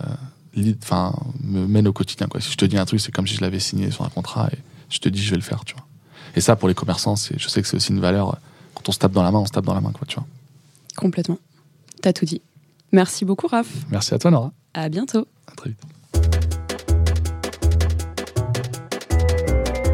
enfin, 0.82 1.14
me 1.42 1.66
mène 1.66 1.88
au 1.88 1.92
quotidien. 1.92 2.26
Quoi. 2.26 2.40
Si 2.40 2.50
je 2.50 2.56
te 2.56 2.64
dis 2.64 2.76
un 2.76 2.84
truc, 2.84 3.00
c'est 3.00 3.12
comme 3.12 3.26
si 3.26 3.34
je 3.34 3.40
l'avais 3.40 3.60
signé 3.60 3.90
sur 3.90 4.04
un 4.04 4.08
contrat 4.10 4.48
et 4.52 4.58
je 4.90 4.98
te 4.98 5.08
dis, 5.08 5.22
je 5.22 5.30
vais 5.30 5.36
le 5.36 5.42
faire, 5.42 5.64
tu 5.64 5.74
vois. 5.74 5.86
Et 6.36 6.40
ça, 6.40 6.56
pour 6.56 6.68
les 6.68 6.74
commerçants, 6.74 7.14
je 7.16 7.48
sais 7.48 7.62
que 7.62 7.68
c'est 7.68 7.76
aussi 7.76 7.92
une 7.92 8.00
valeur. 8.00 8.38
Quand 8.84 8.90
on 8.90 8.92
se 8.92 8.98
tape 8.98 9.12
dans 9.12 9.22
la 9.22 9.30
main, 9.30 9.38
on 9.38 9.46
se 9.46 9.50
tape 9.50 9.64
dans 9.64 9.72
la 9.72 9.80
main, 9.80 9.92
quoi, 9.92 10.06
tu 10.06 10.16
vois. 10.16 10.26
Complètement. 10.94 11.38
T'as 12.02 12.12
tout 12.12 12.26
dit. 12.26 12.42
Merci 12.92 13.24
beaucoup, 13.24 13.46
Raph. 13.46 13.70
Merci 13.90 14.12
à 14.12 14.18
toi, 14.18 14.30
Nora. 14.30 14.52
À 14.74 14.90
bientôt. 14.90 15.26
À 15.46 15.54
très 15.56 15.70
vite. 15.70 15.80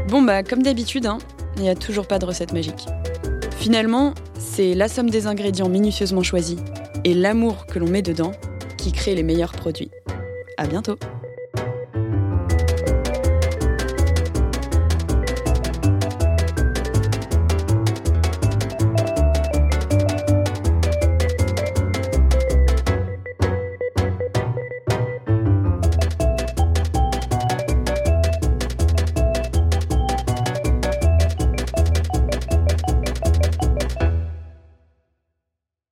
Bon, 0.09 0.23
bah, 0.23 0.43
comme 0.43 0.65
d'habitude, 0.65 1.07
hein, 1.07 1.19
il 1.55 1.63
n'y 1.63 1.69
a 1.69 1.77
toujours 1.77 2.09
pas 2.09 2.19
de 2.19 2.27
recette 2.27 2.53
magique. 2.53 2.87
Finalement, 3.59 4.13
c'est 4.41 4.75
la 4.75 4.89
somme 4.89 5.09
des 5.09 5.29
ingrédients 5.29 5.69
minutieusement 5.69 6.25
choisis 6.25 6.59
et 7.05 7.15
l'amour 7.15 7.67
que 7.67 7.79
l'on 7.79 7.89
met 7.89 8.03
dedans 8.03 8.33
qui 8.77 8.91
crée 8.91 9.15
les 9.15 9.23
meilleurs 9.23 9.53
produits. 9.53 9.93
À 10.57 10.67
bientôt 10.67 10.99